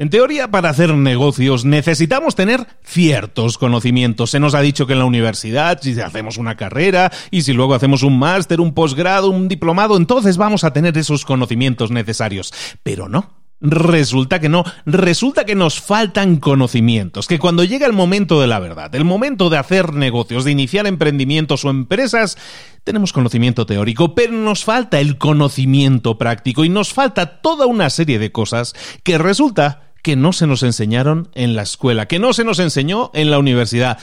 [0.00, 4.30] En teoría, para hacer negocios necesitamos tener ciertos conocimientos.
[4.30, 7.74] Se nos ha dicho que en la universidad, si hacemos una carrera y si luego
[7.74, 12.54] hacemos un máster, un posgrado, un diplomado, entonces vamos a tener esos conocimientos necesarios.
[12.84, 13.38] Pero no.
[13.60, 18.60] Resulta que no, resulta que nos faltan conocimientos, que cuando llega el momento de la
[18.60, 22.38] verdad, el momento de hacer negocios, de iniciar emprendimientos o empresas,
[22.84, 28.20] tenemos conocimiento teórico, pero nos falta el conocimiento práctico y nos falta toda una serie
[28.20, 32.44] de cosas que resulta que no se nos enseñaron en la escuela, que no se
[32.44, 33.98] nos enseñó en la universidad.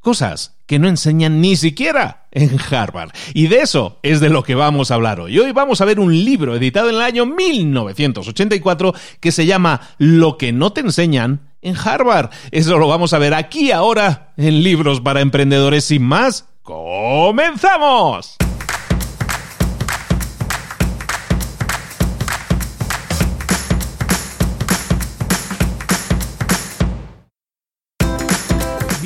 [0.00, 3.10] Cosas que no enseñan ni siquiera en Harvard.
[3.34, 5.38] Y de eso es de lo que vamos a hablar hoy.
[5.38, 10.38] Hoy vamos a ver un libro editado en el año 1984 que se llama Lo
[10.38, 12.30] que no te enseñan en Harvard.
[12.50, 15.84] Eso lo vamos a ver aquí ahora en Libros para Emprendedores.
[15.84, 18.36] Sin más, ¡comenzamos!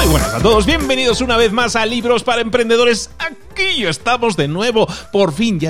[0.00, 3.10] Muy buenas a todos, bienvenidos una vez más a Libros para Emprendedores.
[3.18, 5.68] Aquí estamos de nuevo, por fin ya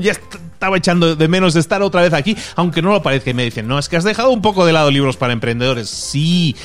[0.00, 3.28] ya estaba echando de menos de estar otra vez aquí, aunque no lo parezca.
[3.28, 5.90] Y me dicen, no, es que has dejado un poco de lado libros para emprendedores.
[5.90, 6.56] Sí.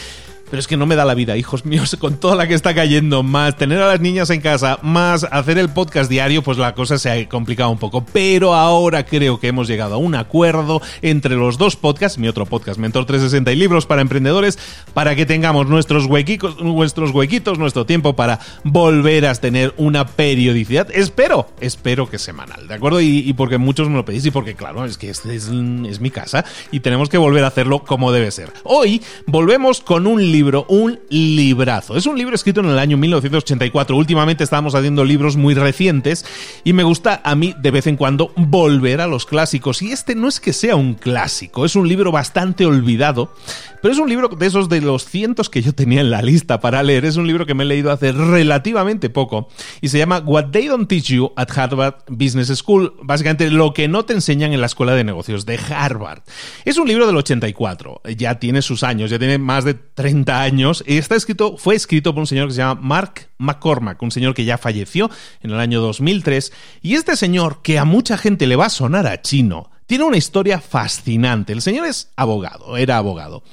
[0.50, 2.74] Pero es que no me da la vida, hijos míos, con toda la que está
[2.74, 6.74] cayendo, más tener a las niñas en casa, más hacer el podcast diario, pues la
[6.74, 8.06] cosa se ha complicado un poco.
[8.13, 12.46] Pero ahora creo que hemos llegado a un acuerdo entre los dos podcasts, mi otro
[12.46, 14.58] podcast, Mentor 360 y Libros para Emprendedores,
[14.94, 20.88] para que tengamos nuestros huequitos, nuestros huequitos, nuestro tiempo para volver a tener una periodicidad.
[20.91, 23.02] Espero, espero que semanal, ¿de acuerdo?
[23.02, 26.09] Y, porque muchos me lo pedís y porque, claro, es que este es, es mi
[26.09, 28.53] casa y tenemos que volver a hacerlo como debe ser.
[28.64, 31.98] Hoy volvemos con un libro libro, un librazo.
[31.98, 33.98] Es un libro escrito en el año 1984.
[33.98, 36.25] Últimamente estábamos haciendo libros muy recientes
[36.64, 39.81] y me gusta a mí de vez en cuando volver a los clásicos.
[39.81, 43.34] Y este no es que sea un clásico, es un libro bastante olvidado,
[43.81, 46.59] pero es un libro de esos de los cientos que yo tenía en la lista
[46.59, 47.06] para leer.
[47.06, 49.47] Es un libro que me he leído hace relativamente poco
[49.81, 52.94] y se llama What They Don't Teach You at Harvard Business School.
[53.02, 56.22] Básicamente lo que no te enseñan en la escuela de negocios de Harvard.
[56.64, 60.84] Es un libro del 84, ya tiene sus años, ya tiene más de 30 años
[60.86, 64.34] y está escrito, fue escrito por un señor que se llama Mark McCormack, un señor
[64.34, 65.10] que ya falleció
[65.42, 66.52] en el año 2003.
[66.82, 70.18] Y este señor, que a mucha gente le va a sonar a chino, tiene una
[70.18, 71.54] historia fascinante.
[71.54, 73.44] El señor es abogado, era abogado,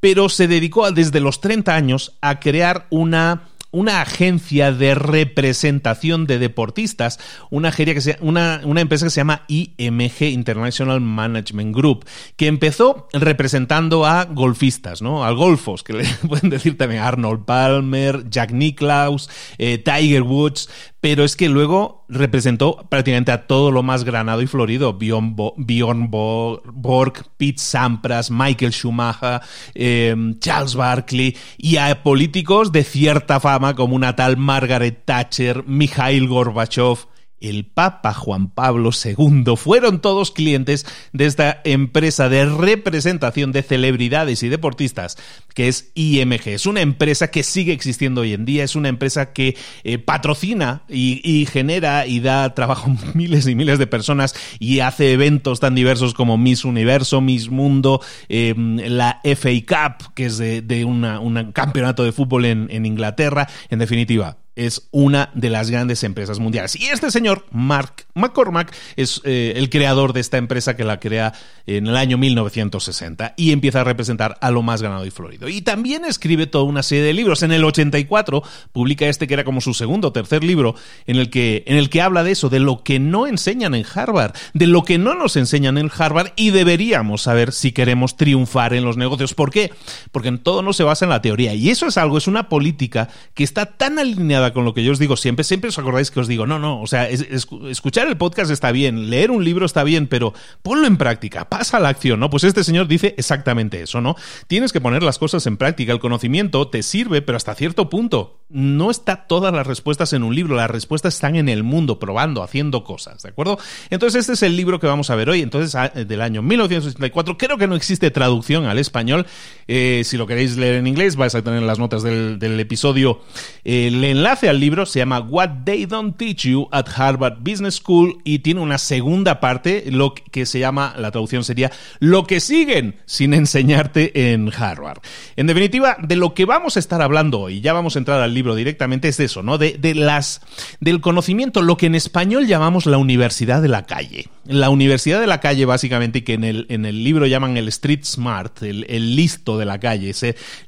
[0.00, 6.38] pero se dedicó desde los 30 años a crear una una agencia de representación de
[6.38, 7.18] deportistas,
[7.50, 12.06] una, que una, una empresa que se llama IMG, International Management Group,
[12.36, 15.24] que empezó representando a golfistas, ¿no?
[15.24, 20.68] A golfos, que le pueden decir también Arnold Palmer, Jack Nicklaus, eh, Tiger Woods,
[21.00, 24.94] pero es que luego representó prácticamente a todo lo más granado y florido.
[24.94, 29.40] Bjorn, Borg, Pete Sampras, Michael Schumacher,
[29.74, 36.26] em, Charles Barkley y a políticos de cierta fama como una tal Margaret Thatcher, Mikhail
[36.26, 37.06] Gorbachev
[37.40, 44.42] el Papa Juan Pablo II fueron todos clientes de esta empresa de representación de celebridades
[44.42, 45.16] y deportistas
[45.54, 46.48] que es IMG.
[46.48, 50.82] Es una empresa que sigue existiendo hoy en día, es una empresa que eh, patrocina
[50.88, 55.74] y, genera y da trabajo a miles y miles de personas y hace eventos tan
[55.74, 62.04] diversos como Miss Universo, Miss Mundo, em, la FA Cup, que es de, un campeonato
[62.04, 63.48] de fútbol en Inglaterra.
[63.68, 66.74] En definitiva, es una de las grandes empresas mundiales.
[66.76, 71.32] Y este señor, Mark McCormack, es eh, el creador de esta empresa que la crea
[71.66, 75.48] en el año 1960 y empieza a representar a lo más ganado y florido.
[75.48, 77.42] Y también escribe toda una serie de libros.
[77.42, 80.74] En el 84 publica este que era como su segundo o tercer libro
[81.06, 83.86] en el que, en el que habla de eso, de lo que no enseñan en
[83.94, 88.74] Harvard, de lo que no nos enseñan en Harvard y deberíamos saber si queremos triunfar
[88.74, 89.34] en los negocios.
[89.34, 89.72] ¿Por qué?
[90.10, 91.54] Porque en todo no se basa en la teoría.
[91.54, 94.92] Y eso es algo, es una política que está tan alineada con lo que yo
[94.92, 95.44] os digo siempre.
[95.44, 99.10] Siempre os acordáis que os digo, no, no, o sea, escuchar el podcast está bien,
[99.10, 102.30] leer un libro está bien, pero ponlo en práctica, pasa a la acción, ¿no?
[102.30, 104.16] Pues este señor dice exactamente eso, ¿no?
[104.46, 105.92] Tienes que poner las cosas en práctica.
[105.92, 108.40] El conocimiento te sirve, pero hasta cierto punto.
[108.48, 112.42] No está todas las respuestas en un libro, las respuestas están en el mundo, probando,
[112.42, 113.58] haciendo cosas, ¿de acuerdo?
[113.90, 115.42] Entonces, este es el libro que vamos a ver hoy.
[115.42, 117.36] Entonces, ah, del año 1964.
[117.36, 119.26] Creo que no existe traducción al español.
[119.66, 123.20] Eh, si lo queréis leer en inglés, vais a tener las notas del, episodio.
[123.64, 128.18] el enlace al libro se llama What They Don't Teach You at Harvard Business School
[128.22, 132.96] y tiene una segunda parte, lo que se llama, la traducción sería Lo que siguen
[133.06, 134.98] sin enseñarte en Harvard.
[135.36, 138.34] En definitiva, de lo que vamos a estar hablando hoy, ya vamos a entrar al
[138.34, 139.58] libro directamente, es de eso, ¿no?
[139.58, 140.42] De, de las,
[140.78, 144.28] del conocimiento, lo que en español llamamos la universidad de la calle.
[144.48, 148.04] La universidad de la calle, básicamente, que en el, en el libro llaman el street
[148.04, 150.14] smart, el, listo de la calle,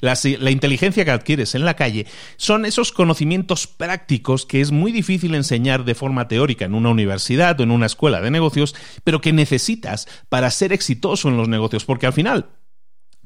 [0.01, 2.07] la, la inteligencia que adquieres en la calle,
[2.37, 7.59] son esos conocimientos prácticos que es muy difícil enseñar de forma teórica en una universidad
[7.59, 11.87] o en una escuela de negocios, pero que necesitas para ser exitoso en los negocios,
[11.87, 12.51] porque al final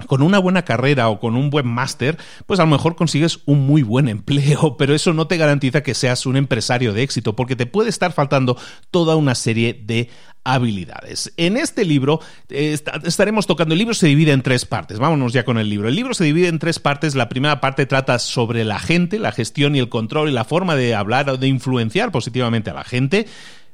[0.06, 3.67] con una buena carrera o con un buen máster, pues a lo mejor consigues un
[3.67, 7.56] muy buen empleo, pero eso no te garantiza que seas un empresario de éxito, porque
[7.56, 8.56] te puede estar faltando
[8.91, 10.11] toda una serie de
[10.44, 11.32] habilidades.
[11.38, 12.20] En este libro
[12.50, 15.88] eh, estaremos tocando, el libro se divide en tres partes, vámonos ya con el libro.
[15.88, 19.32] El libro se divide en tres partes, la primera parte trata sobre la gente, la
[19.32, 22.85] gestión y el control y la forma de hablar o de influenciar positivamente a la
[22.85, 23.26] gente.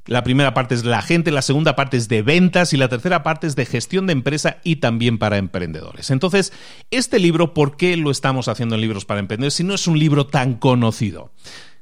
[0.06, 3.22] La primera parte es la gente, la segunda parte es de ventas y la tercera
[3.22, 6.10] parte es de gestión de empresa y también para emprendedores.
[6.10, 6.52] Entonces,
[6.90, 9.98] este libro, ¿por qué lo estamos haciendo en libros para emprendedores si no es un
[9.98, 11.32] libro tan conocido?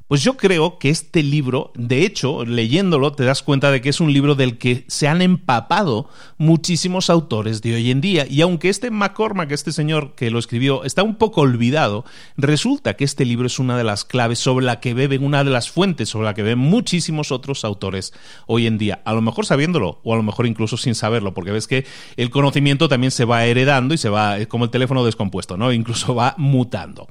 [0.09, 4.01] Pues yo creo que este libro, de hecho, leyéndolo, te das cuenta de que es
[4.01, 6.09] un libro del que se han empapado
[6.39, 8.27] muchísimos autores de hoy en día.
[8.27, 12.07] Y aunque este McCormack, este señor que lo escribió, está un poco olvidado,
[12.39, 15.51] resulta que este libro es una de las claves sobre la que beben, una de
[15.51, 18.15] las fuentes sobre la que beben muchísimos otros autores
[18.47, 19.03] hoy en día.
[19.05, 21.85] A lo mejor sabiéndolo, o a lo mejor incluso sin saberlo, porque ves que
[22.17, 25.71] el conocimiento también se va heredando y se va, como el teléfono descompuesto, ¿no?
[25.71, 27.09] Incluso va mutando.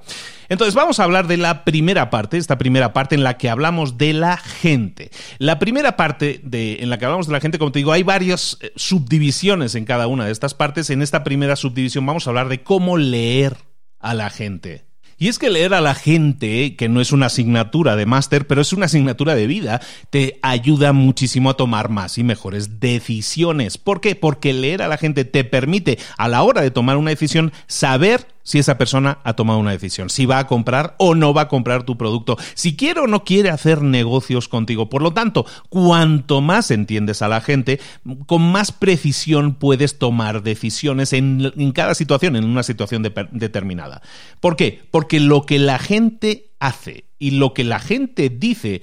[0.50, 3.98] Entonces, vamos a hablar de la primera parte, esta primera parte en la que hablamos
[3.98, 5.12] de la gente.
[5.38, 8.04] La primera parte de, en la que hablamos de la gente, como te digo, hay
[8.04, 10.90] varias eh, subdivisiones en cada una de estas partes.
[10.90, 13.58] En esta primera subdivisión vamos a hablar de cómo leer
[14.00, 14.88] a la gente.
[15.20, 18.62] Y es que leer a la gente, que no es una asignatura de máster, pero
[18.62, 23.80] es una asignatura de vida, te ayuda muchísimo a tomar más y mejores decisiones.
[23.80, 24.16] ¿Por qué?
[24.16, 28.28] Porque leer a la gente te permite, a la hora de tomar una decisión, saber
[28.48, 31.48] si esa persona ha tomado una decisión, si va a comprar o no va a
[31.50, 34.90] comprar tu producto, si quiere o no quiere hacer negocios contigo.
[34.90, 37.82] Por lo tanto, cuanto más entiendes a la gente,
[38.26, 44.02] con más precisión puedes tomar decisiones en, cada situación, en una situación determinada.
[44.40, 44.82] ¿Por qué?
[44.92, 48.82] Porque lo que la gente hace y lo que la gente dice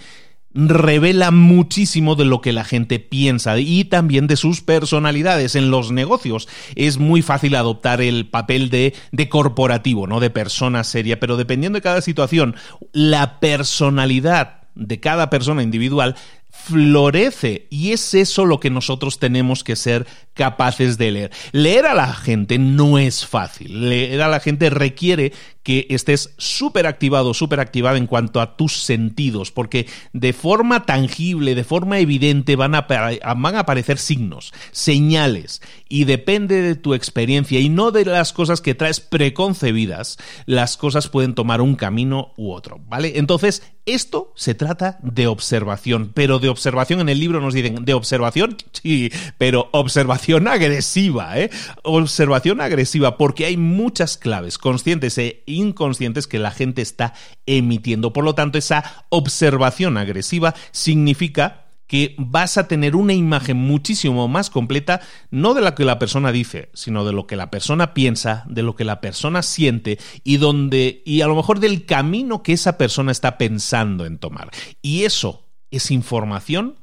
[0.55, 5.56] revela muchísimo de lo que la gente piensa y también de sus personalidades.
[5.56, 10.21] En los negocios es muy fácil adoptar el papel de, de corporativo, ¿no?
[10.21, 12.55] De persona seria, pero dependiendo de cada situación,
[12.93, 16.17] la personalidad de cada persona individual
[16.55, 21.31] florece y es eso lo que nosotros tenemos que ser capaces de leer.
[21.53, 23.89] Leer a la gente no es fácil.
[23.89, 25.32] Leer a la gente requiere
[25.65, 31.55] que estés súper activado, súper activada en cuanto a tus sentidos, porque de forma tangible,
[31.55, 37.61] de forma evidente van a, van a aparecer signos, señales, y depende de tu experiencia
[37.61, 42.53] y no de las cosas que traes preconcebidas, las cosas pueden tomar un camino u
[42.53, 43.15] otro, ¿vale?
[43.17, 47.94] Entonces, esto se trata de observación, pero de observación en el libro nos dicen, de
[47.94, 51.51] observación, sí, pero observación agresiva, ¿eh?
[51.82, 57.15] Observación agresiva, porque hay muchas claves conscientes e inconscientes que la gente está
[57.46, 58.13] emitiendo.
[58.13, 64.51] Por lo tanto, esa observación agresiva significa que vas a tener una imagen muchísimo más
[64.51, 68.44] completa, no de lo que la persona dice, sino de lo que la persona piensa,
[68.48, 72.53] de lo que la persona siente y donde y a lo mejor del camino que
[72.53, 74.51] esa persona está pensando en tomar.
[74.82, 75.44] Y eso
[75.76, 76.81] es información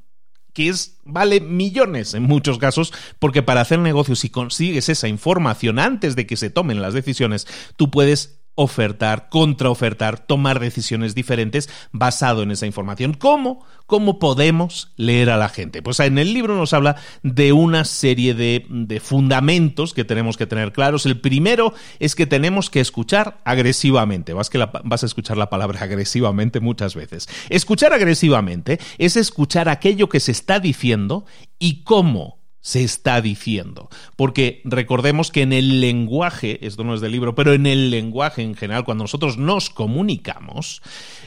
[0.53, 5.79] que es vale millones en muchos casos, porque para hacer negocios si consigues esa información
[5.79, 12.43] antes de que se tomen las decisiones, tú puedes ofertar, contraofertar, tomar decisiones diferentes basado
[12.43, 13.13] en esa información.
[13.13, 13.65] ¿Cómo?
[13.87, 15.81] ¿Cómo podemos leer a la gente?
[15.81, 20.45] Pues en el libro nos habla de una serie de, de fundamentos que tenemos que
[20.45, 21.05] tener claros.
[21.05, 24.33] El primero es que tenemos que escuchar agresivamente.
[24.33, 27.27] Vas, que vas a escuchar la palabra agresivamente muchas veces.
[27.49, 31.25] Escuchar agresivamente es escuchar aquello que se está diciendo
[31.59, 33.89] y cómo se está diciendo.
[34.15, 38.43] Porque recordemos que en el lenguaje, esto no es del libro, pero en el lenguaje
[38.43, 40.81] en general, cuando nosotros nos comunicamos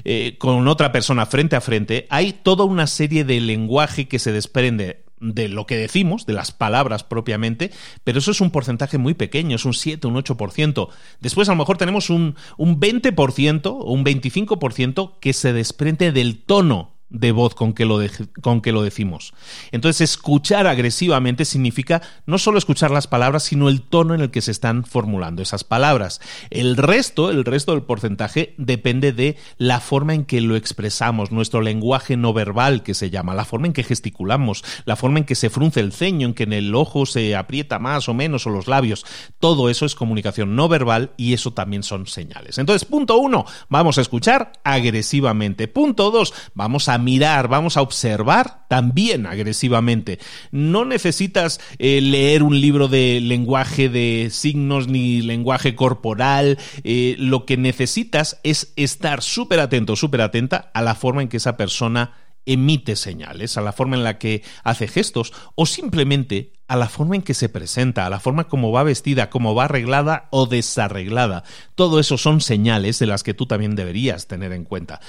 [0.05, 4.33] eh, con otra persona frente a frente, hay toda una serie de lenguaje que se
[4.33, 7.71] desprende de lo que decimos, de las palabras propiamente,
[8.05, 10.89] pero eso es un porcentaje muy pequeño, es un 7, un 8%.
[11.21, 16.43] Después a lo mejor tenemos un, un 20% o un 25% que se desprende del
[16.43, 18.01] tono de voz con que, lo
[18.43, 19.35] con que lo decimos.
[19.73, 24.41] Entonces, escuchar agresivamente significa no solo escuchar las palabras, sino el tono en el que
[24.41, 26.21] se están formulando esas palabras.
[26.51, 31.61] El resto, el resto del porcentaje, depende de la forma en que lo expresamos, nuestro
[31.61, 35.35] lenguaje no verbal, que se llama, la forma en que gesticulamos, la forma en que
[35.35, 38.51] se frunce el ceño, en que en el ojo se aprieta más o menos, o
[38.51, 39.05] los labios.
[39.39, 42.59] Todo eso es comunicación no verbal y eso también son señales.
[42.59, 45.69] Entonces, punto uno, vamos a escuchar agresivamente.
[45.69, 50.19] Punto dos, vamos a mirar, vamos a observar también agresivamente.
[50.51, 56.59] No necesitas eh, leer un libro de lenguaje de signos ni lenguaje corporal.
[56.83, 61.39] Eh, lo que necesitas es estar súper atento, súper atenta a la forma en que
[61.39, 62.13] esa persona
[62.47, 67.17] emite señales, a la forma en la que hace gestos o simplemente a la forma
[67.17, 71.45] en que se presenta, a la forma como va vestida, cómo va arreglada o desarreglada.
[71.75, 75.01] Todo eso son señales de las que tú también deberías tener en cuenta.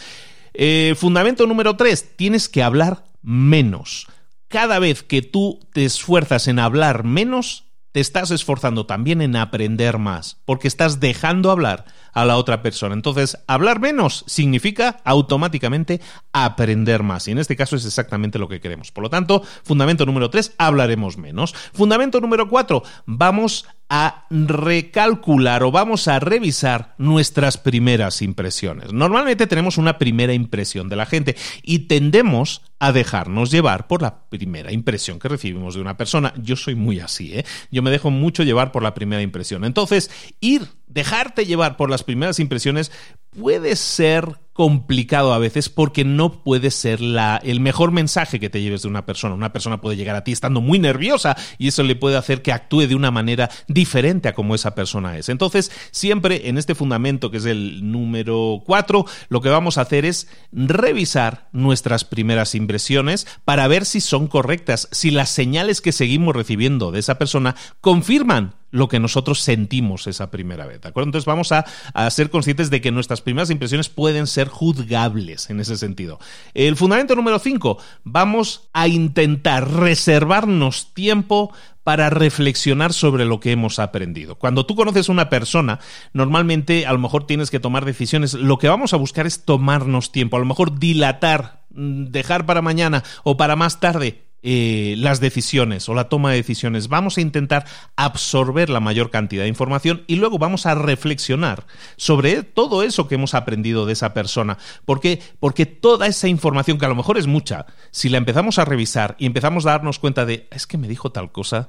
[0.57, 4.07] Eh, fundamento número tres, tienes que hablar menos.
[4.47, 9.97] Cada vez que tú te esfuerzas en hablar menos, te estás esforzando también en aprender
[9.97, 11.85] más, porque estás dejando hablar
[12.15, 12.95] a la otra persona.
[12.95, 16.01] Entonces, hablar menos significa automáticamente
[16.33, 17.27] aprender más.
[17.27, 18.91] Y en este caso es exactamente lo que queremos.
[18.91, 21.53] Por lo tanto, fundamento número tres, hablaremos menos.
[21.73, 28.93] Fundamento número cuatro, vamos a recalcular o vamos a revisar nuestras primeras impresiones.
[28.93, 34.27] Normalmente tenemos una primera impresión de la gente y tendemos a dejarnos llevar por la
[34.29, 36.33] primera impresión que recibimos de una persona.
[36.41, 37.45] Yo soy muy así, ¿eh?
[37.71, 39.65] Yo me dejo mucho llevar por la primera impresión.
[39.65, 42.91] Entonces, ir, dejarte llevar por las primeras impresiones
[43.37, 48.61] puede ser complicado a veces porque no puede ser la, el mejor mensaje que te
[48.61, 49.35] lleves de una persona.
[49.35, 52.53] Una persona puede llegar a ti estando muy nerviosa y eso le puede hacer que
[52.53, 55.27] actúe de una manera diferente a como esa persona es.
[55.27, 60.05] Entonces, siempre en este fundamento que es el número 4, lo que vamos a hacer
[60.05, 66.33] es revisar nuestras primeras impresiones para ver si son correctas, si las señales que seguimos
[66.33, 70.81] recibiendo de esa persona confirman lo que nosotros sentimos esa primera vez.
[70.83, 71.65] Entonces vamos a,
[72.09, 76.19] ser conscientes de que nuestras primeras impresiones pueden ser juzgables en ese sentido.
[76.53, 81.53] El fundamento número 5, vamos a intentar reservarnos tiempo
[81.83, 84.35] para reflexionar sobre lo que hemos aprendido.
[84.35, 85.79] Cuando tú conoces una persona,
[86.13, 88.33] normalmente a lo mejor tienes que tomar decisiones.
[88.33, 92.61] Lo que vamos a buscar es tomarnos tiempo, a lo mejor dilatar, mm, dejar para
[92.61, 96.87] mañana o para más tarde eh, las decisiones o la toma de decisiones.
[96.87, 101.65] Vamos a intentar absorber la mayor cantidad de información y luego vamos a reflexionar
[101.97, 104.59] sobre todo eso que hemos aprendido de esa persona.
[104.85, 105.19] ¿Por qué?
[105.39, 109.15] Porque toda esa información, que a lo mejor es mucha, si la empezamos a revisar
[109.17, 111.67] y empezamos a darnos cuenta de, es que me dijo tal cosa,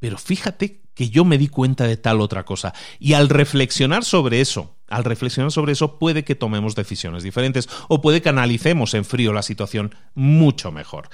[0.00, 2.74] pero fíjate que yo me di cuenta de tal otra cosa.
[2.98, 8.00] Y al reflexionar sobre eso, al reflexionar sobre eso, puede que tomemos decisiones diferentes o
[8.00, 11.08] puede que analicemos en frío la situación mucho mejor.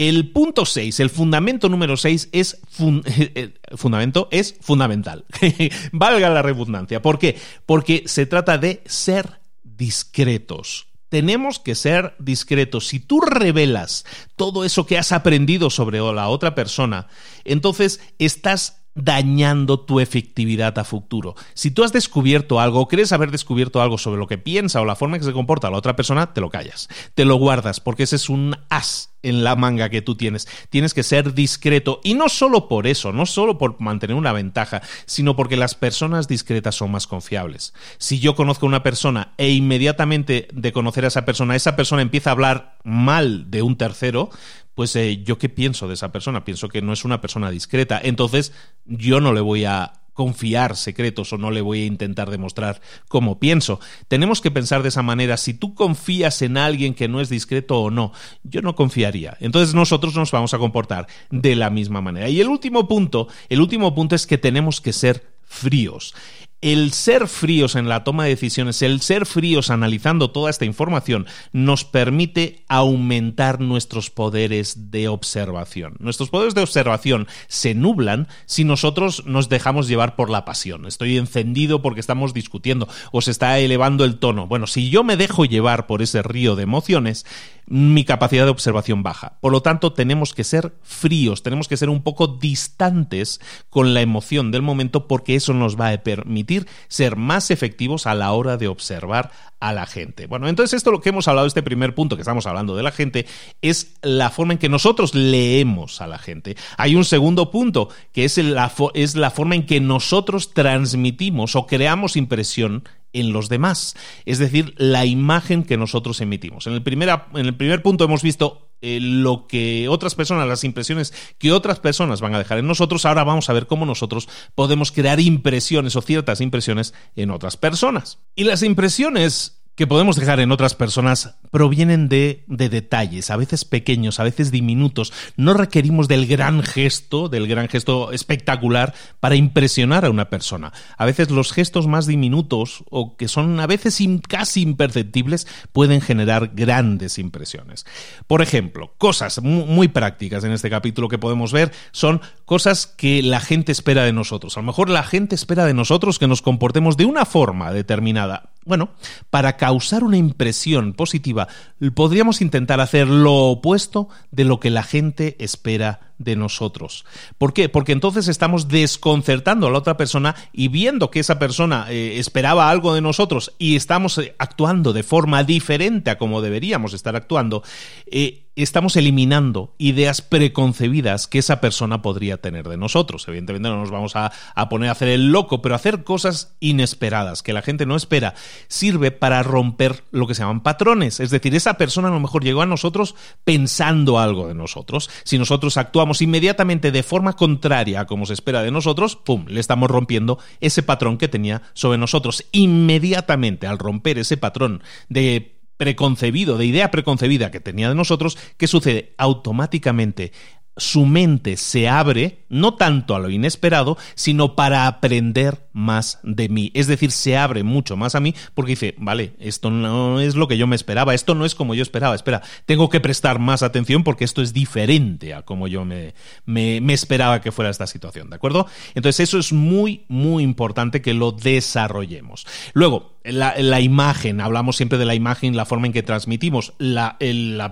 [0.00, 2.62] El punto 6, el fundamento número 6 es
[3.04, 5.26] eh, fundamento es fundamental.
[5.92, 7.02] Valga la redundancia.
[7.02, 7.38] ¿Por qué?
[7.66, 10.86] Porque se trata de ser discretos.
[11.10, 12.86] Tenemos que ser discretos.
[12.86, 17.08] Si tú revelas todo eso que has aprendido sobre la otra persona,
[17.44, 21.34] entonces estás dañando tu efectividad a futuro.
[21.54, 24.96] Si tú has descubierto algo crees haber descubierto algo sobre lo que piensa o la
[24.96, 28.02] forma en que se comporta la otra persona, te lo callas, te lo guardas, porque
[28.02, 30.48] ese es un as en la manga que tú tienes.
[30.70, 34.82] Tienes que ser discreto y no solo por eso, no solo por mantener una ventaja,
[35.06, 37.74] sino porque las personas discretas son más confiables.
[37.98, 42.02] Si yo conozco a una persona e inmediatamente de conocer a esa persona, esa persona
[42.02, 44.30] empieza a hablar mal de un tercero,
[44.74, 48.00] pues eh, yo qué pienso de esa persona, pienso que no es una persona discreta,
[48.02, 48.52] entonces
[48.84, 53.38] yo no le voy a confiar secretos o no le voy a intentar demostrar cómo
[53.38, 53.80] pienso.
[54.06, 57.80] Tenemos que pensar de esa manera, si tú confías en alguien que no es discreto
[57.80, 58.12] o no,
[58.42, 59.38] yo no confiaría.
[59.40, 62.28] Entonces nosotros nos vamos a comportar de la misma manera.
[62.28, 66.14] Y el último punto, el último punto es que tenemos que ser fríos.
[66.60, 71.26] El ser fríos en la toma de decisiones, el ser fríos analizando toda esta información,
[71.52, 75.94] nos permite aumentar nuestros poderes de observación.
[76.00, 80.86] Nuestros poderes de observación se nublan si nosotros nos dejamos llevar por la pasión.
[80.86, 84.46] Estoy encendido porque estamos discutiendo o se está elevando el tono.
[84.46, 87.24] Bueno, si yo me dejo llevar por ese río de emociones,
[87.66, 89.38] mi capacidad de observación baja.
[89.40, 93.40] Por lo tanto, tenemos que ser fríos, tenemos que ser un poco distantes
[93.70, 96.49] con la emoción del momento porque eso nos va a permitir
[96.88, 99.30] ser más efectivos a la hora de observar
[99.60, 100.26] a la gente.
[100.26, 102.92] Bueno, entonces esto lo que hemos hablado, este primer punto que estamos hablando de la
[102.92, 103.26] gente,
[103.60, 106.56] es la forma en que nosotros leemos a la gente.
[106.78, 111.66] Hay un segundo punto que es la, es la forma en que nosotros transmitimos o
[111.66, 116.66] creamos impresión en los demás, es decir, la imagen que nosotros emitimos.
[116.66, 120.64] En el primer, en el primer punto hemos visto eh, lo que otras personas, las
[120.64, 124.28] impresiones que otras personas van a dejar en nosotros, ahora vamos a ver cómo nosotros
[124.54, 128.18] podemos crear impresiones o ciertas impresiones en otras personas.
[128.34, 133.64] Y las impresiones que podemos dejar en otras personas provienen de, de, detalles, a veces
[133.64, 135.10] pequeños, a veces diminutos.
[135.38, 140.74] No requerimos del gran gesto, del gran gesto espectacular para impresionar a una persona.
[140.98, 146.50] A veces los gestos más diminutos o que son a veces casi imperceptibles pueden generar
[146.52, 147.86] grandes impresiones.
[148.26, 153.40] Por ejemplo, cosas muy prácticas en este capítulo que podemos ver son cosas que la
[153.40, 154.58] gente espera de nosotros.
[154.58, 158.50] A lo mejor la gente espera de nosotros que nos comportemos de una forma determinada
[158.70, 158.90] bueno,
[159.30, 161.48] para causar una impresión positiva,
[161.94, 167.04] podríamos intentar hacer lo opuesto de lo que la gente espera de nosotros.
[167.36, 167.68] ¿Por qué?
[167.68, 172.70] Porque entonces estamos desconcertando a la otra persona y viendo que esa persona eh, esperaba
[172.70, 177.64] algo de nosotros y estamos eh, actuando de forma diferente a como deberíamos estar actuando,
[178.06, 183.26] eh, estamos eliminando ideas preconcebidas que esa persona podría tener de nosotros.
[183.28, 187.42] Evidentemente no nos vamos a, a, poner a hacer el loco, pero hacer cosas inesperadas
[187.42, 188.34] que la gente no espera
[188.68, 191.20] sirve para romper lo que se llaman patrones.
[191.20, 193.14] Es decir, esa persona a lo mejor llegó a nosotros
[193.44, 195.10] pensando algo de nosotros.
[195.24, 199.60] Si nosotros actuamos inmediatamente de forma contraria a como se espera de nosotros, ¡pum!, le
[199.60, 202.44] estamos rompiendo ese patrón que tenía sobre nosotros.
[202.52, 208.66] Inmediatamente al romper ese patrón de preconcebido, de idea preconcebida que tenía de nosotros, ¿qué
[208.66, 209.14] sucede?
[209.16, 210.30] Automáticamente
[210.76, 216.70] su mente se abre no tanto a lo inesperado, sino para aprender más de mí.
[216.74, 220.48] Es decir, se abre mucho más a mí porque dice, vale, esto no es lo
[220.48, 223.62] que yo me esperaba, esto no es como yo esperaba, espera, tengo que prestar más
[223.62, 226.14] atención porque esto es diferente a como yo me,
[226.46, 228.66] me, esperaba que fuera esta situación, ¿de acuerdo?
[228.94, 232.46] Entonces eso es muy, muy importante que lo desarrollemos.
[232.72, 236.72] Luego, la, imagen, hablamos siempre de la imagen, la forma en que transmitimos.
[236.78, 237.18] La,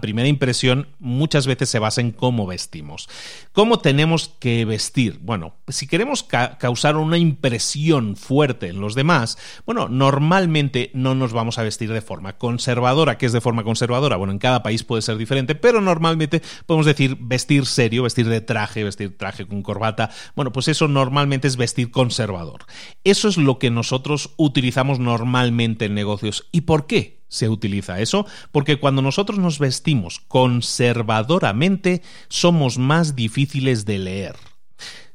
[0.00, 3.08] primera impresión muchas veces se basa en cómo vestimos.
[3.52, 5.18] ¿Cómo tenemos que vestir?
[5.22, 11.59] Bueno, si queremos causar una impresión fuerte en los demás, bueno, normalmente no nos vamos
[11.59, 13.18] a vestir de forma conservadora.
[13.18, 14.16] ¿Qué es de forma conservadora?
[14.16, 18.40] Bueno, en cada país puede ser diferente, pero normalmente podemos decir vestir serio, vestir de
[18.40, 20.11] traje, vestir traje con corbata.
[20.37, 22.64] Bueno, pues eso normalmente es vestir conservador.
[23.05, 26.48] Eso es lo que nosotros utilizamos normalmente en negocios.
[26.53, 27.18] ¿Y por qué?
[27.29, 28.27] se utiliza eso?
[28.53, 34.37] Porque cuando nosotros nos vestimos conservadoramente, somos más difíciles de leer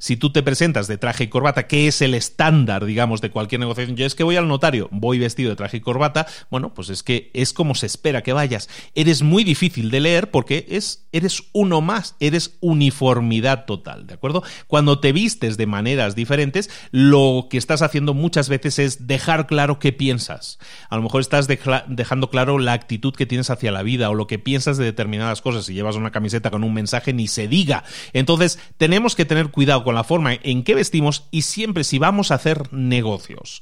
[0.03, 3.61] si tú te presentas de traje y corbata, que es el estándar, digamos, de cualquier
[3.61, 6.89] negociación, yo es que voy al notario, voy vestido de traje y corbata, bueno, pues
[6.89, 8.67] es que es como se espera que vayas.
[8.95, 14.43] Eres muy difícil de leer porque es, eres uno más, eres uniformidad total, ¿de acuerdo?
[14.67, 19.79] Cuando te vistes de maneras diferentes, lo que estás haciendo muchas veces es dejar claro
[19.79, 20.59] qué piensas.
[20.89, 24.27] A lo mejor estás dejando claro la actitud que tienes hacia la vida o lo
[24.27, 25.63] que piensas de determinadas cosas.
[25.63, 27.85] Si llevas una camiseta con un mensaje, ni se diga.
[28.11, 32.31] Entonces, tenemos que tener cuidado con la forma en que vestimos y siempre si vamos
[32.31, 33.61] a hacer negocios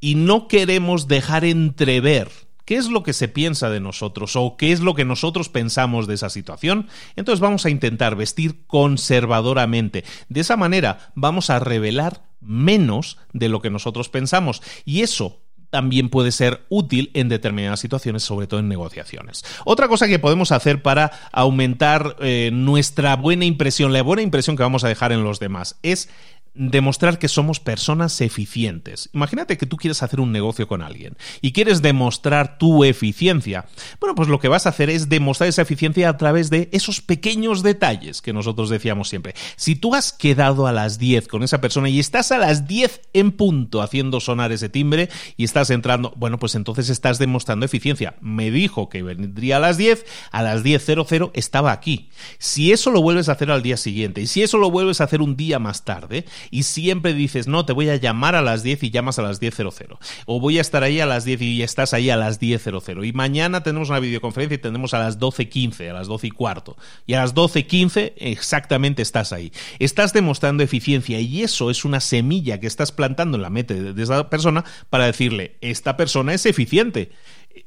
[0.00, 2.28] y no queremos dejar entrever
[2.64, 6.06] qué es lo que se piensa de nosotros o qué es lo que nosotros pensamos
[6.06, 10.04] de esa situación, entonces vamos a intentar vestir conservadoramente.
[10.28, 16.08] De esa manera vamos a revelar menos de lo que nosotros pensamos y eso también
[16.08, 19.44] puede ser útil en determinadas situaciones, sobre todo en negociaciones.
[19.64, 24.62] Otra cosa que podemos hacer para aumentar eh, nuestra buena impresión, la buena impresión que
[24.62, 26.08] vamos a dejar en los demás, es
[26.54, 29.08] demostrar que somos personas eficientes.
[29.12, 33.66] Imagínate que tú quieres hacer un negocio con alguien y quieres demostrar tu eficiencia.
[34.00, 37.00] Bueno, pues lo que vas a hacer es demostrar esa eficiencia a través de esos
[37.00, 39.34] pequeños detalles que nosotros decíamos siempre.
[39.56, 43.00] Si tú has quedado a las 10 con esa persona y estás a las 10
[43.12, 48.16] en punto haciendo sonar ese timbre y estás entrando, bueno, pues entonces estás demostrando eficiencia.
[48.20, 52.10] Me dijo que vendría a las 10, a las 10.00 estaba aquí.
[52.38, 55.04] Si eso lo vuelves a hacer al día siguiente y si eso lo vuelves a
[55.04, 58.62] hacer un día más tarde, y siempre dices, no, te voy a llamar a las
[58.62, 59.98] 10 y llamas a las 10.00.
[60.26, 63.06] O voy a estar ahí a las 10 y estás ahí a las 10.00.
[63.06, 66.76] Y mañana tenemos una videoconferencia y tendremos a las 12.15, a las 12 y cuarto.
[67.06, 69.52] Y a las 12.15 exactamente estás ahí.
[69.78, 74.02] Estás demostrando eficiencia y eso es una semilla que estás plantando en la mente de
[74.02, 77.10] esa persona para decirle, esta persona es eficiente.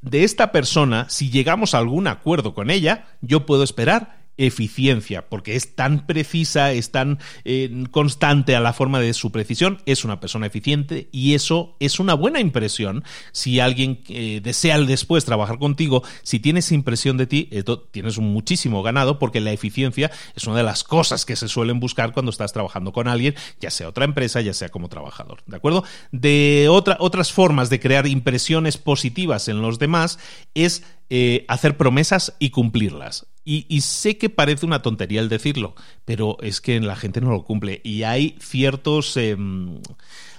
[0.01, 5.55] De esta persona, si llegamos a algún acuerdo con ella, yo puedo esperar eficiencia, porque
[5.55, 10.19] es tan precisa, es tan eh, constante a la forma de su precisión, es una
[10.19, 13.03] persona eficiente y eso es una buena impresión.
[13.31, 17.49] Si alguien eh, desea después trabajar contigo, si tienes impresión de ti,
[17.91, 22.13] tienes muchísimo ganado porque la eficiencia es una de las cosas que se suelen buscar
[22.13, 25.83] cuando estás trabajando con alguien, ya sea otra empresa, ya sea como trabajador, ¿de acuerdo?
[26.11, 30.19] De otra, otras formas de crear impresiones positivas en los demás
[30.53, 33.27] es eh, hacer promesas y cumplirlas.
[33.45, 35.75] Y, sé que parece una tontería el decirlo,
[36.05, 37.81] pero es que la gente no lo cumple.
[37.83, 39.17] Y hay ciertos.
[39.17, 39.81] Em,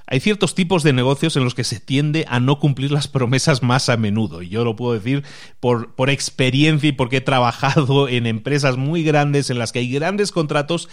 [0.07, 3.63] hay ciertos tipos de negocios en los que se tiende a no cumplir las promesas
[3.63, 4.43] más a menudo.
[4.43, 5.23] Y yo lo puedo decir
[5.61, 9.91] por, por experiencia y porque he trabajado en empresas muy grandes en las que hay
[9.91, 10.89] grandes contratos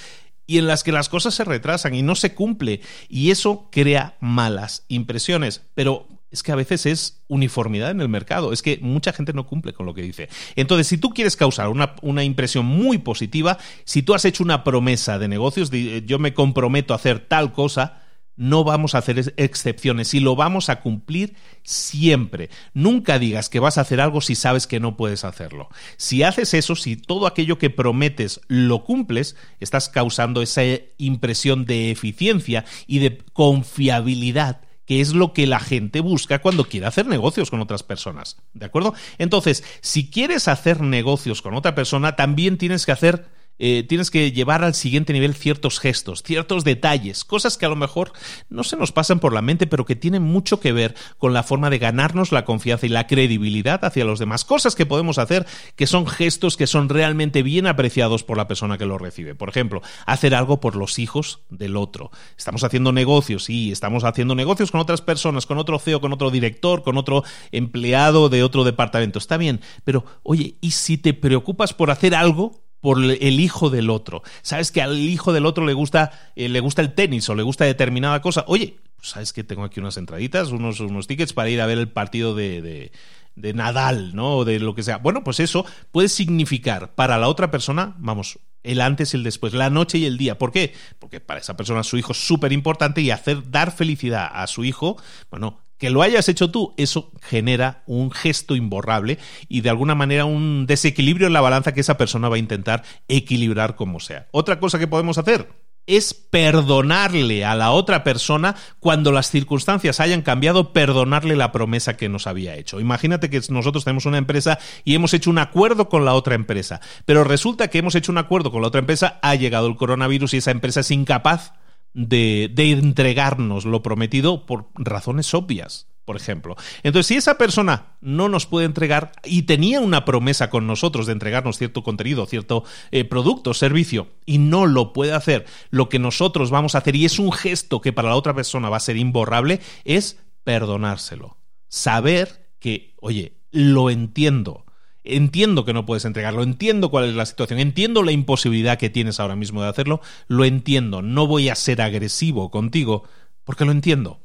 [0.48, 2.82] y en las que las cosas se retrasan y no se cumple.
[3.08, 5.62] Y eso crea malas impresiones.
[5.76, 8.54] Pero es que a veces es uniformidad en el mercado.
[8.54, 10.30] Es que mucha gente no cumple con lo que dice.
[10.56, 15.20] Entonces, si tú quieres causar una, impresión muy positiva, si tú has hecho una promesa
[15.20, 18.02] de negocios, de, yo me comprometo a hacer tal cosa,
[18.38, 22.50] no vamos a hacer excepciones y lo vamos a cumplir siempre.
[22.74, 25.68] Nunca digas que vas a hacer algo si sabes que no puedes hacerlo.
[25.98, 30.62] Si haces eso, si todo aquello que prometes lo cumples, estás causando esa
[30.98, 36.86] impresión de eficiencia y de confiabilidad que es lo que la gente busca cuando quiere
[36.86, 38.38] hacer negocios con otras personas.
[38.54, 38.94] ¿De acuerdo?
[39.18, 43.26] Entonces, si quieres hacer negocios con otra persona, también tienes que hacer
[43.60, 47.76] eh, tienes que llevar al siguiente nivel ciertos gestos, ciertos detalles, cosas que a lo
[47.76, 48.12] mejor
[48.50, 51.44] no se nos pasan por la mente, pero que tienen mucho que ver con la
[51.44, 54.46] forma de ganarnos la confianza y la credibilidad hacia los demás.
[54.46, 58.78] Cosas que podemos hacer que son gestos que son realmente bien apreciados por la persona
[58.78, 59.36] que lo recibe.
[59.36, 62.12] Por ejemplo, hacer algo por los hijos del otro.
[62.38, 66.32] Estamos haciendo negocios, sí, estamos haciendo negocios con otras personas, con otro CEO, con otro
[66.32, 69.20] director, con otro empleado de otro departamento.
[69.20, 73.90] Está bien, pero oye, ¿y si te preocupas por hacer algo por el hijo del
[73.90, 74.24] otro.
[74.42, 77.44] Sabes que al hijo del otro le gusta, eh, le gusta el tenis o le
[77.44, 78.44] gusta determinada cosa.
[78.48, 81.90] Oye, sabes que tengo aquí unas entraditas, unos, unos tickets para ir a ver el
[81.90, 82.92] partido de, de,
[83.36, 84.38] de Nadal, ¿no?
[84.38, 84.98] O de lo que sea.
[84.98, 89.54] Bueno, pues eso puede significar para la otra persona, vamos, el antes y el después,
[89.54, 90.38] la noche y el día.
[90.38, 90.74] ¿Por qué?
[91.00, 94.64] Porque para esa persona su hijo es súper importante y hacer dar felicidad a su
[94.64, 94.98] hijo,
[95.30, 99.18] bueno, que lo hayas hecho tú, eso genera un gesto imborrable
[99.50, 102.84] y de alguna manera un desequilibrio en la balanza que esa persona va a intentar
[103.08, 104.28] equilibrar como sea.
[104.30, 105.50] Otra cosa que podemos hacer
[105.88, 112.10] es perdonarle a la otra persona cuando las circunstancias hayan cambiado, perdonarle la promesa que
[112.10, 112.80] nos había hecho.
[112.80, 116.80] Imagínate que nosotros tenemos una empresa y hemos hecho un acuerdo con la otra empresa,
[117.06, 120.36] pero resulta que hemos hecho un acuerdo con la otra empresa, ha llegado el coronavirus
[120.36, 121.54] y esa empresa es incapaz
[121.94, 126.56] de, de entregarnos lo prometido por razones obvias por ejemplo.
[126.84, 131.14] Entonces, si esa persona no nos puede entregar y tenía una promesa con nosotros de
[131.14, 136.50] entregarnos cierto contenido, cierto eh, producto, servicio, y no lo puede hacer, lo que nosotros
[136.50, 138.98] vamos a hacer, y es un gesto que para la otra persona va a ser
[138.98, 141.38] imborrable, es perdonárselo.
[141.70, 144.66] Saber que, oye, lo entiendo,
[145.04, 149.20] Entiendo que no puedes entregarlo, entiendo cuál es la situación, entiendo la imposibilidad que tienes
[149.20, 153.04] ahora mismo de hacerlo, lo entiendo, no voy a ser agresivo contigo,
[153.44, 154.20] porque lo entiendo.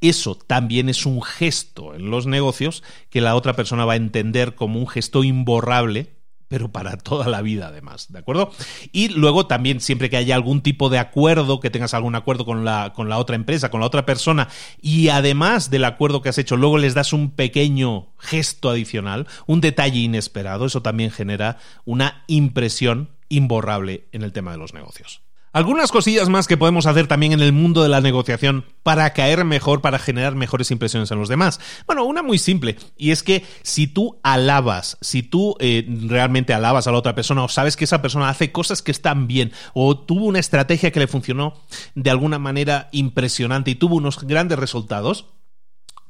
[0.00, 4.54] Eso también es un gesto en los negocios que la otra persona va a entender
[4.54, 6.14] como un gesto imborrable
[6.52, 8.52] pero para toda la vida además, ¿de acuerdo?
[8.92, 12.62] Y luego también siempre que haya algún tipo de acuerdo, que tengas algún acuerdo con
[12.62, 14.48] la, con la otra empresa, con la otra persona,
[14.82, 19.62] y además del acuerdo que has hecho, luego les das un pequeño gesto adicional, un
[19.62, 25.22] detalle inesperado, eso también genera una impresión imborrable en el tema de los negocios.
[25.54, 29.44] Algunas cosillas más que podemos hacer también en el mundo de la negociación para caer
[29.44, 31.60] mejor, para generar mejores impresiones en los demás.
[31.86, 36.86] Bueno, una muy simple, y es que si tú alabas, si tú eh, realmente alabas
[36.86, 39.98] a la otra persona o sabes que esa persona hace cosas que están bien o
[39.98, 41.54] tuvo una estrategia que le funcionó
[41.94, 45.26] de alguna manera impresionante y tuvo unos grandes resultados,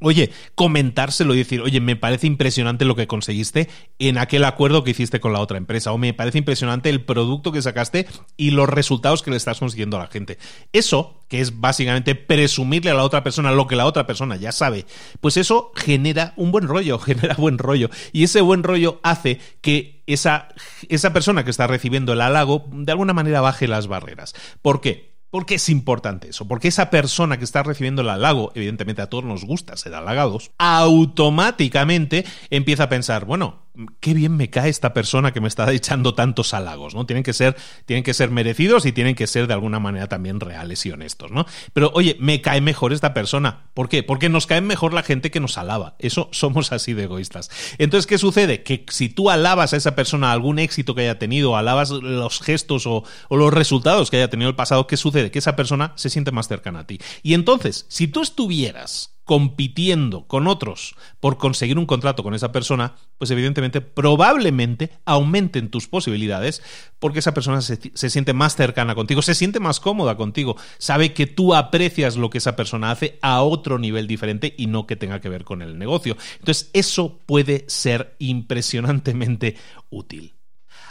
[0.03, 4.91] Oye, comentárselo y decir, oye, me parece impresionante lo que conseguiste en aquel acuerdo que
[4.93, 8.69] hiciste con la otra empresa, o me parece impresionante el producto que sacaste y los
[8.69, 10.39] resultados que le estás consiguiendo a la gente.
[10.73, 14.53] Eso, que es básicamente presumirle a la otra persona lo que la otra persona ya
[14.53, 14.87] sabe,
[15.21, 17.91] pues eso genera un buen rollo, genera buen rollo.
[18.13, 20.49] Y ese buen rollo hace que esa,
[20.89, 24.35] esa persona que está recibiendo el halago de alguna manera baje las barreras.
[24.61, 25.12] ¿Por qué?
[25.33, 26.47] ¿Por qué es importante eso?
[26.47, 30.51] Porque esa persona que está recibiendo el halago, evidentemente a todos nos gusta ser halagados,
[30.59, 33.63] automáticamente empieza a pensar, bueno,
[34.01, 37.07] qué bien me cae esta persona que me está echando tantos halagos, ¿no?
[37.07, 37.57] Tienen que ser,
[37.87, 41.31] tienen que ser merecidos y tienen que ser de alguna manera también reales y honestos,
[41.31, 41.47] ¿no?
[41.73, 43.71] Pero oye, me cae mejor esta persona.
[43.75, 44.03] ¿Por qué?
[44.03, 45.97] Porque nos cae mejor la gente que nos alaba.
[45.99, 47.51] Eso somos así de egoístas.
[47.79, 48.63] Entonces, ¿qué sucede?
[48.63, 52.87] Que si tú alabas a esa persona algún éxito que haya tenido, alabas los gestos
[52.87, 55.31] o, o los resultados que haya tenido el pasado, ¿qué sucede?
[55.31, 56.99] Que esa persona se siente más cercana a ti.
[57.23, 62.97] Y entonces, si tú estuvieras compitiendo con otros por conseguir un contrato con esa persona,
[63.19, 66.63] pues evidentemente probablemente aumenten tus posibilidades
[66.99, 71.13] porque esa persona se, se, siente más cercana contigo, se siente más cómoda contigo, sabe
[71.13, 74.97] que tú aprecias lo que esa persona hace a otro nivel diferente y no que
[74.97, 76.17] tenga que ver con el negocio.
[76.39, 79.57] Entonces eso puede ser impresionantemente
[79.91, 80.35] útil.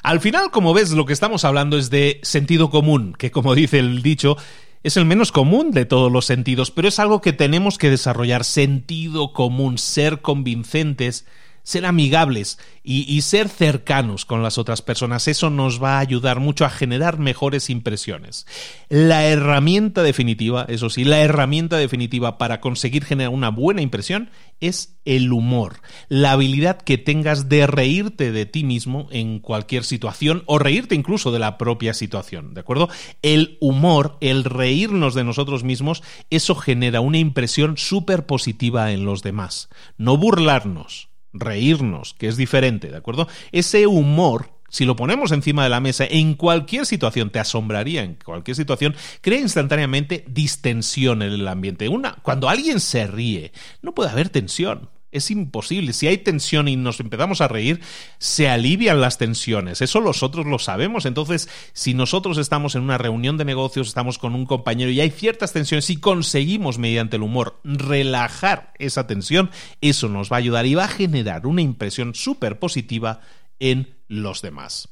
[0.04, 3.78] Al final, como ves, lo que estamos hablando es de sentido común, que como dice
[3.80, 4.36] el dicho,
[4.84, 8.44] es el menos común de todos los sentidos, pero es algo que tenemos que desarrollar.
[8.44, 11.26] Sentido común, ser convincentes,
[11.63, 15.28] ser amigables y, ser cercanos con las otras personas.
[15.28, 18.47] Eso nos va a ayudar mucho a generar mejores impresiones.
[18.89, 24.97] La herramienta definitiva, eso sí, la herramienta definitiva para conseguir generar una buena impresión es
[25.06, 30.60] el humor, la habilidad que tengas de reírte de ti mismo en cualquier situación o
[30.60, 32.89] reírte incluso de la propia situación, ¿de acuerdo?
[33.21, 39.24] El humor, el reírnos de nosotros mismos, eso genera una impresión súper positiva en los
[39.24, 39.69] demás.
[39.97, 43.28] No burlarnos, reírnos, que es diferente, ¿de acuerdo?
[43.52, 48.15] Ese humor si lo ponemos encima de la mesa en cualquier situación, te asombraría en
[48.15, 51.89] cualquier situación, crea instantáneamente distensión en el ambiente.
[51.89, 54.89] Una, cuando alguien se ríe, no puede haber tensión.
[55.12, 55.91] Es imposible.
[55.91, 57.82] Si hay tensión y nos empezamos a reír,
[58.17, 59.82] se alivian las tensiones.
[59.82, 61.06] Eso nosotros lo sabemos.
[61.06, 65.10] Entonces, si nosotros estamos en una reunión de negocios, estamos con un compañero y hay
[65.10, 70.65] ciertas tensiones y conseguimos mediante el humor relajar esa tensión, eso nos va a ayudar
[70.65, 73.19] y va a generar una impresión súper positiva
[73.60, 74.89] en los demás.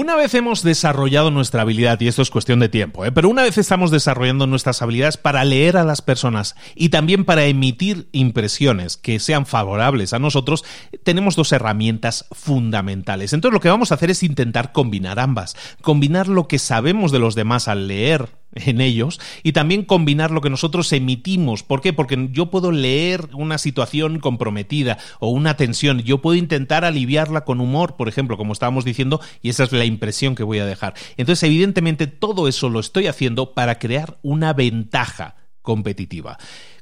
[0.00, 3.10] Una vez hemos desarrollado nuestra habilidad, y esto es cuestión de tiempo, ¿eh?
[3.10, 7.46] pero una vez estamos desarrollando nuestras habilidades para leer a las personas y también para
[7.46, 10.64] emitir impresiones que sean favorables a nosotros,
[11.02, 13.32] tenemos dos herramientas fundamentales.
[13.32, 17.18] Entonces lo que vamos a hacer es intentar combinar ambas, combinar lo que sabemos de
[17.18, 21.62] los demás al leer en ellos y también combinar lo que nosotros emitimos.
[21.62, 21.92] ¿Por qué?
[21.92, 27.60] Porque yo puedo leer una situación comprometida o una tensión, yo puedo intentar aliviarla con
[27.60, 30.94] humor, por ejemplo, como estábamos diciendo, y esa es la impresión que voy a dejar.
[31.16, 36.38] Entonces, evidentemente, todo eso lo estoy haciendo para crear una ventaja competitiva.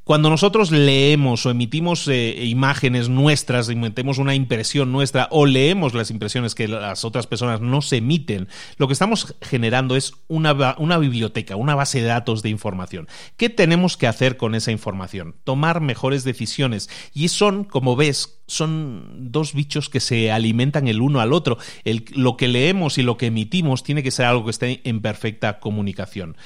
[0.06, 6.12] Cuando nosotros leemos o emitimos eh, imágenes nuestras, emitemos una impresión nuestra o leemos las
[6.12, 10.52] impresiones que las otras personas no se emiten, lo que estamos generando es una,
[10.98, 13.08] biblioteca, una base de datos de información.
[13.36, 15.34] ¿Qué tenemos que hacer con esa información?
[15.42, 16.88] Tomar mejores decisiones.
[17.12, 21.58] Y son, como ves, son dos bichos que se alimentan el uno al otro.
[22.12, 25.58] Lo que leemos y lo que emitimos tiene que ser algo que esté en perfecta
[25.58, 26.36] comunicación.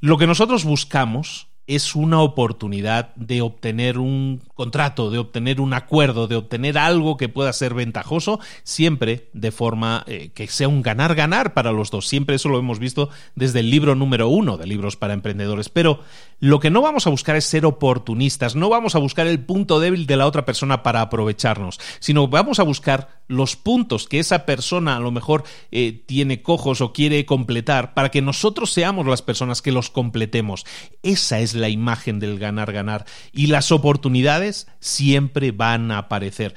[0.00, 6.28] Lo que nosotros buscamos es una oportunidad de obtener un contrato, de obtener un acuerdo,
[6.28, 11.54] de obtener algo que pueda ser ventajoso, siempre de forma eh, que sea un ganar-ganar
[11.54, 12.06] para los dos.
[12.06, 15.68] Siempre eso lo hemos visto desde el libro número uno de libros para emprendedores.
[15.68, 16.00] Pero
[16.40, 19.80] lo que no vamos a buscar es ser oportunistas, no vamos a buscar el punto
[19.80, 24.44] débil de la otra persona para aprovecharnos, sino vamos a buscar los puntos que esa
[24.44, 29.22] persona a lo mejor eh, tiene cojos o quiere completar para que nosotros seamos las
[29.22, 30.66] personas que los completemos.
[31.02, 34.43] Esa es la imagen del ganar-ganar y las oportunidades
[34.80, 36.54] siempre van a aparecer.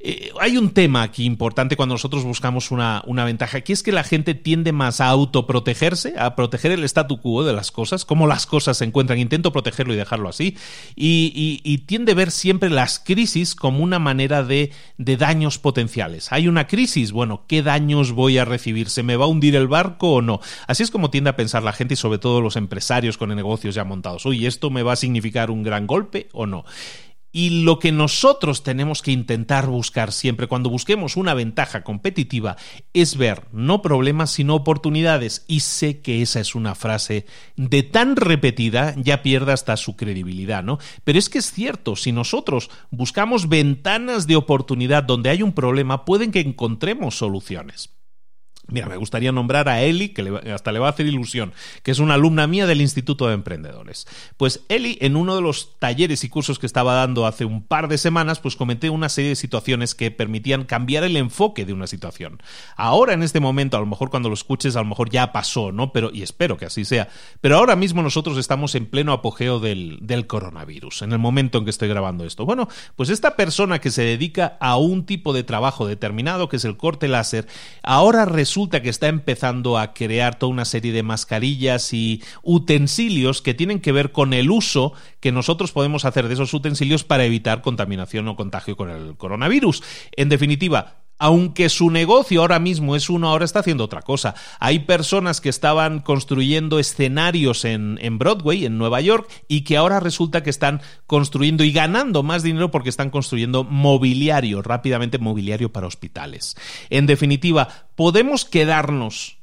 [0.00, 3.90] Eh, hay un tema aquí importante cuando nosotros buscamos una, una, ventaja, que es que
[3.90, 8.28] la gente tiende más a autoprotegerse, a proteger el statu quo de las cosas, cómo
[8.28, 9.18] las cosas se encuentran.
[9.18, 10.56] Intento protegerlo y dejarlo así.
[10.94, 16.30] Y, tiende a ver siempre las crisis como una manera de, de, daños potenciales.
[16.32, 18.90] Hay una crisis, bueno, ¿qué daños voy a recibir?
[18.90, 20.40] ¿Se me va a hundir el barco o no?
[20.66, 23.74] Así es como tiende a pensar la gente y sobre todo los empresarios con negocios
[23.74, 24.26] ya montados.
[24.26, 26.64] Uy, ¿esto me va a significar un gran golpe o no?
[27.30, 32.56] Y lo que nosotros tenemos que intentar buscar siempre cuando busquemos una ventaja competitiva
[32.94, 35.44] es ver no problemas sino oportunidades.
[35.46, 40.62] Y sé que esa es una frase de tan repetida ya pierde hasta su credibilidad,
[40.62, 40.78] ¿no?
[41.04, 46.04] Pero es que es cierto, si nosotros buscamos ventanas de oportunidad donde hay un problema,
[46.04, 47.97] pueden que encontremos soluciones.
[48.70, 52.00] Mira, me gustaría nombrar a Eli, que hasta le va a hacer ilusión, que es
[52.00, 54.06] una alumna mía del Instituto de Emprendedores.
[54.36, 57.88] Pues Eli, en uno de los talleres y cursos que estaba dando hace un par
[57.88, 61.86] de semanas, pues comenté una serie de situaciones que permitían cambiar el enfoque de una
[61.86, 62.42] situación.
[62.76, 65.72] Ahora, en este momento, a lo mejor cuando lo escuches, a lo mejor ya pasó,
[65.72, 65.90] ¿no?
[65.90, 67.08] Pero, y espero que así sea.
[67.40, 71.64] Pero ahora mismo nosotros estamos en pleno apogeo del, del coronavirus, en el momento en
[71.64, 72.44] que estoy grabando esto.
[72.44, 76.66] Bueno, pues esta persona que se dedica a un tipo de trabajo determinado, que es
[76.66, 77.46] el corte láser,
[77.82, 83.40] ahora resulta resulta que está empezando a crear toda una serie de mascarillas y utensilios
[83.40, 87.24] que tienen que ver con el uso que nosotros podemos hacer de esos utensilios para
[87.24, 89.84] evitar contaminación o contagio con el coronavirus.
[90.16, 94.34] En definitiva, aunque su negocio ahora mismo es uno, ahora está haciendo otra cosa.
[94.60, 100.00] Hay personas que estaban construyendo escenarios en, en, Broadway, en Nueva York, y que ahora
[100.00, 105.86] resulta que están construyendo y ganando más dinero porque están construyendo mobiliario, rápidamente mobiliario para
[105.86, 106.56] hospitales.
[106.90, 109.38] En definitiva, podemos quedarnos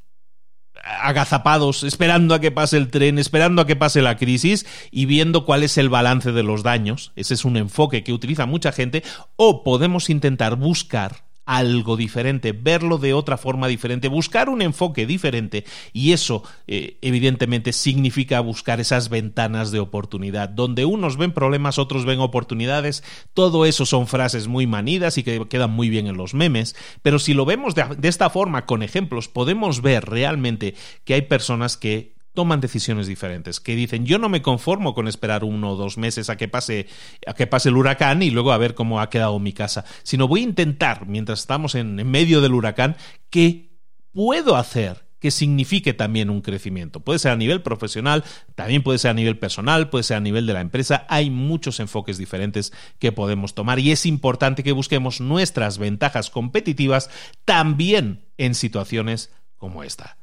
[0.85, 5.45] agazapados, esperando a que pase el tren, esperando a que pase la crisis y viendo
[5.45, 7.11] cuál es el balance de los daños.
[7.15, 9.03] Ese es un enfoque que utiliza mucha gente.
[9.35, 15.65] O podemos intentar buscar algo diferente, verlo de otra forma diferente, buscar un enfoque diferente
[15.93, 22.05] y eso eh, evidentemente significa buscar esas ventanas de oportunidad, donde unos ven problemas, otros
[22.05, 23.03] ven oportunidades,
[23.33, 27.19] todo eso son frases muy manidas y que quedan muy bien en los memes, pero
[27.19, 31.77] si lo vemos de, de esta forma, con ejemplos, podemos ver realmente que hay personas
[31.77, 35.97] que toman decisiones diferentes, que dicen yo no me conformo con esperar uno o dos
[35.97, 36.87] meses a que pase,
[37.25, 40.27] a que pase el huracán y luego a ver cómo ha quedado mi casa, sino
[40.27, 42.97] voy a intentar, mientras estamos en, en medio del huracán,
[43.31, 43.71] qué
[44.11, 46.99] puedo hacer que signifique también un crecimiento.
[46.99, 50.45] Puede ser a nivel profesional, también puede ser a nivel personal, puede ser a nivel
[50.45, 51.07] de la empresa.
[51.09, 57.09] Hay muchos enfoques diferentes que podemos tomar y es importante que busquemos nuestras ventajas competitivas
[57.43, 60.17] también en situaciones como esta.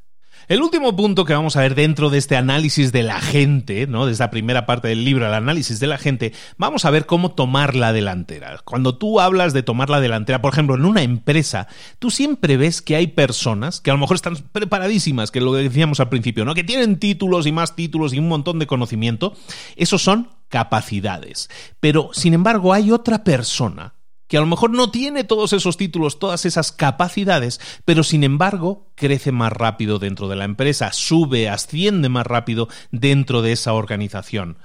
[0.48, 4.06] El último punto que vamos a ver dentro de este análisis de la gente, ¿no?
[4.06, 7.32] De esta primera parte del libro, el análisis de la gente, vamos a ver cómo
[7.32, 8.58] tomar la delantera.
[8.64, 12.82] Cuando tú hablas de tomar la delantera, por ejemplo, en una empresa, tú siempre ves
[12.82, 16.44] que hay personas que a lo mejor están preparadísimas, que lo que decíamos al principio,
[16.44, 16.54] ¿no?
[16.54, 19.34] Que tienen títulos y más títulos y un montón de conocimiento.
[19.76, 21.48] Esos son capacidades.
[21.80, 23.94] Pero, sin embargo, hay otra persona
[24.32, 28.90] que a lo mejor no tiene todos esos títulos, todas esas capacidades, pero sin embargo
[28.94, 34.56] crece más rápido dentro de la empresa, sube, asciende más rápido dentro de esa organización.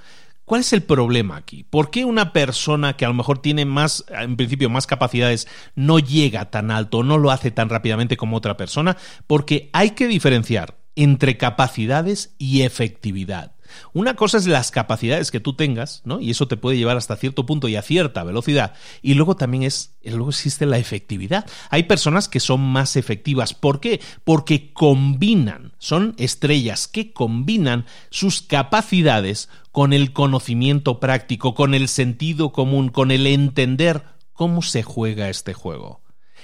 [0.45, 1.65] ¿Cuál es el problema aquí?
[1.65, 5.99] ¿Por qué una persona que a lo mejor tiene más, en principio, más capacidades no
[5.99, 8.95] llega tan alto, no lo hace tan rápidamente como otra persona?
[9.27, 13.56] Porque hay que diferenciar entre capacidades y efectividad.
[13.93, 16.19] Una cosa es las capacidades que tú tengas, ¿no?
[16.19, 18.73] Y eso te puede llevar hasta cierto punto y a cierta velocidad.
[19.01, 21.45] Y luego también es, luego existe la efectividad.
[21.69, 23.53] Hay personas que son más efectivas.
[23.53, 24.01] ¿Por qué?
[24.23, 32.51] Porque combinan, son estrellas que combinan sus capacidades con el conocimiento práctico, con el sentido
[32.51, 36.01] común, con el entender cómo se juega este juego.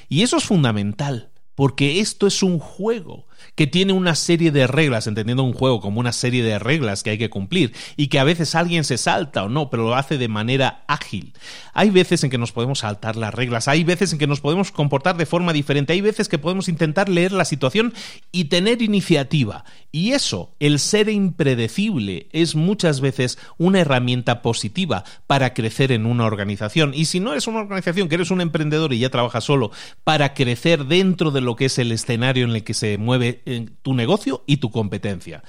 [0.10, 5.08] Y eso es fundamental, porque esto es un juego que tiene una serie de reglas,
[5.08, 8.23] entendiendo un juego como una serie de reglas que hay que cumplir y que a
[8.23, 11.34] veces alguien se salta o no, pero lo hace de manera ágil.
[11.73, 14.71] Hay veces en que nos podemos saltar las reglas, hay veces en que nos podemos
[14.71, 17.93] comportar de forma diferente, hay veces que podemos intentar leer la situación
[18.32, 19.65] y tener iniciativa.
[19.91, 26.25] Y eso, el ser impredecible, es muchas veces una herramienta positiva para crecer en una
[26.25, 26.93] organización.
[26.93, 29.71] Y si no eres una organización, que eres un emprendedor y ya trabajas solo,
[30.03, 33.33] para crecer dentro de lo que es el escenario en el que se mueve
[33.82, 35.43] tu negocio y tu competencia.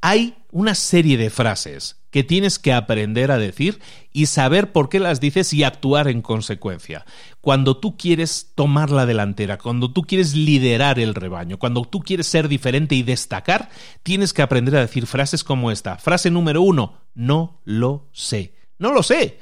[0.00, 3.80] Hay una serie de frases que tienes que aprender a decir
[4.12, 7.04] y saber por qué las dices y actuar en consecuencia.
[7.40, 12.26] Cuando tú quieres tomar la delantera, cuando tú quieres liderar el rebaño, cuando tú quieres
[12.26, 13.70] ser diferente y destacar,
[14.02, 15.98] tienes que aprender a decir frases como esta.
[15.98, 18.54] Frase número uno, no lo sé.
[18.78, 19.38] No lo sé.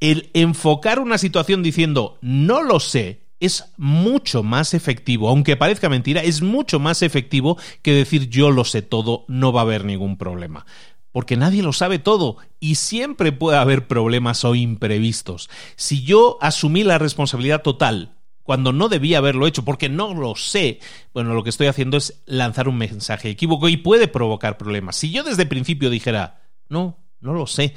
[0.00, 6.22] El enfocar una situación diciendo no lo sé es mucho más efectivo, aunque parezca mentira,
[6.22, 10.16] es mucho más efectivo que decir yo lo sé todo, no va a haber ningún
[10.16, 10.66] problema.
[11.12, 15.48] Porque nadie lo sabe todo y siempre puede haber problemas o imprevistos.
[15.76, 20.80] Si yo asumí la responsabilidad total cuando no debía haberlo hecho porque no lo sé,
[21.12, 24.96] bueno, lo que estoy haciendo es lanzar un mensaje equívoco y puede provocar problemas.
[24.96, 27.74] Si yo desde el principio dijera, no, no lo sé,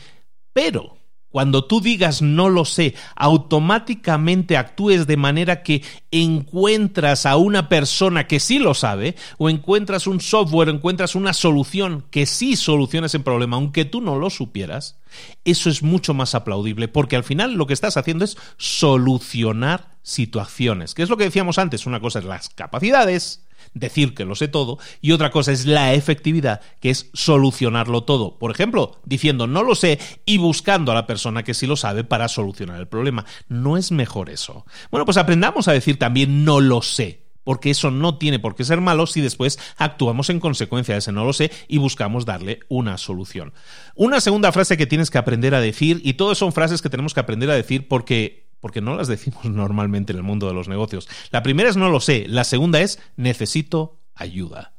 [0.52, 0.97] pero
[1.30, 8.28] cuando tú digas no lo sé, automáticamente actúes de manera que encuentras a una persona
[8.28, 13.20] que sí lo sabe, o encuentras un software, encuentras una solución que sí soluciona ese
[13.20, 15.00] problema, aunque tú no lo supieras,
[15.46, 20.94] eso es mucho más aplaudible, porque al final lo que estás haciendo es solucionar situaciones,
[20.94, 23.47] que es lo que decíamos antes, una cosa es las capacidades,
[23.80, 28.38] decir que lo sé todo, y otra cosa es la efectividad, que es solucionarlo todo.
[28.38, 32.04] Por ejemplo, diciendo no lo sé y buscando a la persona que sí lo sabe
[32.04, 33.26] para solucionar el problema.
[33.48, 34.66] ¿No es mejor eso?
[34.92, 38.66] Bueno, pues aprendamos a decir también no lo sé porque eso no tiene por qué
[38.66, 42.60] ser malo si después actuamos en consecuencia de ese no lo sé y buscamos darle
[42.68, 43.54] una solución.
[43.96, 47.14] Una segunda frase que tienes que aprender a decir, y todas son frases que tenemos
[47.14, 50.68] que aprender a decir porque porque no las decimos normalmente en el mundo de los
[50.68, 51.08] negocios.
[51.32, 54.74] La primera es no lo sé, la segunda es necesito ayuda.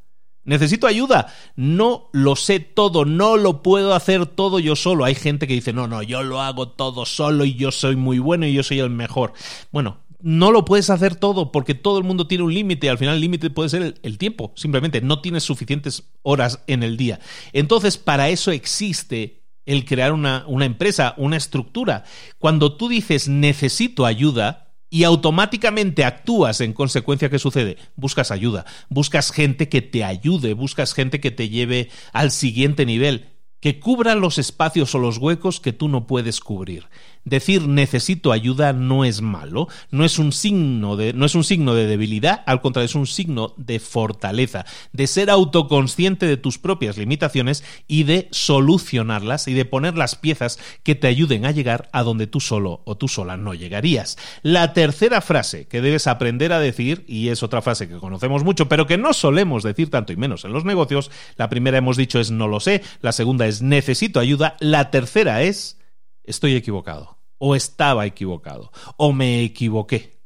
[0.45, 1.35] Necesito ayuda.
[1.57, 5.05] No lo sé todo, no lo puedo hacer todo yo solo.
[5.05, 8.18] Hay gente que dice, no, no, yo lo hago todo solo y yo soy muy
[8.18, 9.35] bueno y yo soy el mejor.
[9.72, 12.89] Bueno, no lo puedes hacer todo porque todo el mundo tiene un límite.
[12.89, 14.53] Al final el límite puede ser el, tiempo.
[14.57, 17.20] Simplemente no tienes suficientes horas en el día.
[17.53, 19.38] Entonces, para eso existe
[19.68, 22.04] el crear una, una empresa, una estructura.
[22.38, 27.76] Cuando tú dices necesito ayuda, y automáticamente actúas en consecuencia, ¿qué sucede?
[27.94, 33.28] Buscas ayuda, buscas gente que te ayude, buscas gente que te lleve al siguiente nivel,
[33.60, 36.86] que cubra los espacios o los huecos que tú no puedes cubrir.
[37.29, 41.74] Decir necesito ayuda no es malo, no es un signo de, no es un signo
[41.74, 46.97] de debilidad, al contrario, es un signo de fortaleza, de ser autoconsciente de tus propias
[46.97, 52.03] limitaciones y de solucionarlas y de poner las piezas que te ayuden a llegar a
[52.03, 54.16] donde tú solo o tú sola no llegarías.
[54.43, 58.70] La tercera frase que debes aprender a decir, y es otra frase que conocemos mucho,
[58.70, 62.20] pero que no solemos decir tanto y menos en los negocios, la primera hemos dicho
[62.20, 65.79] es no lo sé, la segunda es necesito ayuda, la tercera es
[66.24, 70.18] estoy equivocado o estaba equivocado, o me equivoqué.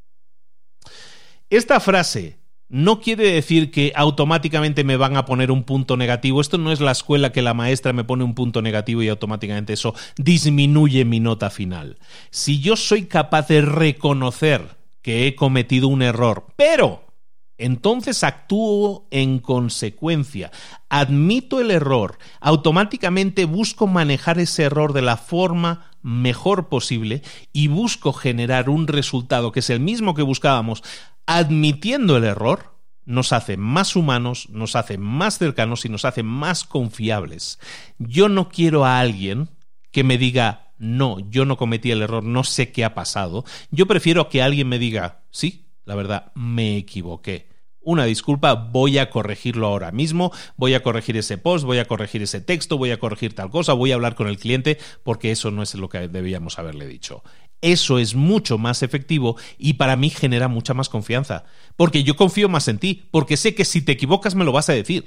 [1.51, 2.43] Esta frase
[2.73, 6.41] no quiere decir que automáticamente me van a poner un punto negativo.
[6.41, 9.75] Esto no es la escuela que la maestra me pone un punto negativo y automáticamente
[9.75, 11.99] eso disminuye mi nota final.
[12.31, 17.05] Si yo soy capaz de reconocer que he cometido un error, pero
[17.59, 20.51] entonces actúo en consecuencia,
[20.89, 27.23] admito el error, automáticamente busco manejar ese error de la forma mejor posible
[27.53, 30.83] y busco generar un resultado que es el mismo que buscábamos,
[31.27, 36.65] admitiendo el error, nos hace más humanos, nos hace más cercanos y nos hace más
[36.65, 37.59] confiables.
[37.99, 39.49] Yo no quiero a alguien
[39.91, 43.45] que me diga, no, yo no cometí el error, no sé qué ha pasado.
[43.71, 47.52] Yo prefiero que alguien me diga, sí, la verdad, me equivoqué
[47.85, 52.23] una disculpa, voy a corregirlo ahora mismo, voy a corregir ese post, voy a corregir
[52.23, 55.51] ese texto, voy a corregir tal cosa, voy a hablar con el cliente porque eso
[55.51, 57.23] no es lo que debíamos haberle dicho.
[57.61, 61.45] Eso es mucho más efectivo y para mí genera mucha más confianza,
[61.77, 64.69] porque yo confío más en ti, porque sé que si te equivocas me lo vas
[64.69, 65.05] a decir.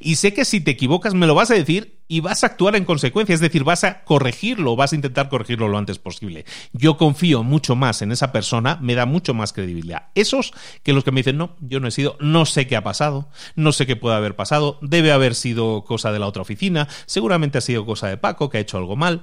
[0.00, 2.76] Y sé que si te equivocas me lo vas a decir y vas a actuar
[2.76, 6.44] en consecuencia, es decir, vas a corregirlo, vas a intentar corregirlo lo antes posible.
[6.72, 10.10] Yo confío mucho más en esa persona, me da mucho más credibilidad.
[10.14, 10.52] Esos
[10.82, 13.30] que los que me dicen, no, yo no he sido, no sé qué ha pasado,
[13.56, 17.58] no sé qué puede haber pasado, debe haber sido cosa de la otra oficina, seguramente
[17.58, 19.22] ha sido cosa de Paco, que ha hecho algo mal.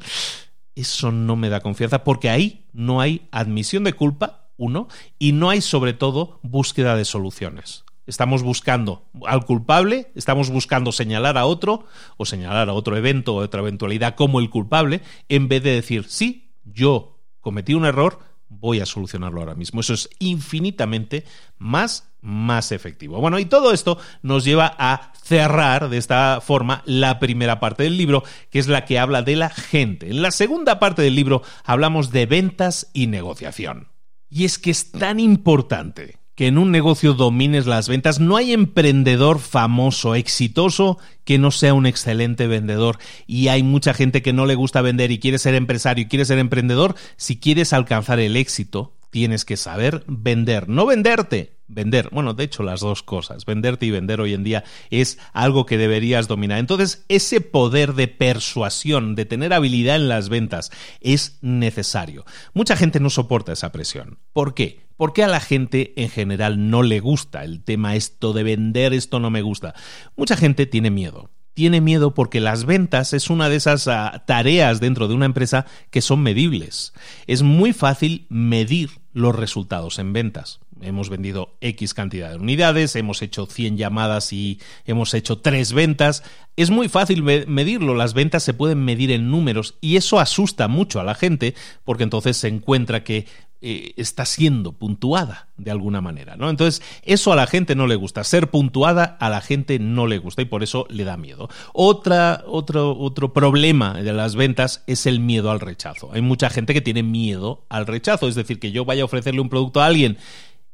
[0.73, 4.87] Eso no me da confianza porque ahí no hay admisión de culpa, uno,
[5.19, 7.83] y no hay sobre todo búsqueda de soluciones.
[8.09, 11.85] Estamos buscando al culpable, estamos buscando señalar a otro
[12.17, 16.05] o señalar a otro evento o otra eventualidad como el culpable, en vez de decir,
[16.07, 19.81] sí, yo cometí un error, voy a solucionarlo ahora mismo.
[19.81, 21.23] Eso es infinitamente
[21.59, 23.21] más, más efectivo.
[23.21, 27.95] Bueno, y todo esto nos lleva a cerrar de esta forma la primera parte del
[27.95, 30.09] libro, que es la que habla de la gente.
[30.09, 33.89] En la segunda parte del libro hablamos de ventas y negociación.
[34.31, 38.21] Y es que es tan importante que en un negocio domines las ventas.
[38.21, 42.97] No hay emprendedor famoso, exitoso, que no sea un excelente vendedor.
[43.27, 46.23] Y hay mucha gente que no le gusta vender y quiere ser empresario y quiere
[46.23, 46.95] ser emprendedor.
[47.17, 50.69] Si quieres alcanzar el éxito, tienes que saber vender.
[50.69, 52.09] No venderte, vender.
[52.11, 53.45] Bueno, de hecho, las dos cosas.
[53.45, 56.59] Venderte y vender hoy en día es algo que deberías dominar.
[56.59, 62.25] Entonces, ese poder de persuasión, de tener habilidad en las ventas, es necesario.
[62.53, 64.19] Mucha gente no soporta esa presión.
[64.33, 64.81] ¿Por qué?
[64.97, 69.19] Porque a la gente en general no le gusta el tema esto de vender, esto
[69.19, 69.73] no me gusta.
[70.17, 74.79] Mucha gente tiene miedo tiene miedo porque las ventas es una de esas ah, tareas
[74.79, 76.93] dentro de una empresa que son medibles.
[77.27, 80.61] Es muy fácil medir los resultados en ventas.
[80.81, 86.23] Hemos vendido X cantidad de unidades, hemos hecho 100 llamadas y hemos hecho 3 ventas.
[86.55, 90.99] Es muy fácil medirlo, las ventas se pueden medir en números y eso asusta mucho
[90.99, 91.55] a la gente
[91.85, 93.25] porque entonces se encuentra que
[93.61, 96.49] eh, está siendo puntuada de alguna manera, ¿no?
[96.49, 98.23] Entonces, eso a la gente no le gusta.
[98.23, 101.49] Ser puntuada a la gente no le gusta y por eso le da miedo.
[101.73, 106.09] Otra, otro, otro problema de las ventas es el miedo al rechazo.
[106.13, 109.41] Hay mucha gente que tiene miedo al rechazo, es decir, que yo vaya a ofrecerle
[109.41, 110.17] un producto a alguien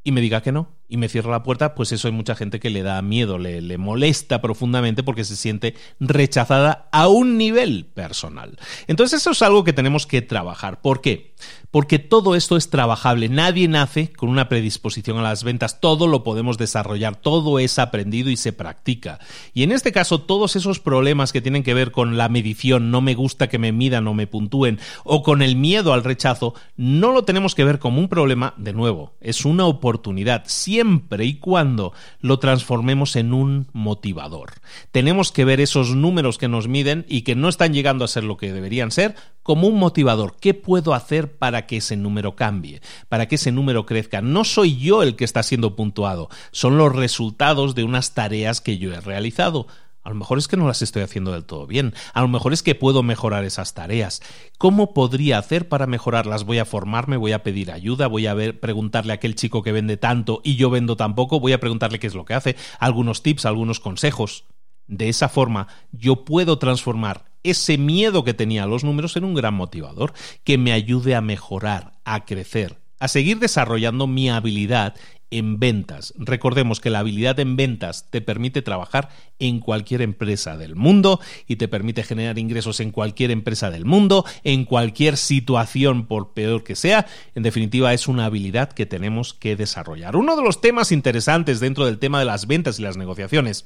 [0.05, 2.59] y me diga que no y me cierro la puerta, pues eso hay mucha gente
[2.59, 7.85] que le da miedo, le, le, molesta profundamente porque se siente rechazada a un nivel
[7.85, 8.57] personal.
[8.87, 10.81] Entonces eso es algo que tenemos que trabajar.
[10.81, 11.33] ¿Por qué?
[11.71, 13.27] Porque todo esto es trabajable.
[13.27, 15.81] Nadie nace con una predisposición a las ventas.
[15.81, 17.17] Todo lo podemos desarrollar.
[17.17, 19.19] Todo es aprendido y se practica.
[19.53, 23.01] Y en este caso, todos esos problemas que tienen que ver con la medición, no
[23.01, 27.11] me gusta que me midan o me puntúen, o con el miedo al rechazo, no
[27.11, 28.53] lo tenemos que ver como un problema.
[28.55, 30.74] De nuevo, es una oportunidad siempre
[31.21, 34.53] y cuando lo transformemos en un motivador.
[34.91, 38.23] Tenemos que ver esos números que nos miden y que no están llegando a ser
[38.23, 40.35] lo que deberían ser como un motivador.
[40.39, 42.81] ¿Qué puedo hacer para que ese número cambie?
[43.09, 44.21] Para que ese número crezca.
[44.21, 48.77] No soy yo el que está siendo puntuado, son los resultados de unas tareas que
[48.77, 49.67] yo he realizado.
[50.05, 51.95] A lo mejor es que no las estoy haciendo del todo bien.
[52.13, 54.21] A lo mejor es que puedo mejorar esas tareas.
[54.59, 56.43] ¿Cómo podría hacer para mejorarlas?
[56.43, 59.71] Voy a formarme, voy a pedir ayuda, voy a ver, preguntarle a aquel chico que
[59.71, 62.55] vende tanto y yo vendo tan poco, voy a preguntarle qué es lo que hace,
[62.79, 64.45] algunos tips, algunos consejos.
[64.85, 69.33] De esa forma, yo puedo transformar ese miedo que tenía a los números en un
[69.33, 74.93] gran motivador que me ayude a mejorar, a crecer, a seguir desarrollando mi habilidad
[75.37, 76.13] en ventas.
[76.17, 79.09] Recordemos que la habilidad en ventas te permite trabajar
[79.39, 84.25] en cualquier empresa del mundo y te permite generar ingresos en cualquier empresa del mundo,
[84.43, 87.05] en cualquier situación por peor que sea.
[87.35, 90.15] En definitiva, es una habilidad que tenemos que desarrollar.
[90.15, 93.65] Uno de los temas interesantes dentro del tema de las ventas y las negociaciones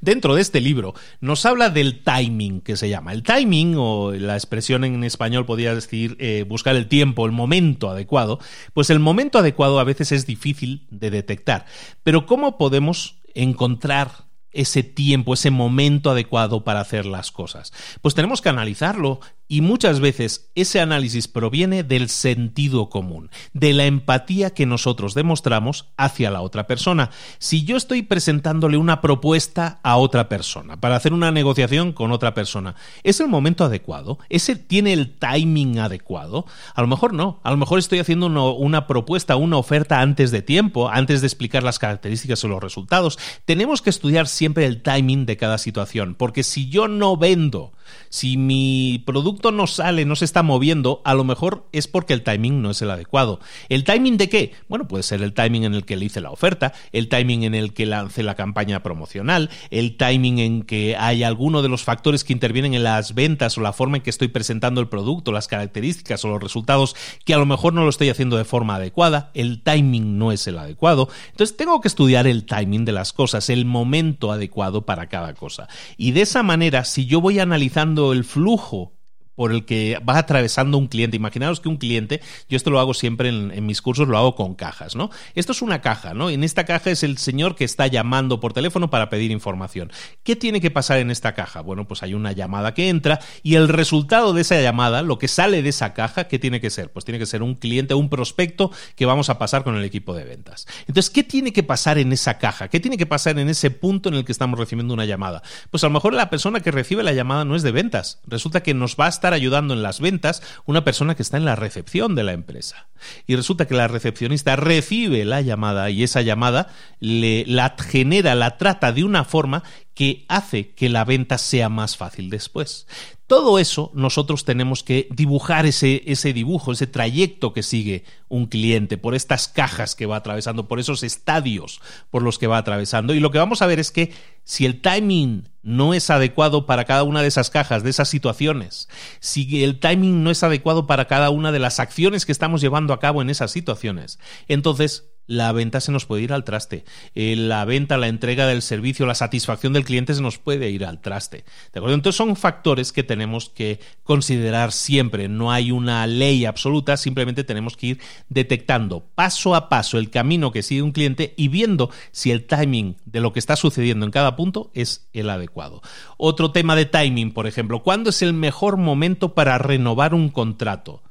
[0.00, 3.12] Dentro de este libro nos habla del timing, que se llama.
[3.12, 7.90] El timing, o la expresión en español podría decir eh, buscar el tiempo, el momento
[7.90, 8.38] adecuado,
[8.74, 11.66] pues el momento adecuado a veces es difícil de detectar.
[12.02, 17.72] Pero ¿cómo podemos encontrar ese tiempo, ese momento adecuado para hacer las cosas?
[18.00, 23.86] Pues tenemos que analizarlo y muchas veces ese análisis proviene del sentido común, de la
[23.86, 27.10] empatía que nosotros demostramos hacia la otra persona.
[27.38, 32.34] Si yo estoy presentándole una propuesta a otra persona para hacer una negociación con otra
[32.34, 34.18] persona, ¿es el momento adecuado?
[34.28, 36.44] ¿Ese tiene el timing adecuado?
[36.74, 37.40] A lo mejor no.
[37.42, 41.62] A lo mejor estoy haciendo una, propuesta, una oferta antes de tiempo, antes de explicar
[41.62, 43.18] las características o los resultados.
[43.46, 47.72] Tenemos que estudiar siempre el timing de cada situación, porque si yo no vendo,
[48.08, 52.22] si mi producto no sale, no se está moviendo, a lo mejor es porque el
[52.22, 53.40] timing no es el adecuado.
[53.68, 54.52] ¿El timing de qué?
[54.68, 57.54] Bueno, puede ser el timing en el que le hice la oferta, el timing en
[57.54, 62.24] el que lance la campaña promocional, el timing en que hay alguno de los factores
[62.24, 65.48] que intervienen en las ventas o la forma en que estoy presentando el producto, las
[65.48, 69.30] características o los resultados que a lo mejor no lo estoy haciendo de forma adecuada,
[69.34, 71.08] el timing no es el adecuado.
[71.30, 75.68] Entonces tengo que estudiar el timing de las cosas, el momento adecuado para cada cosa.
[75.96, 77.77] Y de esa manera, si yo voy a analizar
[78.12, 78.97] el flujo
[79.38, 81.16] por el que va atravesando un cliente.
[81.16, 84.56] Imaginaos que un cliente, yo esto lo hago siempre en, mis cursos, lo hago con
[84.56, 85.10] cajas, ¿no?
[85.36, 86.28] Esto es una caja, ¿no?
[86.28, 89.92] En esta caja es el señor que está llamando por teléfono para pedir información.
[90.24, 91.60] ¿Qué tiene que pasar en esta caja?
[91.60, 95.28] Bueno, pues hay una llamada que entra y el resultado de esa llamada, lo que
[95.28, 96.90] sale de esa caja, ¿qué tiene que ser?
[96.90, 100.14] Pues tiene que ser un cliente, un prospecto que vamos a pasar con el equipo
[100.14, 100.66] de ventas.
[100.88, 102.66] Entonces, ¿qué tiene que pasar en esa caja?
[102.66, 105.44] ¿Qué tiene que pasar en ese punto en el que estamos recibiendo una llamada?
[105.70, 108.18] Pues a lo mejor la persona que recibe la llamada no es de ventas.
[108.26, 111.56] Resulta que nos va a ayudando en las ventas una persona que está en la
[111.56, 112.88] recepción de la empresa.
[113.26, 116.68] Y resulta que la recepcionista recibe la llamada y esa llamada
[117.00, 119.62] le, la genera, la trata de una forma
[119.98, 122.86] que hace que la venta sea más fácil después.
[123.26, 128.96] Todo eso nosotros tenemos que dibujar ese, ese, dibujo, ese trayecto que sigue un cliente,
[128.96, 131.80] por estas cajas que va atravesando, por esos estadios
[132.10, 133.12] por los que va atravesando.
[133.12, 134.12] Y lo que vamos a ver es que
[134.44, 138.88] si el timing no es adecuado para cada una de esas cajas, de esas situaciones,
[139.18, 142.94] si el timing no es adecuado para cada una de las acciones que estamos llevando
[142.94, 146.84] a cabo en esas situaciones, entonces la venta se nos puede ir al traste.
[147.14, 150.84] Eh, la venta, la entrega del servicio, la satisfacción del cliente se nos puede ir
[150.84, 151.44] al traste.
[151.72, 151.94] ¿De acuerdo?
[151.94, 155.28] Entonces son factores que tenemos que considerar siempre.
[155.28, 160.50] No hay una ley absoluta, simplemente tenemos que ir detectando paso a paso el camino
[160.50, 164.12] que sigue un cliente y viendo si el timing de lo que está sucediendo en
[164.12, 165.82] cada punto es el adecuado.
[166.16, 171.02] Otro tema de timing, por ejemplo, ¿cuándo es el mejor momento para renovar un contrato?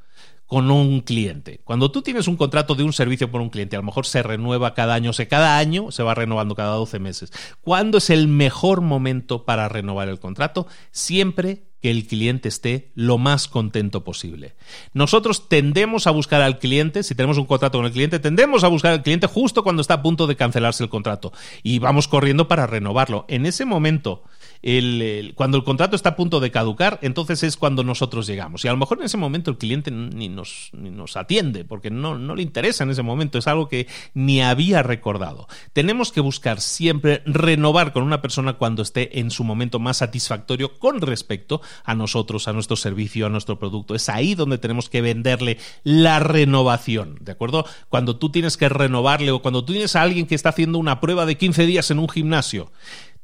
[0.47, 1.59] Con un cliente.
[1.63, 4.23] Cuando tú tienes un contrato de un servicio por un cliente, a lo mejor se
[4.23, 7.31] renueva cada año, o sea, cada año se va renovando cada 12 meses.
[7.61, 10.67] ¿Cuándo es el mejor momento para renovar el contrato?
[10.91, 14.55] Siempre que el cliente esté lo más contento posible.
[14.93, 18.67] Nosotros tendemos a buscar al cliente, si tenemos un contrato con el cliente, tendemos a
[18.67, 22.47] buscar al cliente justo cuando está a punto de cancelarse el contrato y vamos corriendo
[22.47, 23.25] para renovarlo.
[23.27, 24.23] En ese momento
[25.35, 28.63] cuando el contrato está a punto de caducar, entonces es cuando nosotros llegamos.
[28.65, 30.71] Y a lo mejor en ese momento el cliente ni nos,
[31.15, 35.47] atiende, porque no, no le interesa en ese momento, es algo que ni había recordado.
[35.73, 40.77] Tenemos que buscar siempre renovar con una persona cuando esté en su momento más satisfactorio
[40.79, 43.95] con respecto a nosotros, a nuestro servicio, a nuestro producto.
[43.95, 47.65] Es ahí donde tenemos que venderle la renovación, ¿de acuerdo?
[47.89, 50.99] Cuando tú tienes que renovarle o cuando tú tienes a alguien que está haciendo una
[50.99, 52.71] prueba de 15 días en un gimnasio,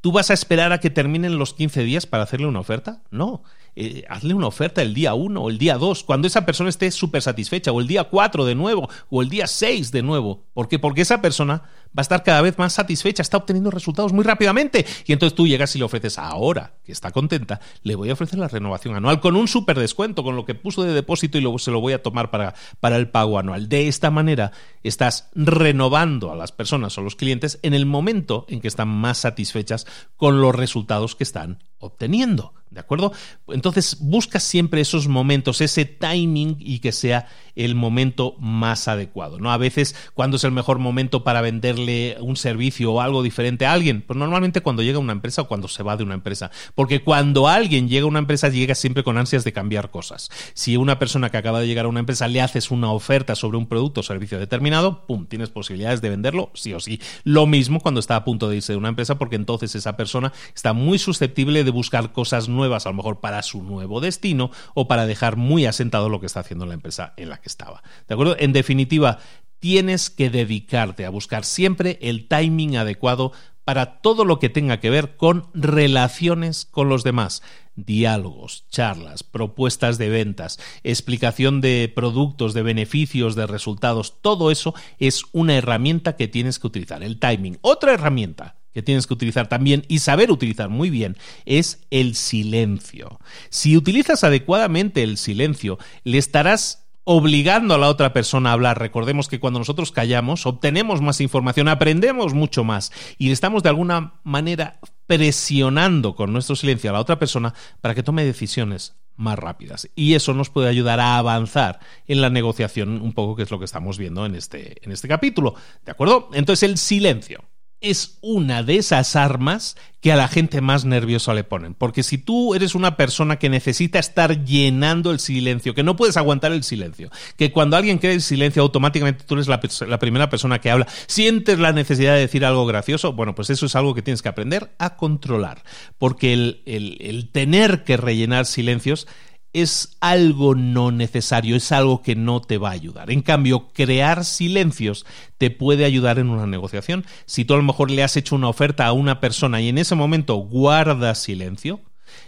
[0.03, 3.01] ¿tú vas a esperar a que terminen los 15 días para hacerle una oferta?
[3.09, 3.41] No.
[3.75, 6.91] Eh, hazle una oferta el día 1 o el día 2, cuando esa persona esté
[6.91, 10.43] súper satisfecha, o el día 4 de nuevo, o el día 6 de nuevo.
[10.53, 10.79] ¿Por qué?
[10.79, 11.63] Porque esa persona
[11.97, 14.85] va a estar cada vez más satisfecha, está obteniendo resultados muy rápidamente.
[15.05, 18.39] Y entonces tú llegas y le ofreces ahora, que está contenta, le voy a ofrecer
[18.39, 21.59] la renovación anual con un súper descuento, con lo que puso de depósito y luego
[21.59, 23.69] se lo voy a tomar para, para el pago anual.
[23.69, 24.51] De esta manera
[24.83, 29.19] estás renovando a las personas o los clientes en el momento en que están más
[29.19, 29.85] satisfechas
[30.17, 32.53] con los resultados que están obteniendo.
[32.73, 33.13] ¿De acuerdo?
[33.49, 39.39] Entonces busca siempre esos momentos, ese timing y que sea el momento más adecuado.
[39.39, 39.51] ¿no?
[39.51, 43.73] A veces, cuando es el mejor momento para venderle un servicio o algo diferente a
[43.73, 44.01] alguien?
[44.01, 46.51] Pues normalmente cuando llega a una empresa o cuando se va de una empresa.
[46.75, 50.29] Porque cuando alguien llega a una empresa, llega siempre con ansias de cambiar cosas.
[50.53, 53.57] Si una persona que acaba de llegar a una empresa le haces una oferta sobre
[53.57, 55.27] un producto o servicio determinado, ¡pum!
[55.27, 56.99] Tienes posibilidades de venderlo sí o sí.
[57.23, 60.33] Lo mismo cuando está a punto de irse de una empresa, porque entonces esa persona
[60.55, 64.87] está muy susceptible de buscar cosas nuevas, a lo mejor para su nuevo destino o
[64.87, 67.83] para dejar muy asentado lo que está haciendo la empresa en la que estaba.
[68.07, 68.35] ¿De acuerdo?
[68.39, 69.19] En definitiva,
[69.59, 73.31] tienes que dedicarte a buscar siempre el timing adecuado
[73.63, 77.41] para todo lo que tenga que ver con relaciones con los demás.
[77.75, 85.23] Diálogos, charlas, propuestas de ventas, explicación de productos, de beneficios, de resultados, todo eso es
[85.31, 87.01] una herramienta que tienes que utilizar.
[87.01, 87.57] El timing.
[87.61, 93.19] Otra herramienta que tienes que utilizar también y saber utilizar muy bien es el silencio.
[93.49, 98.79] Si utilizas adecuadamente el silencio, le estarás obligando a la otra persona a hablar.
[98.79, 104.13] Recordemos que cuando nosotros callamos, obtenemos más información, aprendemos mucho más y estamos de alguna
[104.23, 109.89] manera presionando con nuestro silencio a la otra persona para que tome decisiones más rápidas.
[109.95, 113.59] Y eso nos puede ayudar a avanzar en la negociación un poco, que es lo
[113.59, 115.55] que estamos viendo en este, en este capítulo.
[115.85, 116.29] ¿De acuerdo?
[116.33, 117.43] Entonces el silencio
[117.83, 121.75] es una de esas armas que a la gente más nerviosa le ponen.
[121.75, 126.17] Porque si tú eres una persona que necesita estar llenando el silencio, que no puedes
[126.17, 129.59] aguantar el silencio, que cuando alguien queda en silencio automáticamente tú eres la,
[129.99, 133.75] primera persona que habla, sientes la necesidad de decir algo gracioso, bueno, pues eso es
[133.75, 135.63] algo que tienes que aprender a controlar.
[135.97, 139.07] Porque el tener que rellenar silencios
[139.53, 143.11] es algo no necesario, es algo que no te va a ayudar.
[143.11, 145.05] En cambio, crear silencios
[145.37, 147.05] te puede ayudar en una negociación.
[147.25, 149.77] Si tú a lo mejor le has hecho una oferta a una persona y en
[149.77, 151.81] ese momento guardas silencio,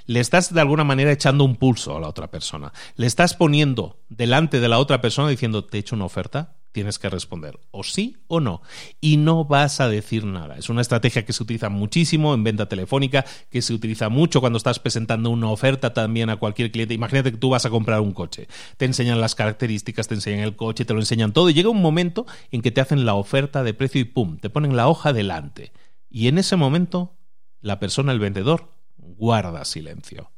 [0.06, 2.72] le estás de alguna manera echando un pulso a la otra persona.
[2.96, 7.00] Le estás poniendo delante de la otra persona diciendo, te he hecho una oferta, tienes
[7.00, 8.62] que responder o sí o no.
[9.00, 10.58] Y no vas a decir nada.
[10.58, 14.58] Es una estrategia que se utiliza muchísimo en venta telefónica, que se utiliza mucho cuando
[14.58, 16.94] estás presentando una oferta también a cualquier cliente.
[16.94, 18.50] Imagínate que tú vas a comprar un coche.
[18.76, 21.50] Te enseñan las características, te enseñan el coche, te lo enseñan todo.
[21.50, 24.50] Y llega un momento en que te hacen la oferta de precio y pum, te
[24.50, 25.72] ponen la hoja delante.
[26.10, 27.16] Y en ese momento,
[27.62, 30.34] la persona, el vendedor, guarda silencio.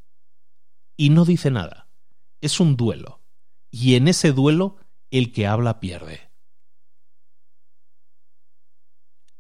[0.96, 1.88] Y no dice nada.
[2.42, 3.24] Es un duelo.
[3.72, 4.78] Y en ese duelo,
[5.10, 6.27] el que habla pierde.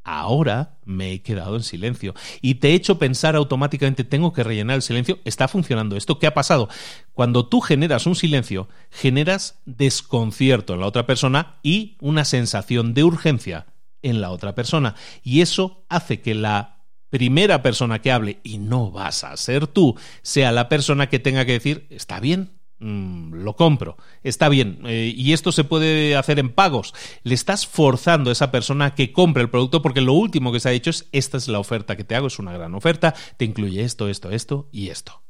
[0.08, 2.16] Ahora me he quedado en silencio.
[2.41, 5.97] Y te he hecho pensar automáticamente tengo que rellenar el silencio, está funcionando.
[5.97, 6.70] Esto, ¿qué ha pasado?
[7.14, 13.03] Cuando tú generas un silencio, generas desconcierto en la otra persona y una sensación de
[13.03, 13.68] urgencia
[14.01, 14.95] en la otra persona.
[15.24, 19.97] Y eso hace que la primera persona que hable, y no vas a ser tú,
[20.22, 25.11] sea la persona que tenga que decir, está bien, Mm, lo compro, está bien, eh,
[25.15, 26.93] y esto se puede hacer en pagos.
[27.23, 30.69] Le estás forzando a esa persona que compre el producto porque lo último que se
[30.69, 33.45] ha dicho es, esta es la oferta que te hago, es una gran oferta, te
[33.45, 35.23] incluye esto, esto, esto y esto.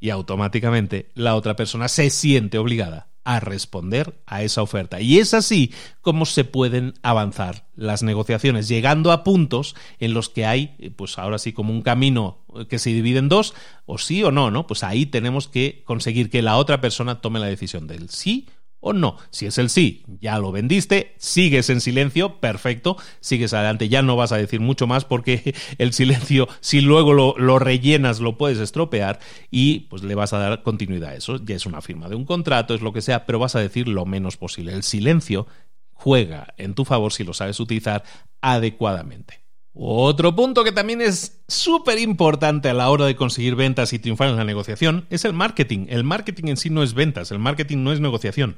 [0.00, 5.00] Y automáticamente la otra persona se siente obligada a responder a esa oferta.
[5.00, 5.72] Y es así
[6.02, 11.18] como se pueden avanzar las negociaciones, llegando a puntos en los que hay, eh, pues
[11.18, 13.54] ahora sí, como un camino que se divide en dos,
[13.86, 14.66] o sí o no, ¿no?
[14.66, 18.46] Pues ahí tenemos que conseguir que la otra persona tome la decisión del sí
[18.84, 19.16] o no.
[19.30, 24.14] Si es el sí, ya lo vendiste, sigues en silencio, perfecto, sigues adelante, ya no
[24.14, 29.18] vas a decir mucho más porque el silencio, si luego lo, rellenas, lo puedes estropear
[29.50, 31.42] y pues le vas a dar continuidad a eso.
[31.42, 33.88] Ya es una firma de un contrato, es lo que sea, pero vas a decir
[33.88, 34.72] lo menos posible.
[34.74, 35.46] El silencio
[35.92, 38.04] juega en tu favor si lo sabes utilizar
[38.42, 39.44] adecuadamente.
[39.76, 44.28] Otro punto que también es súper importante a la hora de conseguir ventas y triunfar
[44.28, 45.86] en la negociación es el marketing.
[45.88, 48.56] El marketing en sí no es ventas, el marketing no es negociación.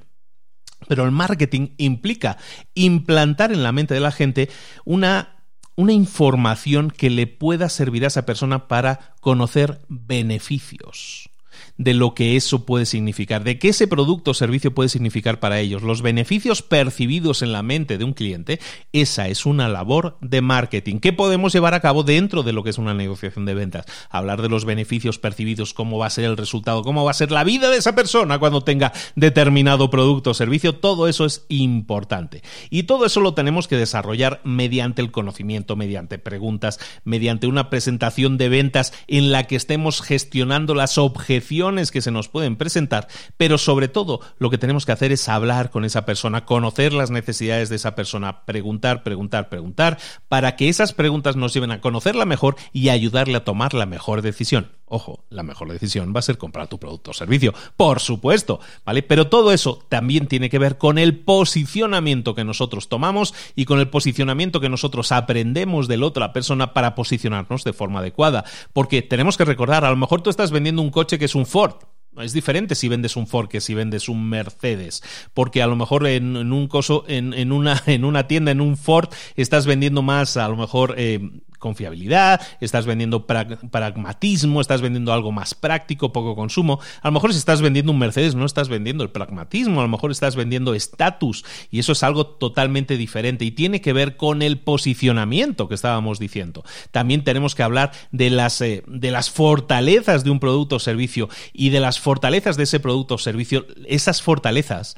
[0.88, 2.36] Pero el marketing implica
[2.74, 4.50] implantar en la mente de la gente
[4.84, 11.30] una, una información que le pueda servir a esa persona para conocer beneficios
[11.78, 15.60] de lo que eso puede significar, de qué ese producto o servicio puede significar para
[15.60, 18.60] ellos, los beneficios percibidos en la mente de un cliente,
[18.92, 22.70] esa es una labor de marketing que podemos llevar a cabo dentro de lo que
[22.70, 23.86] es una negociación de ventas.
[24.10, 27.30] Hablar de los beneficios percibidos, cómo va a ser el resultado, cómo va a ser
[27.30, 32.42] la vida de esa persona cuando tenga determinado producto o servicio, todo eso es importante.
[32.70, 38.38] Y todo eso lo tenemos que desarrollar mediante el conocimiento, mediante preguntas, mediante una presentación
[38.38, 43.58] de ventas en la que estemos gestionando las objeciones que se nos pueden presentar, pero
[43.58, 47.68] sobre todo lo que tenemos que hacer es hablar con esa persona, conocer las necesidades
[47.68, 49.98] de esa persona, preguntar, preguntar, preguntar,
[50.28, 54.22] para que esas preguntas nos lleven a conocerla mejor y ayudarle a tomar la mejor
[54.22, 54.75] decisión.
[54.88, 59.02] Ojo, la mejor decisión va a ser comprar tu producto o servicio, por supuesto, ¿vale?
[59.02, 63.80] Pero todo eso también tiene que ver con el posicionamiento que nosotros tomamos y con
[63.80, 68.44] el posicionamiento que nosotros aprendemos de la otra persona para posicionarnos de forma adecuada.
[68.72, 71.46] Porque tenemos que recordar, a lo mejor tú estás vendiendo un coche que es un
[71.46, 71.74] Ford,
[72.22, 75.02] es diferente si vendes un Ford que si vendes un Mercedes,
[75.34, 79.08] porque a lo mejor en, un coso, en, una, en una tienda, en un Ford,
[79.36, 81.20] estás vendiendo más, a lo mejor eh,
[81.66, 86.78] confiabilidad, estás vendiendo pragmatismo, estás vendiendo algo más práctico, poco consumo.
[87.02, 89.88] A lo mejor si estás vendiendo un Mercedes no estás vendiendo el pragmatismo, a lo
[89.88, 94.42] mejor estás vendiendo estatus y eso es algo totalmente diferente y tiene que ver con
[94.42, 96.62] el posicionamiento que estábamos diciendo.
[96.92, 101.28] También tenemos que hablar de las, eh, de las fortalezas de un producto o servicio
[101.52, 103.66] y de las fortalezas de ese producto o servicio.
[103.86, 104.96] Esas fortalezas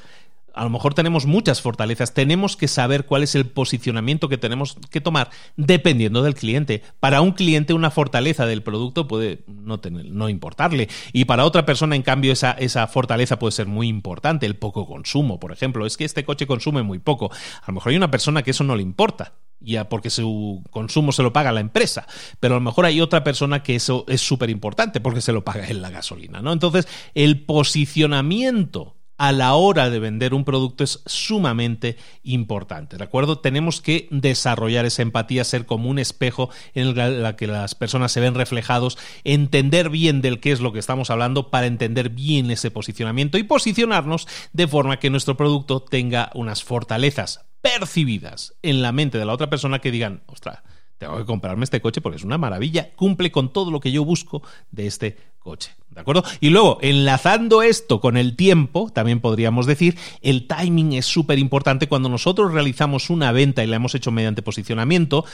[0.59, 4.77] a lo mejor tenemos muchas fortalezas, tenemos que saber cuál es el posicionamiento que tenemos
[4.91, 6.83] que tomar dependiendo del cliente.
[6.99, 12.03] Para un cliente una fortaleza del producto puede no, importarle y para otra persona en
[12.03, 16.05] cambio esa, esa fortaleza puede ser muy importante, el poco consumo, por ejemplo, es que
[16.05, 17.31] este coche consume muy poco.
[17.63, 21.13] A lo mejor hay una persona que eso no le importa, ya porque su consumo
[21.13, 22.09] se lo paga la empresa,
[22.41, 25.45] pero a lo mejor hay otra persona que eso es súper importante porque se lo
[25.45, 26.53] paga en la gasolina, ¿no?
[26.53, 32.97] Entonces, el posicionamiento a la hora de vender un producto es sumamente importante.
[32.97, 33.41] ¿De acuerdo?
[33.41, 38.21] Tenemos que desarrollar esa empatía, ser como un espejo en la que las personas se
[38.21, 42.71] ven reflejados, entender bien del qué es lo que estamos hablando para entender bien ese
[42.71, 49.19] posicionamiento y posicionarnos de forma que nuestro producto tenga unas fortalezas percibidas en la mente
[49.19, 50.63] de la otra persona que digan, ostras,
[50.99, 54.05] tengo que comprarme este coche porque es una maravilla, cumple con todo lo que yo
[54.05, 55.73] busco de este coche.
[55.99, 56.23] ¿De acuerdo?
[56.39, 61.89] Y luego, enlazando esto con el tiempo, también podríamos decir, el timing es súper importante
[61.89, 65.25] cuando nosotros realizamos una venta y la hemos hecho mediante posicionamiento,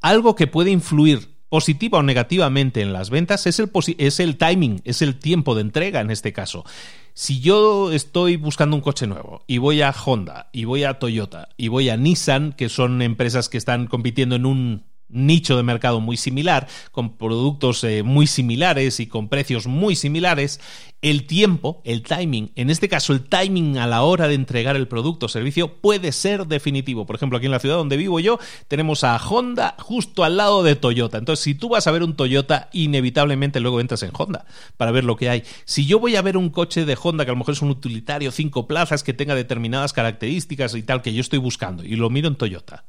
[0.00, 4.80] algo que puede influir positiva o negativamente en las ventas es el, es el timing,
[4.84, 6.64] es el tiempo de entrega en este caso.
[7.12, 11.50] Si yo estoy buscando un coche nuevo y voy a Honda y voy a Toyota
[11.58, 14.84] y voy a Nissan, que son empresas que están compitiendo en un
[15.14, 20.60] nicho de mercado muy similar, con productos eh, muy similares y con precios muy similares,
[21.04, 24.88] el tiempo, el timing, en este caso el timing a la hora de entregar el
[24.88, 27.04] producto o servicio puede ser definitivo.
[27.04, 28.38] Por ejemplo, aquí en la ciudad donde vivo yo
[28.68, 31.18] tenemos a Honda justo al lado de Toyota.
[31.18, 34.46] Entonces, si tú vas a ver un Toyota, inevitablemente luego entras en Honda
[34.78, 35.42] para ver lo que hay.
[35.66, 37.68] Si yo voy a ver un coche de Honda que a lo mejor es un
[37.68, 42.08] utilitario, cinco plazas, que tenga determinadas características y tal que yo estoy buscando y lo
[42.08, 42.84] miro en Toyota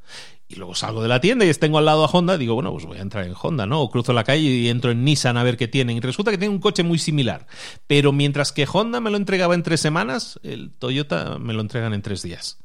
[0.47, 2.85] y luego salgo de la tienda y tengo al lado a Honda, digo, bueno, pues
[2.85, 3.81] voy a entrar en Honda, ¿no?
[3.81, 5.97] O cruzo la calle y entro en Nissan a ver qué tienen.
[5.97, 7.47] Y resulta que tiene un coche muy similar.
[7.87, 11.93] Pero mientras que Honda me lo entregaba en tres semanas, el Toyota me lo entregan
[11.93, 12.59] en tres días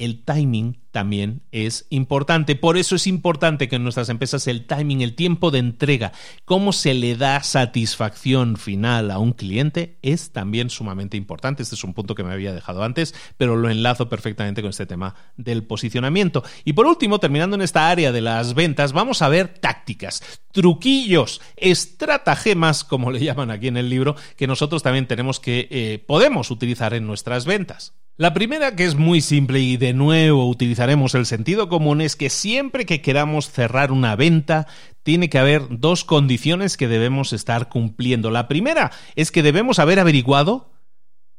[0.00, 2.56] el timing también es importante.
[2.56, 6.12] Por eso es importante que en nuestras empresas el timing, el tiempo de entrega,
[6.44, 11.62] cómo se le da satisfacción final a un cliente, es también sumamente importante.
[11.62, 14.86] Este es un punto que me había dejado antes, pero lo enlazo perfectamente con este
[14.86, 16.42] tema del posicionamiento.
[16.64, 20.22] Y por último, terminando en esta área de las ventas, vamos a ver tácticas,
[20.52, 26.04] truquillos, estratagemas, como le llaman aquí en el libro, que nosotros también tenemos que, eh,
[26.06, 27.94] podemos utilizar en nuestras ventas.
[28.20, 30.46] La primera, que es muy simple y de nuevo
[30.80, 34.66] utilizaremos el sentido común, es que siempre que queramos cerrar una venta,
[35.02, 38.30] tiene que haber dos condiciones que debemos estar cumpliendo.
[38.30, 40.72] La primera es que debemos haber averiguado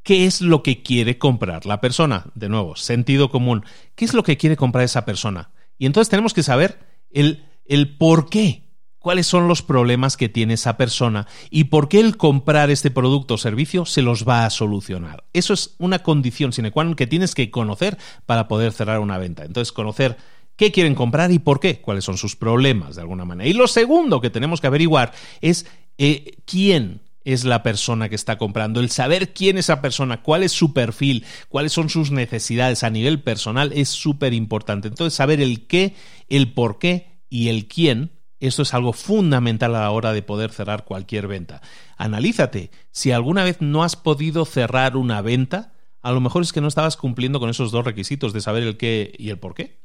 [0.03, 2.25] qué es lo que quiere comprar la persona.
[2.35, 3.65] De nuevo, sentido común.
[3.95, 5.49] ¿Qué es lo que quiere comprar esa persona?
[5.79, 6.77] Y entonces tenemos que saber
[7.09, 8.69] el, el por qué
[9.01, 13.33] cuáles son los problemas que tiene esa persona y por qué el comprar este producto
[13.33, 15.25] o servicio se los va a solucionar.
[15.33, 19.17] Eso es una condición sine qua non que tienes que conocer para poder cerrar una
[19.17, 19.43] venta.
[19.43, 20.15] Entonces, conocer
[20.55, 23.49] qué quieren comprar y por qué, cuáles son sus problemas de alguna manera.
[23.49, 25.65] Y lo segundo que tenemos que averiguar es
[25.97, 30.43] eh, quién es la persona que está comprando, el saber quién es esa persona, cuál
[30.43, 34.87] es su perfil, cuáles son sus necesidades a nivel personal es súper importante.
[34.87, 35.95] Entonces, saber el qué,
[36.29, 38.11] el por qué y el quién,
[38.47, 41.61] esto es algo fundamental a la hora de poder cerrar cualquier venta.
[41.97, 46.61] Analízate, si alguna vez no has podido cerrar una venta, a lo mejor es que
[46.61, 49.79] no estabas cumpliendo con esos dos requisitos de saber el qué y el por qué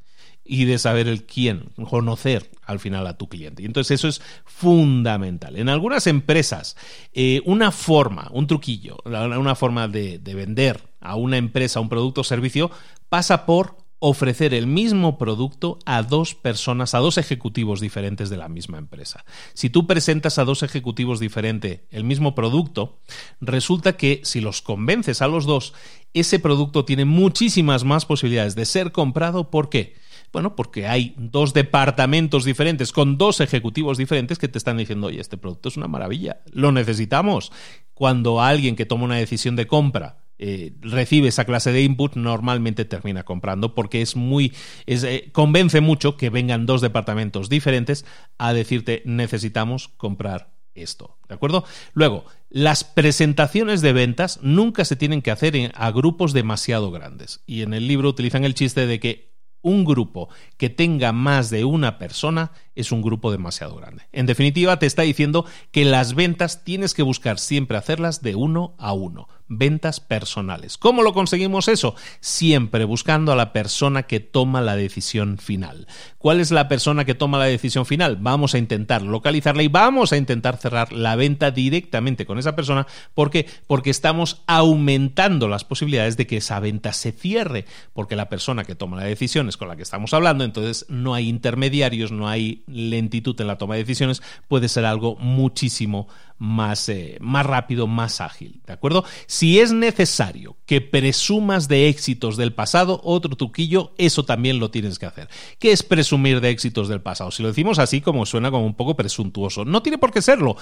[0.49, 3.63] y de saber el quién, conocer al final a tu cliente.
[3.63, 5.57] Y entonces eso es fundamental.
[5.57, 6.77] En algunas empresas,
[7.13, 12.21] eh, una forma, un truquillo, una forma de, de vender a una empresa un producto
[12.21, 12.71] o servicio
[13.09, 18.49] pasa por ofrecer el mismo producto a dos personas, a dos ejecutivos diferentes de la
[18.49, 19.25] misma empresa.
[19.53, 23.01] Si tú presentas a dos ejecutivos diferentes el mismo producto,
[23.41, 25.75] resulta que si los convences a los dos,
[26.15, 29.51] ese producto tiene muchísimas más posibilidades de ser comprado.
[29.51, 29.97] ¿Por qué?
[30.33, 35.21] Bueno, porque hay dos departamentos diferentes con dos ejecutivos diferentes que te están diciendo, oye,
[35.21, 37.51] este producto es una maravilla, lo necesitamos.
[37.93, 42.85] Cuando alguien que toma una decisión de compra eh, recibe esa clase de input, normalmente
[42.85, 44.53] termina comprando porque es muy.
[44.87, 48.05] Eh, convence mucho que vengan dos departamentos diferentes
[48.39, 51.19] a decirte necesitamos comprar esto.
[51.29, 51.65] ¿De acuerdo?
[51.95, 57.43] Luego, las presentaciones de ventas nunca se tienen que hacer a grupos demasiado grandes.
[57.47, 60.29] Y en el libro utilizan el chiste de que un grupo
[60.59, 64.05] que tenga más de una persona es un grupo demasiado grande.
[64.13, 68.75] En definitiva, te está diciendo que las ventas tienes que buscar siempre hacerlas de uno
[68.79, 70.79] a uno ventas personales.
[70.79, 71.95] ¿Cómo lo conseguimos eso?
[72.21, 75.87] Siempre buscando a la persona que toma la decisión final.
[76.19, 78.17] ¿Cuál es la persona que toma la decisión final?
[78.17, 82.87] Vamos a intentar localizarla y vamos a intentar cerrar la venta directamente con esa persona.
[83.15, 83.47] ¿Por qué?
[83.67, 88.75] Porque estamos aumentando las posibilidades de que esa venta se cierre, porque la persona que
[88.75, 92.65] toma la decisión es con la que estamos hablando, entonces no hay intermediarios, no hay
[92.67, 96.09] lentitud en la toma de decisiones, puede ser algo muchísimo
[96.39, 98.61] más, eh, más rápido, más ágil.
[98.67, 99.05] ¿De acuerdo?
[99.27, 104.99] Si es necesario que presumas de éxitos del pasado, otro truquillo, eso también lo tienes
[104.99, 105.29] que hacer.
[105.59, 107.31] ¿Qué es presumir de éxitos del pasado?
[107.31, 109.65] Si lo decimos así, como suena como un poco presuntuoso.
[109.65, 110.57] No tiene por qué serlo.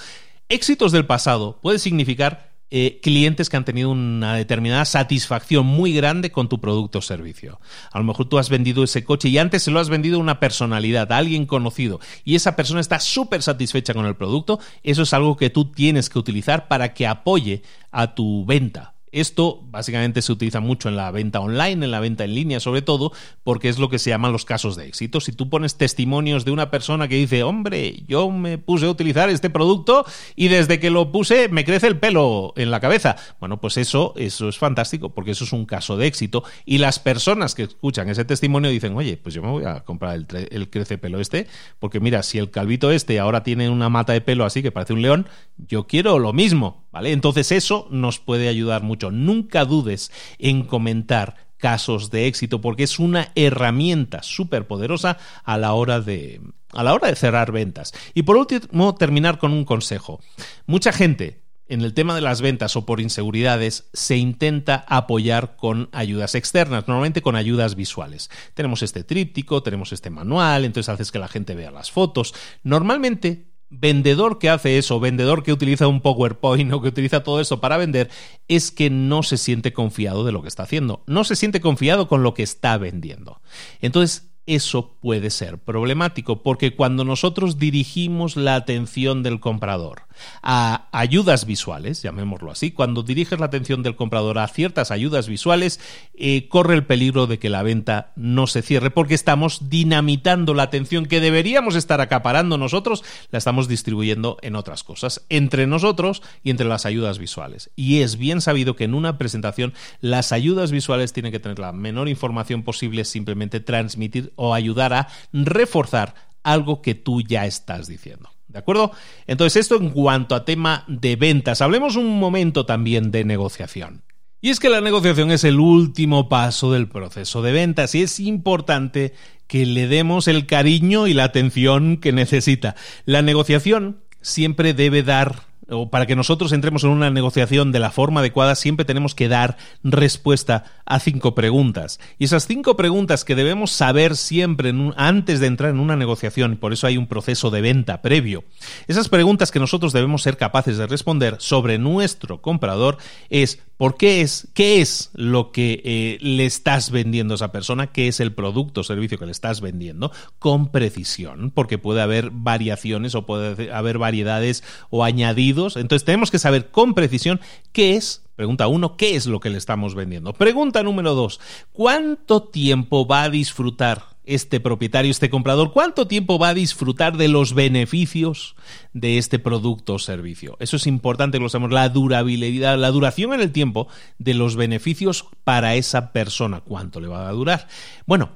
[0.47, 6.31] Éxitos del pasado puede significar eh, clientes que han tenido una determinada satisfacción muy grande
[6.31, 7.59] con tu producto o servicio.
[7.91, 10.21] A lo mejor tú has vendido ese coche y antes se lo has vendido a
[10.21, 14.59] una personalidad, a alguien conocido, y esa persona está súper satisfecha con el producto.
[14.83, 17.61] Eso es algo que tú tienes que utilizar para que apoye
[17.91, 22.23] a tu venta esto básicamente se utiliza mucho en la venta online, en la venta
[22.23, 23.11] en línea sobre todo,
[23.43, 25.21] porque es lo que se llaman los casos de éxito.
[25.21, 29.29] Si tú pones testimonios de una persona que dice, hombre, yo me puse a utilizar
[29.29, 30.05] este producto
[30.35, 33.15] y desde que lo puse me crece el pelo en la cabeza.
[33.39, 36.43] Bueno, pues eso, eso es fantástico, porque eso es un caso de éxito.
[36.65, 40.15] Y las personas que escuchan ese testimonio dicen, oye, pues yo me voy a comprar
[40.15, 41.47] el, el crece pelo este,
[41.79, 44.93] porque mira, si el calvito este ahora tiene una mata de pelo así que parece
[44.93, 46.85] un león, yo quiero lo mismo.
[46.95, 47.11] ¿Vale?
[47.11, 49.04] Entonces eso nos puede ayudar mucho.
[49.11, 55.73] Nunca dudes en comentar casos de éxito porque es una herramienta súper poderosa a la
[55.73, 56.41] hora de
[56.73, 57.93] a la hora de cerrar ventas.
[58.13, 60.19] Y por último, terminar con un consejo.
[60.65, 65.89] Mucha gente en el tema de las ventas o por inseguridades se intenta apoyar con
[65.91, 68.29] ayudas externas, normalmente con ayudas visuales.
[68.53, 72.35] Tenemos este tríptico, tenemos este manual, entonces haces que la gente vea las fotos.
[72.63, 73.47] Normalmente
[73.79, 77.77] vendedor que hace eso, vendedor que utiliza un PowerPoint o que utiliza todo eso para
[77.77, 78.09] vender,
[78.47, 82.07] es que no se siente confiado de lo que está haciendo, no se siente confiado
[82.07, 83.41] con lo que está vendiendo.
[83.81, 90.04] Entonces, eso puede ser problemático porque cuando nosotros dirigimos la atención del comprador
[90.41, 95.79] a ayudas visuales, llamémoslo así, cuando diriges la atención del comprador a ciertas ayudas visuales,
[96.15, 100.63] eh, corre el peligro de que la venta no se cierre porque estamos dinamitando la
[100.63, 106.49] atención que deberíamos estar acaparando nosotros, la estamos distribuyendo en otras cosas, entre nosotros y
[106.49, 107.71] entre las ayudas visuales.
[107.75, 111.71] Y es bien sabido que en una presentación las ayudas visuales tienen que tener la
[111.71, 118.34] menor información posible, simplemente transmitir o ayudar a reforzar algo que tú ya estás diciendo.
[118.55, 118.93] ¿De acuerdo?
[119.27, 121.61] Entonces, esto en cuanto a tema de ventas.
[121.61, 124.03] Hablemos un momento también de negociación.
[124.39, 128.17] Y es que la negociación es el último paso del proceso de ventas y es
[128.21, 129.13] importante
[129.47, 132.77] que le demos el cariño y la atención que necesita.
[133.03, 137.91] La negociación siempre debe dar o para que nosotros entremos en una negociación de la
[137.91, 141.99] forma adecuada, siempre tenemos que dar respuesta a cinco preguntas.
[142.19, 146.55] Y esas cinco preguntas que debemos saber siempre antes de entrar en una negociación, y
[146.57, 148.43] por eso hay un proceso de venta previo,
[148.87, 152.97] esas preguntas que nosotros debemos ser capaces de responder sobre nuestro comprador
[153.29, 157.87] es ¿Por qué es, qué es lo que eh, le estás vendiendo a esa persona?
[157.87, 160.11] ¿Qué es el producto o servicio que le estás vendiendo?
[160.39, 165.75] Con precisión, porque puede haber variaciones o puede haber variedades o añadidos.
[165.75, 169.57] Entonces tenemos que saber con precisión qué es Pregunta uno, ¿qué es lo que le
[169.57, 170.33] estamos vendiendo?
[170.33, 171.39] Pregunta número dos,
[171.71, 177.27] ¿cuánto tiempo va a disfrutar este propietario, este comprador, cuánto tiempo va a disfrutar de
[177.27, 178.55] los beneficios
[178.93, 180.57] de este producto o servicio.
[180.59, 184.55] Eso es importante que lo sabemos, la durabilidad, la duración en el tiempo de los
[184.55, 186.61] beneficios para esa persona.
[186.61, 187.67] ¿Cuánto le va a durar?
[188.05, 188.31] Bueno,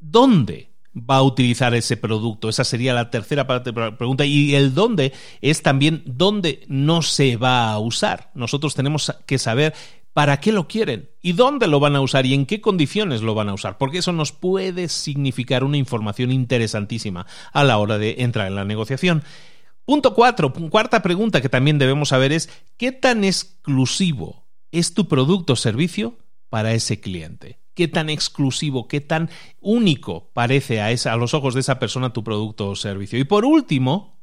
[0.00, 0.74] ¿dónde?
[0.96, 2.48] va a utilizar ese producto?
[2.48, 4.24] Esa sería la tercera parte de la pregunta.
[4.24, 8.30] Y el dónde es también dónde no se va a usar.
[8.34, 9.74] Nosotros tenemos que saber
[10.14, 13.34] para qué lo quieren y dónde lo van a usar y en qué condiciones lo
[13.34, 18.16] van a usar, porque eso nos puede significar una información interesantísima a la hora de
[18.20, 19.24] entrar en la negociación.
[19.84, 22.48] Punto cuatro, cuarta pregunta que también debemos saber es
[22.78, 26.16] ¿qué tan exclusivo es tu producto o servicio
[26.48, 27.58] para ese cliente?
[27.74, 32.68] ¿Qué tan exclusivo, qué tan único parece a, los ojos de esa persona tu producto
[32.68, 33.18] o servicio?
[33.18, 34.20] Y por último,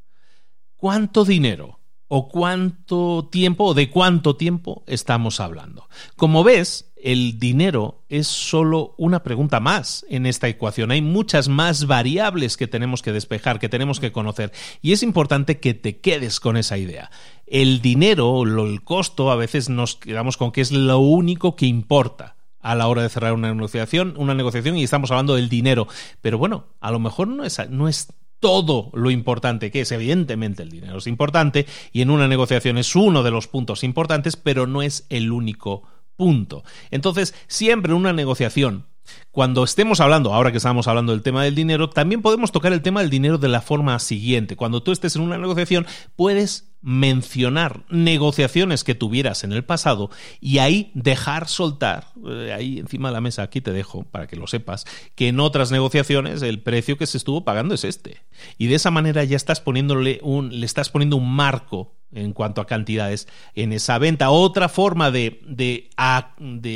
[0.78, 1.81] ¿cuánto dinero
[2.14, 5.88] o cuánto tiempo o de cuánto tiempo estamos hablando.
[6.18, 10.92] Como ves, el dinero es solo una pregunta más en esta ecuación.
[10.92, 14.52] Hay muchas más variables que tenemos que despejar, que tenemos que conocer.
[14.82, 17.10] Y es importante que te quedes con esa idea.
[17.48, 22.36] El dinero, el costo, a veces nos quedamos con que es lo único que importa
[22.60, 25.88] a la hora de cerrar una negociación, una negociación y estamos hablando del dinero.
[26.20, 28.10] Pero bueno, a lo mejor no es, no es
[28.42, 29.92] todo lo importante que es.
[29.94, 34.36] Evidentemente el dinero es importante y en una negociación es uno de los puntos importantes,
[34.36, 35.84] pero no es el único
[36.18, 36.66] punto.
[36.90, 38.88] Entonces, siempre en una negociación
[39.32, 42.82] cuando estemos hablando, ahora que estamos hablando del tema del dinero, también podemos tocar el
[42.82, 44.56] tema del dinero de la forma siguiente.
[44.56, 45.86] Cuando tú estés en una negociación,
[46.16, 50.10] puedes mencionar negociaciones que tuvieras en el pasado
[50.40, 54.36] y ahí dejar soltar, eh, ahí encima de la mesa, aquí te dejo para que
[54.36, 58.18] lo sepas, que en otras negociaciones el precio que se estuvo pagando es este.
[58.58, 62.62] Y de esa manera ya estás poniéndole un, le estás poniendo un marco en cuanto
[62.62, 64.30] a cantidades en esa venta.
[64.30, 65.90] Otra forma de, de,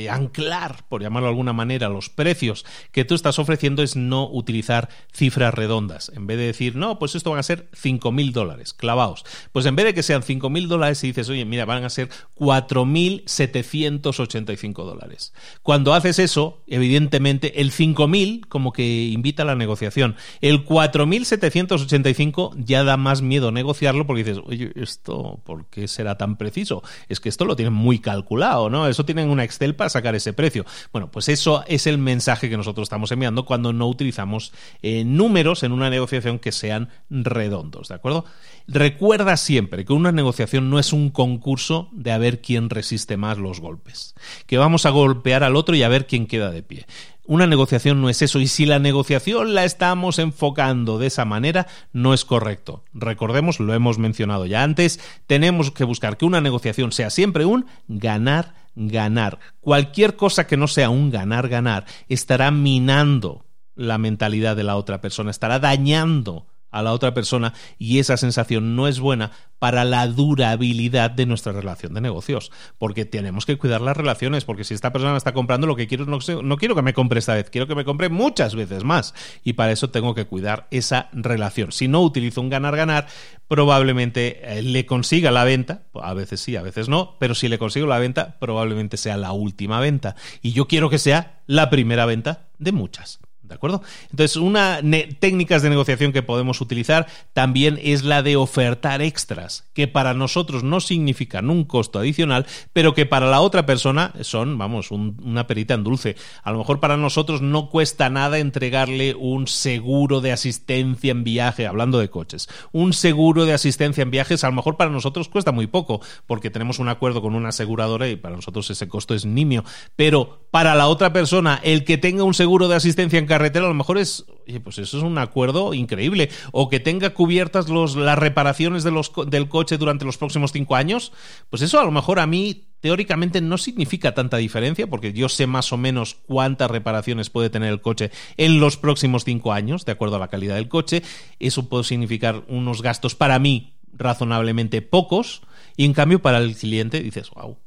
[0.10, 4.90] anclar, por llamarlo de alguna manera, los precios que tú estás ofreciendo es no utilizar
[5.12, 6.12] cifras redondas.
[6.16, 9.26] En vez de decir, no, pues esto van a ser 5.000 dólares, clavados.
[9.52, 12.10] Pues en vez de que sean 5.000 dólares, y dices, oye, mira, van a ser
[12.38, 15.34] 4.785 dólares.
[15.64, 20.16] Cuando haces eso, evidentemente, el 5.000 como que invita a la negociación.
[20.42, 26.38] El 4.785 ya da más miedo negociarlo porque dices, oye, esto ¿por qué será tan
[26.38, 26.84] preciso?
[27.10, 28.88] Es que esto lo tienen muy calculado, ¿no?
[28.88, 30.66] Eso tienen una Excel para sacar ese precio.
[30.92, 35.64] Bueno, pues eso es el mensaje que nosotros estamos enviando cuando no utilizamos eh, números
[35.64, 38.26] en una negociación que sean redondos, ¿de acuerdo?
[38.68, 43.38] Recuerda siempre que una negociación no es un concurso de a ver quién resiste más
[43.38, 44.16] los golpes,
[44.48, 46.88] que vamos a golpear al otro y a ver quién queda de pie.
[47.28, 51.68] Una negociación no es eso y si la negociación la estamos enfocando de esa manera,
[51.94, 52.84] no es correcto.
[52.94, 57.66] Recordemos, lo hemos mencionado ya antes, tenemos que buscar que una negociación sea siempre un
[57.88, 59.40] ganar, ganar.
[59.60, 63.46] Cualquier cosa que no sea un ganar, ganar estará minando
[63.76, 68.76] la mentalidad de la otra persona, estará dañando a la otra persona y esa sensación
[68.76, 73.80] no es buena para la durabilidad de nuestra relación de negocios, porque tenemos que cuidar
[73.80, 76.82] las relaciones, porque si esta persona está comprando lo que quiero, no, no quiero que
[76.82, 79.14] me compre esta vez, quiero que me compre muchas veces más
[79.44, 81.72] y para eso tengo que cuidar esa relación.
[81.72, 83.08] Si no utilizo un ganar-ganar,
[83.48, 87.58] probablemente eh, le consiga la venta, a veces sí, a veces no, pero si le
[87.58, 92.06] consigo la venta, probablemente sea la última venta y yo quiero que sea la primera
[92.06, 93.20] venta de muchas.
[93.48, 93.82] ¿De acuerdo?
[94.12, 94.80] Entonces, una
[95.20, 100.64] técnicas de negociación que podemos utilizar también es la de ofertar extras, que para nosotros
[100.64, 105.76] no significan un costo adicional, pero que para la otra persona son, vamos, una perita
[105.76, 106.16] en dulce.
[106.44, 111.68] A lo mejor para nosotros no cuesta nada entregarle un seguro de asistencia en viaje,
[111.68, 112.50] hablando de coches.
[112.72, 116.50] Un seguro de asistencia en viajes, a lo mejor para nosotros cuesta muy poco, porque
[116.50, 119.64] tenemos un acuerdo con una aseguradora y para nosotros ese costo es nimio.
[119.96, 123.68] Pero para la otra persona, el que tenga un seguro de asistencia en carretera a
[123.68, 124.26] lo mejor es,
[124.64, 126.30] pues eso es un acuerdo increíble.
[126.52, 130.76] O que tenga cubiertas los, las reparaciones de los, del coche durante los próximos cinco
[130.76, 131.12] años,
[131.50, 135.48] pues eso a lo mejor a mí teóricamente no significa tanta diferencia, porque yo sé
[135.48, 139.92] más o menos cuántas reparaciones puede tener el coche en los próximos cinco años, de
[139.92, 141.02] acuerdo a la calidad del coche.
[141.40, 145.42] Eso puede significar unos gastos para mí razonablemente pocos,
[145.76, 147.58] y en cambio para el cliente dices, wow,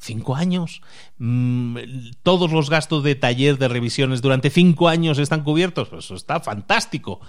[0.00, 0.80] Cinco años.
[1.18, 1.76] Mm,
[2.22, 5.88] todos los gastos de taller de revisiones durante cinco años están cubiertos.
[5.88, 7.20] Pues eso está fantástico.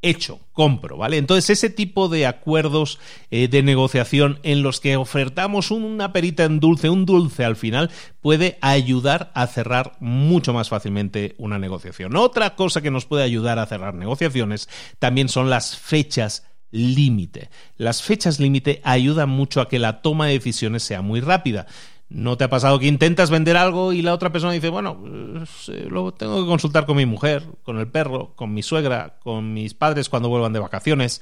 [0.00, 1.16] hecho, compro, ¿vale?
[1.16, 3.00] Entonces ese tipo de acuerdos
[3.32, 7.90] eh, de negociación en los que ofertamos una perita en dulce, un dulce al final,
[8.20, 12.14] puede ayudar a cerrar mucho más fácilmente una negociación.
[12.14, 14.68] Otra cosa que nos puede ayudar a cerrar negociaciones
[15.00, 17.50] también son las fechas límite.
[17.76, 21.66] Las fechas límite ayudan mucho a que la toma de decisiones sea muy rápida.
[22.10, 25.68] ¿No te ha pasado que intentas vender algo y la otra persona dice, bueno, pues,
[25.68, 29.52] eh, lo tengo que consultar con mi mujer, con el perro, con mi suegra, con
[29.52, 31.20] mis padres cuando vuelvan de vacaciones?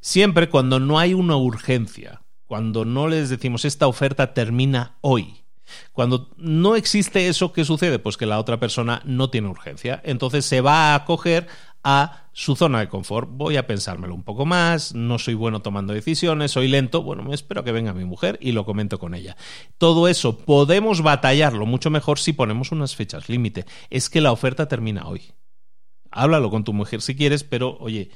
[0.00, 5.44] Siempre cuando no hay una urgencia, cuando no les decimos esta oferta termina hoy.
[5.92, 7.98] Cuando no existe eso, ¿qué sucede?
[7.98, 10.00] Pues que la otra persona no tiene urgencia.
[10.04, 11.46] Entonces se va a acoger
[11.82, 13.28] a su zona de confort.
[13.32, 17.34] Voy a pensármelo un poco más, no soy bueno tomando decisiones, soy lento, bueno, me
[17.34, 19.36] espero que venga mi mujer y lo comento con ella.
[19.78, 23.64] Todo eso podemos batallarlo mucho mejor si ponemos unas fechas límite.
[23.90, 25.32] Es que la oferta termina hoy.
[26.10, 28.10] Háblalo con tu mujer si quieres, pero oye,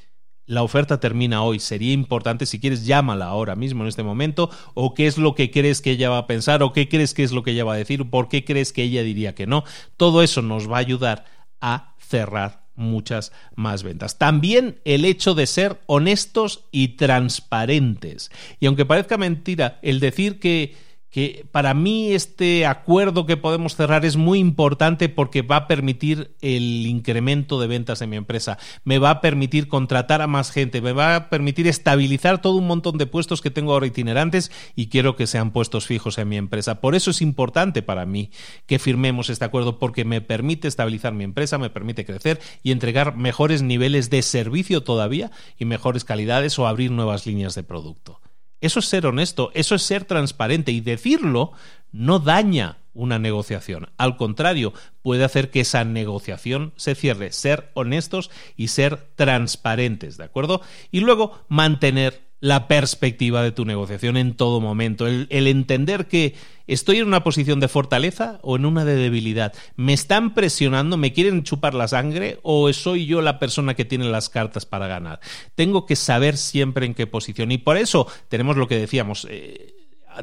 [0.47, 1.59] la oferta termina hoy.
[1.59, 5.51] Sería importante, si quieres, llámala ahora mismo en este momento, o qué es lo que
[5.51, 7.75] crees que ella va a pensar, o qué crees que es lo que ella va
[7.75, 9.65] a decir, por qué crees que ella diría que no.
[9.97, 11.25] Todo eso nos va a ayudar
[11.61, 14.19] a cerrar muchas más ventas.
[14.19, 18.31] También el hecho de ser honestos y transparentes.
[18.61, 20.75] Y aunque parezca mentira, el decir que
[21.13, 26.35] que para mí este acuerdo que podemos cerrar es muy importante porque va a permitir
[26.41, 30.81] el incremento de ventas en mi empresa, me va a permitir contratar a más gente,
[30.81, 34.87] me va a permitir estabilizar todo un montón de puestos que tengo ahora itinerantes y
[34.87, 36.81] quiero que sean puestos fijos en mi empresa.
[36.81, 38.31] Por eso es importante para mí
[38.65, 43.17] que firmemos este acuerdo porque me permite estabilizar mi empresa, me permite crecer y entregar
[43.17, 48.23] mejores niveles de servicio todavía y mejores calidades o abrir nuevas líneas de producto.
[48.63, 51.53] Eso es ser honesto, eso es ser transparente y decirlo
[51.93, 53.91] no daña una negociación.
[53.97, 57.33] Al contrario, puede hacer que esa negociación se cierre.
[57.33, 60.63] Ser honestos y ser transparentes, ¿de acuerdo?
[60.91, 66.35] Y luego mantener la perspectiva de tu negociación en todo momento, el, entender que
[66.67, 71.13] estoy en una posición de fortaleza o en una de debilidad, me están presionando, me
[71.13, 75.21] quieren chupar la sangre o soy yo la persona que tiene las cartas para ganar.
[75.55, 79.25] Tengo que saber siempre en qué posición y por eso tenemos lo que decíamos.
[79.31, 79.77] Eh,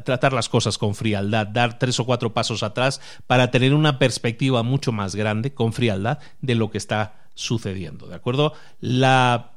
[0.04, 4.62] tratar las cosas con frialdad, dar tres o cuatro pasos atrás para tener una perspectiva
[4.62, 8.08] mucho más grande, con frialdad, de lo que está sucediendo.
[8.08, 8.52] ¿De acuerdo?
[8.80, 9.49] La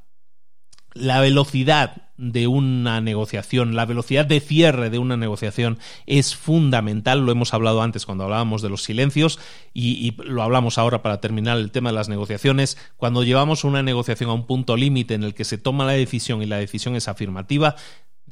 [0.93, 7.25] la velocidad de una negociación, la velocidad de cierre de una negociación es fundamental.
[7.25, 9.39] Lo hemos hablado antes cuando hablábamos de los silencios
[9.73, 12.77] y, lo hablamos ahora para terminar el tema de las negociaciones.
[12.97, 16.41] Cuando llevamos una negociación a un punto límite en el que se toma la decisión
[16.41, 17.75] y la decisión es afirmativa,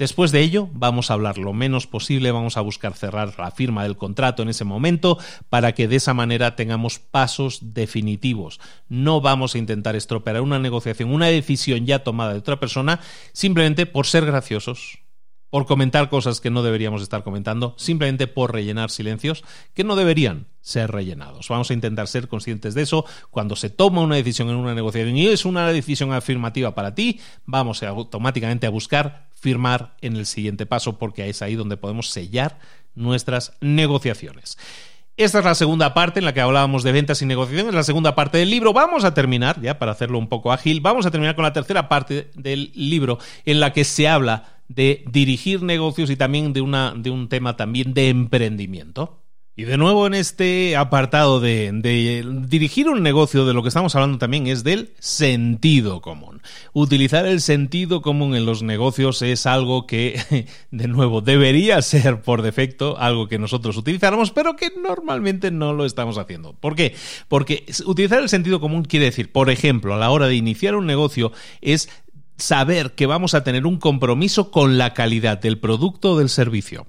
[0.02, 3.84] Después de ello, vamos a hablar lo menos posible, vamos a buscar cerrar la firma
[3.84, 8.60] del contrato en ese momento para que de esa manera tengamos pasos definitivos.
[8.90, 13.00] No vamos a intentar estropear una negociación, una decisión ya tomada de otra persona,
[13.32, 14.98] simplemente por ser graciosos,
[15.52, 19.44] por comentar cosas que no deberíamos estar comentando, simplemente por rellenar silencios
[19.76, 21.50] que no deberían ser rellenados.
[21.50, 23.06] Vamos a intentar ser conscientes de eso.
[23.30, 27.20] Cuando se toma una decisión en una negociación y es una decisión afirmativa para ti,
[27.46, 32.58] vamos automáticamente a buscar firmar en el siguiente paso porque es ahí donde podemos sellar
[32.96, 34.58] nuestras negociaciones.
[35.18, 38.16] Esta es la segunda parte en la que hablábamos de ventas y negociaciones, la segunda
[38.16, 38.72] parte del libro.
[38.72, 41.90] Vamos a terminar, ya para hacerlo un poco ágil, vamos a terminar con la tercera
[41.90, 46.94] parte del libro en la que se habla de dirigir negocios y también de, una,
[46.96, 49.22] de un tema también de emprendimiento.
[49.54, 51.72] Y de nuevo en este apartado de,
[52.48, 56.42] dirigir un negocio, de lo que estamos hablando también es del sentido común.
[56.72, 62.44] Utilizar el sentido común en los negocios es algo que, de nuevo, debería ser por
[62.44, 66.54] defecto algo que nosotros utilizáramos, pero que normalmente no lo estamos haciendo.
[66.54, 66.96] ¿Por qué?
[67.28, 70.86] Porque utilizar el sentido común quiere decir, por ejemplo, a la hora de iniciar un
[70.86, 71.90] negocio es
[72.42, 76.86] saber que vamos a tener un compromiso con la calidad del producto o del servicio.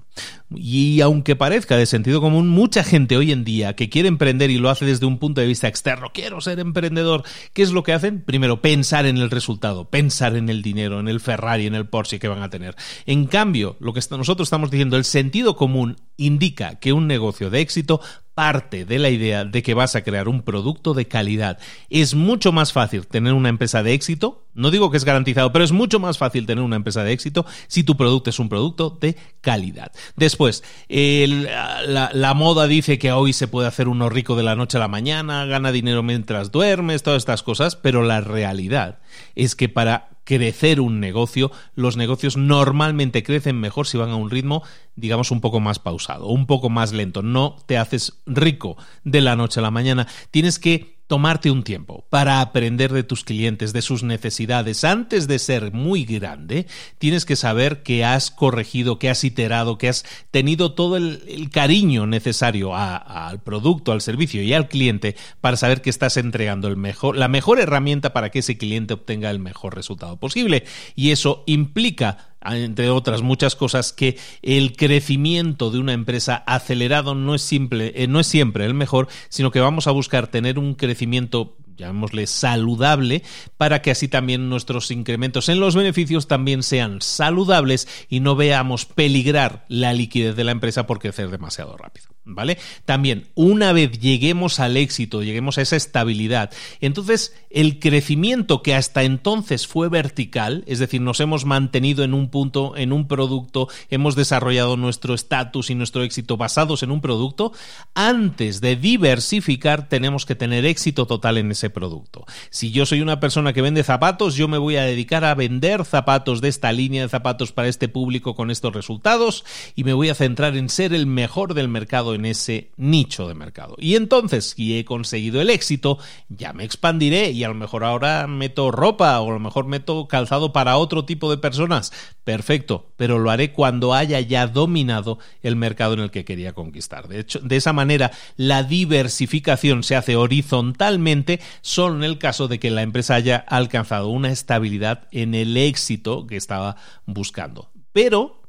[0.55, 4.57] Y aunque parezca de sentido común, mucha gente hoy en día que quiere emprender y
[4.57, 7.93] lo hace desde un punto de vista externo, quiero ser emprendedor, ¿qué es lo que
[7.93, 8.21] hacen?
[8.21, 12.19] Primero, pensar en el resultado, pensar en el dinero, en el Ferrari, en el Porsche
[12.19, 12.75] que van a tener.
[13.05, 17.61] En cambio, lo que nosotros estamos diciendo, el sentido común indica que un negocio de
[17.61, 18.01] éxito
[18.33, 21.59] parte de la idea de que vas a crear un producto de calidad.
[21.89, 25.63] Es mucho más fácil tener una empresa de éxito, no digo que es garantizado, pero
[25.63, 28.97] es mucho más fácil tener una empresa de éxito si tu producto es un producto
[28.99, 29.91] de calidad.
[30.15, 34.81] Después, la, moda dice que hoy se puede hacer uno rico de la noche a
[34.81, 38.99] la mañana, gana dinero mientras duermes, todas estas cosas, pero la realidad
[39.35, 44.29] es que para crecer un negocio, los negocios normalmente crecen mejor si van a un
[44.29, 44.63] ritmo,
[44.95, 47.21] digamos, un poco más pausado, un poco más lento.
[47.21, 50.07] No te haces rico de la noche a la mañana.
[50.31, 55.37] Tienes que tomarte un tiempo para aprender de tus clientes, de sus necesidades, antes de
[55.37, 56.65] ser muy grande,
[56.97, 62.07] tienes que saber que has corregido, que has iterado, que has tenido todo el, cariño
[62.07, 67.59] necesario al producto, al servicio y al cliente para saber que estás entregando la mejor
[67.59, 70.63] herramienta para que ese cliente obtenga el mejor resultado posible.
[70.95, 77.35] Y eso implica entre otras muchas cosas, que el crecimiento de una empresa acelerado no
[77.35, 80.75] es, simple, eh, no es siempre el mejor, sino que vamos a buscar tener un
[80.75, 83.23] crecimiento llamémosle saludable,
[83.57, 88.85] para que así también nuestros incrementos en los beneficios también sean saludables y no veamos
[88.85, 92.12] peligrar la liquidez de la empresa por crecer demasiado rápido.
[92.25, 92.57] ¿Vale?
[92.85, 99.03] También, una vez lleguemos al éxito, lleguemos a esa estabilidad, entonces el crecimiento que hasta
[99.03, 104.15] entonces fue vertical, es decir, nos hemos mantenido en un punto, en un producto, hemos
[104.15, 107.51] desarrollado nuestro estatus y nuestro éxito basados en un producto,
[107.93, 112.25] antes de diversificar tenemos que tener éxito total en ese producto.
[112.49, 115.83] Si yo soy una persona que vende zapatos, yo me voy a dedicar a vender
[115.83, 119.43] zapatos de esta línea de zapatos para este público con estos resultados
[119.75, 123.33] y me voy a centrar en ser el mejor del mercado en ese nicho de
[123.33, 123.75] mercado.
[123.77, 125.97] Y entonces, si he conseguido el éxito,
[126.29, 130.07] ya me expandiré y a lo mejor ahora meto ropa o a lo mejor meto
[130.07, 131.91] calzado para otro tipo de personas.
[132.23, 137.07] Perfecto, pero lo haré cuando haya ya dominado el mercado en el que quería conquistar.
[137.07, 142.59] De hecho, de esa manera, la diversificación se hace horizontalmente solo en el caso de
[142.59, 146.75] que la empresa haya alcanzado una estabilidad en el éxito que estaba
[147.05, 147.71] buscando.
[147.91, 148.41] Pero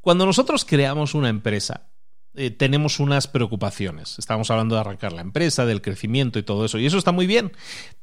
[0.00, 1.89] cuando nosotros creamos una empresa,
[2.34, 4.18] eh, tenemos unas preocupaciones.
[4.18, 6.78] Estamos hablando de arrancar la empresa, del crecimiento y todo eso.
[6.78, 7.52] Y eso está muy bien.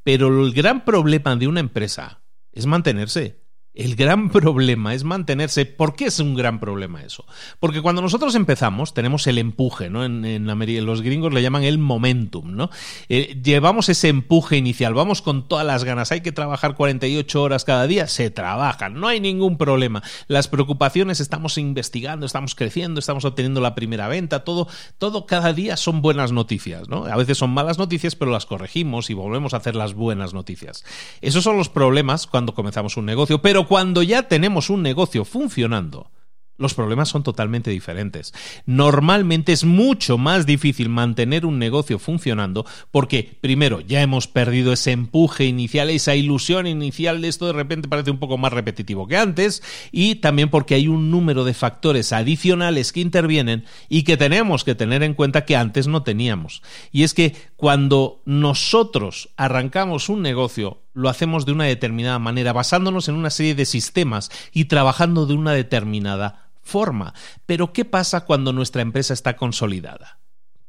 [0.04, 2.22] Pero el gran problema de una empresa
[2.52, 3.47] es mantenerse.
[3.78, 5.66] El gran problema es mantenerse.
[5.66, 7.26] ¿Por qué es un gran problema eso?
[7.60, 10.04] Porque cuando nosotros empezamos tenemos el empuje, ¿no?
[10.04, 12.72] En, en los gringos le llaman el momentum, ¿no?
[13.08, 16.12] Eh, llevamos ese empuje inicial, vamos con todas las ganas.
[16.12, 20.02] Hay que trabajar 48 horas cada día, se trabaja, no hay ningún problema.
[20.28, 24.68] Las preocupaciones estamos investigando, estamos creciendo, estamos obteniendo la primera venta, todo,
[24.98, 27.06] todo cada día son buenas noticias, ¿no?
[27.06, 30.84] A veces son malas noticias, pero las corregimos y volvemos a hacer las buenas noticias.
[31.22, 36.12] Esos son los problemas cuando comenzamos un negocio, pero cuando ya tenemos un negocio funcionando,
[36.58, 38.34] los problemas son totalmente diferentes.
[38.66, 44.92] Normalmente es mucho más difícil mantener un negocio funcionando porque, primero, ya hemos perdido ese
[44.92, 49.18] empuje inicial, esa ilusión inicial de esto de repente parece un poco más repetitivo que
[49.18, 49.62] antes
[49.92, 54.76] y también porque hay un número de factores adicionales que intervienen y que tenemos que
[54.76, 56.64] tener en cuenta que antes no teníamos.
[56.92, 63.08] Y es que cuando nosotros arrancamos un negocio, lo hacemos de una determinada manera, basándonos
[63.08, 67.14] en una serie de sistemas y trabajando de una determinada forma.
[67.46, 70.18] Pero ¿qué pasa cuando nuestra empresa está consolidada?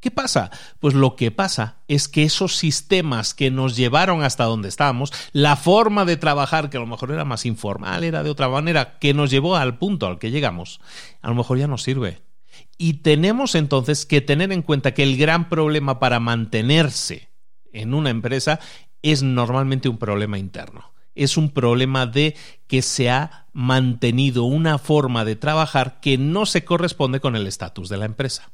[0.00, 0.50] ¿Qué pasa?
[0.80, 5.56] Pues lo que pasa es que esos sistemas que nos llevaron hasta donde estábamos, la
[5.56, 9.14] forma de trabajar, que a lo mejor era más informal, era de otra manera, que
[9.14, 10.78] nos llevó al punto al que llegamos,
[11.22, 12.20] a lo mejor ya no sirve.
[12.76, 17.30] Y tenemos entonces que tener en cuenta que el gran problema para mantenerse
[17.72, 18.60] en una empresa
[19.02, 25.24] es normalmente un problema interno es un problema de que se ha mantenido una forma
[25.24, 28.50] de trabajar que no se corresponde con el estatus de la empresa.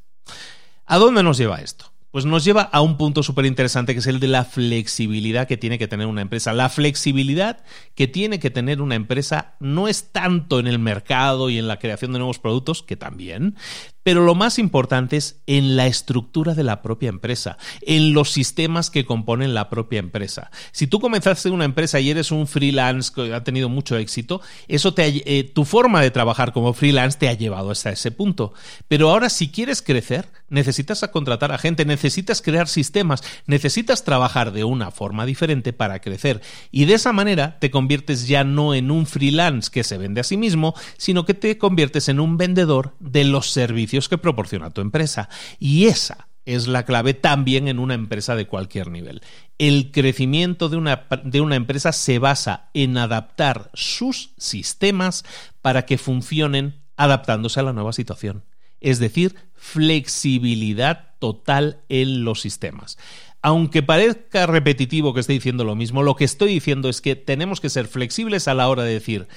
[0.86, 1.92] ¿A dónde nos lleva esto?
[2.10, 5.56] Pues nos lleva a un punto súper interesante que es el de la flexibilidad que
[5.56, 6.52] tiene que tener una empresa.
[6.52, 7.64] La flexibilidad
[7.96, 11.80] que tiene que tener una empresa no es tanto en el mercado y en la
[11.80, 13.56] creación de nuevos productos, que también,
[14.04, 18.90] pero lo más importante es en la estructura de la propia empresa, en los sistemas
[18.90, 20.50] que componen la propia empresa.
[20.70, 24.94] Si tú comenzaste una empresa y eres un freelance que ha tenido mucho éxito, eso
[24.94, 28.52] te eh, tu forma de trabajar como freelance te ha llevado hasta ese punto.
[28.88, 34.64] Pero ahora si quieres crecer, necesitas contratar a gente, necesitas crear sistemas, necesitas trabajar de
[34.64, 36.42] una forma diferente para crecer.
[36.70, 40.24] Y de esa manera te conviertes ya no en un freelance que se vende a
[40.24, 44.80] sí mismo, sino que te conviertes en un vendedor de los servicios que proporciona tu
[44.80, 45.28] empresa.
[45.58, 49.22] Y esa es la clave también en una empresa de cualquier nivel.
[49.58, 55.24] El crecimiento de una, de una, empresa se basa en adaptar sus sistemas
[55.62, 58.44] para que funcionen adaptándose a la nueva situación.
[58.80, 62.98] Es decir, flexibilidad total en los sistemas.
[63.40, 67.60] Aunque parezca repetitivo que esté diciendo lo mismo, lo que estoy diciendo es que tenemos
[67.60, 69.28] que ser flexibles a la hora de decir,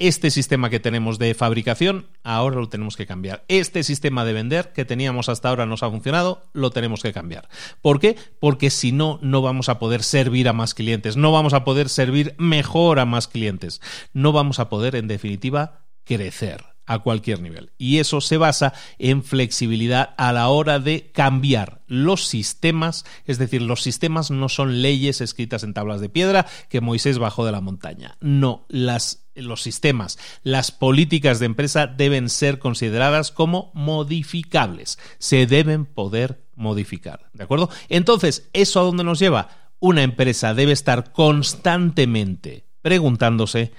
[0.00, 3.44] este sistema que tenemos de fabricación, ahora lo tenemos que cambiar.
[3.48, 7.48] Este sistema de vender que teníamos hasta ahora nos ha funcionado, lo tenemos que cambiar.
[7.82, 8.16] ¿Por qué?
[8.40, 11.88] Porque si no, no vamos a poder servir a más clientes, no vamos a poder
[11.88, 13.80] servir mejor a más clientes,
[14.14, 17.70] no vamos a poder, en definitiva, crecer a cualquier nivel.
[17.78, 23.62] Y eso se basa en flexibilidad a la hora de cambiar los sistemas, es decir,
[23.62, 27.60] los sistemas no son leyes escritas en tablas de piedra que Moisés bajó de la
[27.60, 28.16] montaña.
[28.20, 35.86] No, las los sistemas, las políticas de empresa deben ser consideradas como modificables, se deben
[35.86, 37.70] poder modificar, ¿de acuerdo?
[37.88, 39.70] Entonces, ¿eso a dónde nos lleva?
[39.78, 43.72] Una empresa debe estar constantemente preguntándose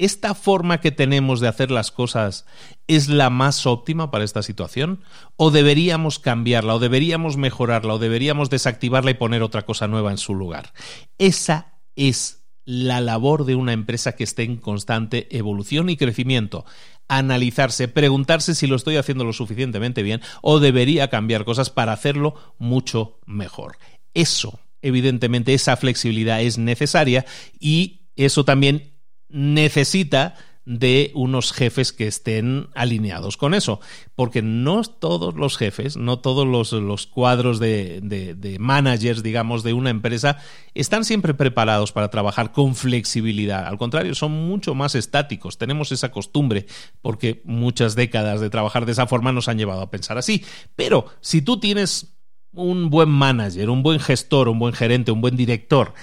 [0.00, 2.46] ¿esta forma que tenemos de hacer las cosas
[2.88, 5.02] es la más óptima para esta situación?
[5.36, 10.16] ¿O deberíamos cambiarla, o deberíamos mejorarla, o deberíamos desactivarla y poner otra cosa nueva en
[10.16, 10.72] su lugar?
[11.18, 16.64] Esa es la labor de una empresa que esté en constante evolución y crecimiento.
[17.06, 22.34] Analizarse, preguntarse si lo estoy haciendo lo suficientemente bien o debería cambiar cosas para hacerlo
[22.58, 23.76] mucho mejor.
[24.14, 27.26] Eso, evidentemente, esa flexibilidad es necesaria
[27.58, 28.89] y eso también
[29.30, 30.34] necesita
[30.66, 33.80] de unos jefes que estén alineados con eso,
[34.14, 39.90] porque no todos los jefes, no todos los, cuadros de, de, managers, digamos, de una
[39.90, 40.36] empresa,
[40.74, 43.66] están siempre preparados para trabajar con flexibilidad.
[43.66, 45.58] Al contrario, son mucho más estáticos.
[45.58, 46.66] Tenemos esa costumbre,
[47.00, 50.44] porque muchas décadas de trabajar de esa forma nos han llevado a pensar así.
[50.76, 52.14] Pero si tú tienes
[52.52, 55.94] un buen manager, un buen gestor, un buen gerente, un buen director,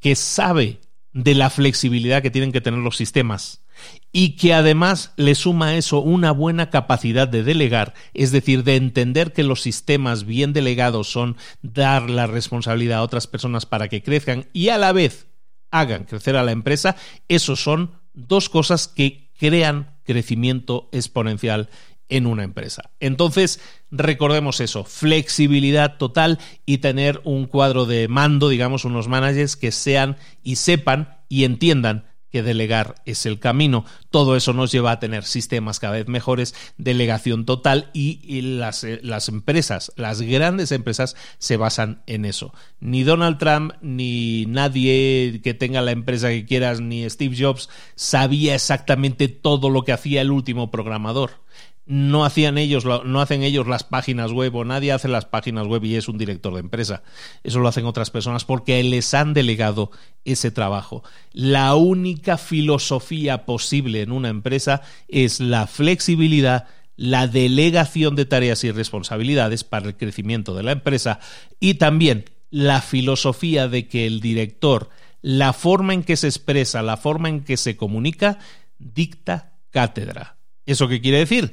[0.00, 0.80] que sabe
[1.16, 3.64] de la flexibilidad que tienen que tener los sistemas
[4.12, 8.76] y que además le suma a eso una buena capacidad de delegar, es decir, de
[8.76, 14.02] entender que los sistemas bien delegados son dar la responsabilidad a otras personas para que
[14.02, 15.26] crezcan y a la vez
[15.70, 16.96] hagan crecer a la empresa,
[17.28, 21.70] esos son dos cosas que crean crecimiento exponencial
[22.08, 22.90] en una empresa.
[23.00, 23.60] Entonces,
[23.90, 30.16] recordemos eso, flexibilidad total y tener un cuadro de mando, digamos, unos managers que sean
[30.42, 33.84] y sepan y entiendan que delegar es el camino.
[34.10, 39.00] Todo eso nos lleva a tener sistemas cada vez mejores, delegación total y, las, eh,
[39.02, 42.52] las, empresas, las grandes empresas se basan en eso.
[42.80, 48.54] Ni Donald Trump ni nadie que tenga la empresa que quieras, ni Steve Jobs sabía
[48.54, 51.45] exactamente todo lo que hacía el último programador
[51.86, 55.84] no hacían ellos, no hacen ellos las páginas web o nadie hace las páginas web
[55.84, 57.02] y es un director de empresa.
[57.44, 59.92] Eso lo hacen otras personas porque les han delegado
[60.24, 61.04] ese trabajo.
[61.32, 68.72] La única filosofía posible en una empresa es la flexibilidad, la delegación de tareas y
[68.72, 71.20] responsabilidades para el crecimiento de la empresa
[71.60, 74.90] y también la filosofía de que el director,
[75.22, 78.38] la forma en que se expresa, la forma en que se comunica,
[78.78, 80.36] dicta cátedra.
[80.64, 81.52] ¿Eso qué quiere decir?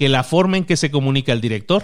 [0.00, 1.82] Que la forma en que se comunica el director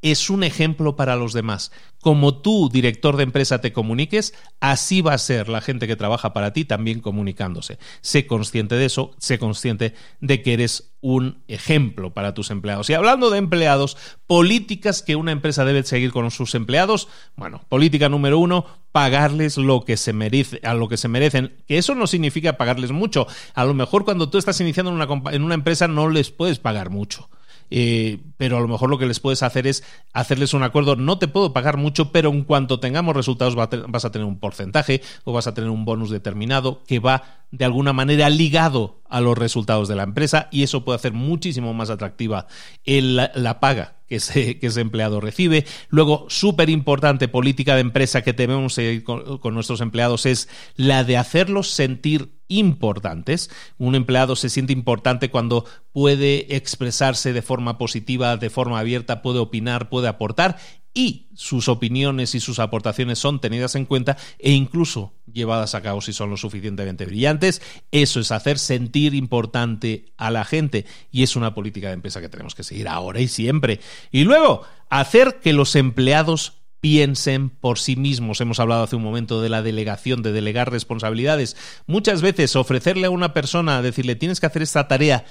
[0.00, 1.72] es un ejemplo para los demás.
[2.00, 6.32] Como tú, director de empresa, te comuniques, así va a ser la gente que trabaja
[6.32, 7.78] para ti también comunicándose.
[8.00, 9.92] Sé consciente de eso, sé consciente
[10.22, 12.88] de que eres un ejemplo para tus empleados.
[12.88, 17.08] Y hablando de empleados, políticas que una empresa debe seguir con sus empleados.
[17.36, 20.14] Bueno, política número uno, pagarles lo que se
[20.62, 21.58] a lo que se merecen.
[21.68, 23.26] Que eso no significa pagarles mucho.
[23.52, 24.92] A lo mejor cuando tú estás iniciando
[25.30, 27.28] en una empresa no les puedes pagar mucho
[27.70, 31.18] eh, pero a lo mejor lo que les puedes hacer es hacerles un acuerdo, no
[31.18, 35.32] te puedo pagar mucho, pero en cuanto tengamos resultados vas a tener un porcentaje o
[35.32, 39.88] vas a tener un bonus determinado que va de alguna manera ligado a los resultados
[39.88, 42.46] de la empresa y eso puede hacer muchísimo más atractiva
[42.84, 45.64] la paga que ese, que ese empleado recibe.
[45.88, 51.16] Luego, súper importante política de empresa que debemos seguir con, nuestros empleados es la de
[51.16, 53.48] hacerlos sentir importantes.
[53.78, 59.38] Un empleado se siente importante cuando puede expresarse de forma positiva, de forma abierta, puede
[59.38, 60.58] opinar, puede aportar
[60.92, 66.00] y sus opiniones y sus aportaciones son tenidas en cuenta e incluso llevadas a cabo
[66.00, 67.62] si son lo suficientemente brillantes.
[67.92, 72.28] Eso es hacer sentir importante a la gente y es una política de empresa que
[72.28, 73.80] tenemos que seguir ahora y siempre.
[74.10, 78.40] Y luego, hacer que los empleados piensen por sí mismos.
[78.40, 81.56] Hemos hablado hace un momento de la delegación, de delegar responsabilidades.
[81.86, 85.24] Muchas veces ofrecerle a una persona, decirle tienes que hacer esta tarea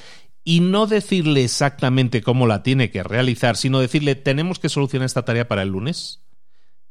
[0.43, 5.25] y no decirle exactamente cómo la tiene que realizar, sino decirle tenemos que solucionar esta
[5.25, 6.21] tarea para el lunes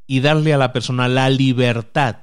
[0.06, 2.16] y darle a la persona la libertad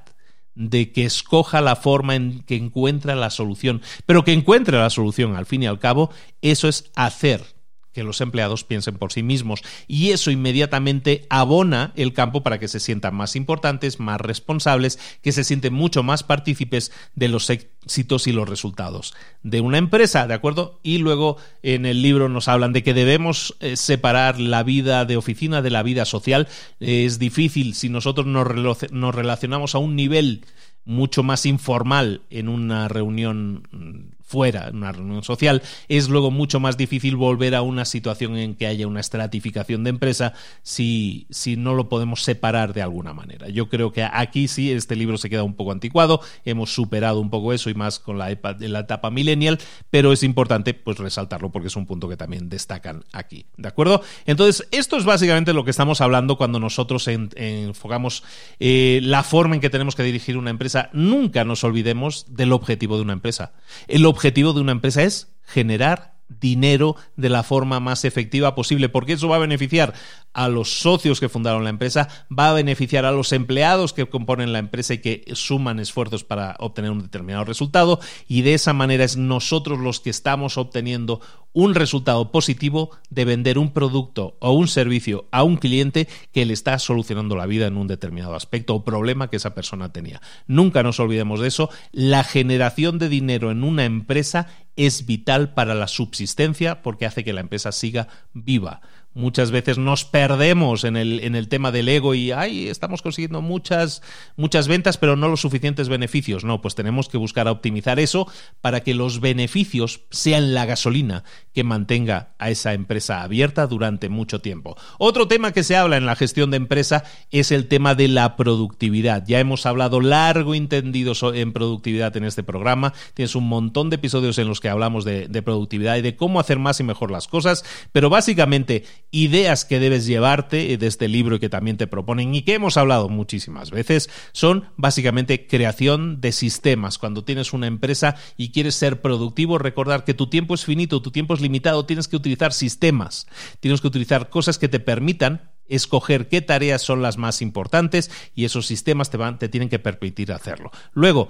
[0.54, 5.36] de que escoja la forma en que encuentra la solución, pero que encuentre la solución
[5.36, 6.10] al fin y al cabo,
[6.40, 7.55] eso es hacer
[7.96, 12.68] que los empleados piensen por sí mismos y eso inmediatamente abona el campo para que
[12.68, 18.26] se sientan más importantes, más responsables, que se sienten mucho más partícipes de los éxitos
[18.26, 20.78] y los resultados de una empresa, ¿de acuerdo?
[20.82, 25.16] Y luego en el libro nos hablan de que debemos eh, separar la vida de
[25.16, 26.48] oficina de la vida social.
[26.80, 30.44] es difícil si nosotros nos relacionamos a un nivel
[30.84, 37.16] mucho más informal en una reunión fuera, una reunión social, es luego mucho más difícil
[37.16, 41.88] volver a una situación en que haya una estratificación de empresa si, si no lo
[41.88, 43.48] podemos separar de alguna manera.
[43.48, 47.30] Yo creo que aquí sí este libro se queda un poco anticuado, hemos superado un
[47.30, 49.58] poco eso y más con la, la etapa millennial,
[49.90, 54.02] pero es importante pues resaltarlo porque es un punto que también destacan aquí, ¿de acuerdo?
[54.26, 58.24] Entonces, esto es básicamente lo que estamos hablando cuando nosotros enfocamos
[58.58, 60.90] eh, la forma en que tenemos que dirigir una empresa.
[60.92, 63.52] Nunca nos olvidemos del objetivo de una empresa.
[63.86, 69.12] El objetivo de una empresa es generar dinero de la forma más efectiva posible, porque
[69.12, 69.92] eso va a beneficiar
[70.36, 74.52] a los socios que fundaron la empresa, va a beneficiar a los empleados que componen
[74.52, 79.02] la empresa y que suman esfuerzos para obtener un determinado resultado, y de esa manera
[79.02, 81.22] es nosotros los que estamos obteniendo
[81.54, 86.52] un resultado positivo de vender un producto o un servicio a un cliente que le
[86.52, 90.20] está solucionando la vida en un determinado aspecto o problema que esa persona tenía.
[90.46, 91.70] Nunca nos olvidemos de eso.
[91.92, 97.32] La generación de dinero en una empresa es vital para la subsistencia porque hace que
[97.32, 98.82] la empresa siga viva
[99.16, 103.40] muchas veces nos perdemos en el, en el tema del ego y ay, estamos consiguiendo
[103.40, 104.02] muchas,
[104.36, 106.44] muchas ventas, pero no los suficientes beneficios.
[106.44, 108.30] No, pues tenemos que buscar optimizar eso
[108.60, 111.24] para que los beneficios sean la gasolina
[111.54, 114.76] que mantenga a esa empresa abierta durante mucho tiempo.
[114.98, 118.36] Otro tema que se habla en la gestión de empresa es el tema de la
[118.36, 119.24] productividad.
[119.26, 122.92] Ya hemos hablado largo y entendido en productividad en este programa.
[123.14, 126.38] Tienes un montón de episodios en los que hablamos de, de productividad y de cómo
[126.38, 131.38] hacer más y mejor las cosas, pero básicamente ideas que debes llevarte de este libro
[131.40, 136.98] que también te proponen y que hemos hablado muchísimas veces son básicamente creación de sistemas.
[136.98, 141.10] Cuando tienes una empresa y quieres ser productivo, recordar que tu tiempo es finito, tu
[141.10, 143.26] tiempo es limitado, tienes que utilizar sistemas,
[143.60, 148.44] tienes que utilizar cosas que te permitan escoger qué tareas son las más importantes y
[148.44, 150.70] esos sistemas te, van, te tienen que permitir hacerlo.
[150.92, 151.28] Luego,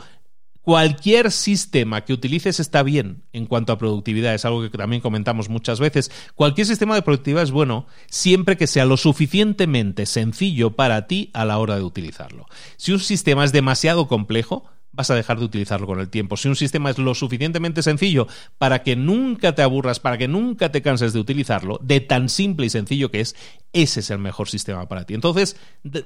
[0.66, 5.48] Cualquier sistema que utilices está bien en cuanto a productividad, es algo que también comentamos
[5.48, 6.10] muchas veces.
[6.34, 11.44] Cualquier sistema de productividad es bueno siempre que sea lo suficientemente sencillo para ti a
[11.44, 12.46] la hora de utilizarlo.
[12.78, 16.36] Si un sistema es demasiado complejo, vas a dejar de utilizarlo con el tiempo.
[16.36, 18.26] Si un sistema es lo suficientemente sencillo
[18.58, 22.66] para que nunca te aburras, para que nunca te canses de utilizarlo, de tan simple
[22.66, 23.36] y sencillo que es,
[23.72, 25.14] ese es el mejor sistema para ti.
[25.14, 25.56] Entonces,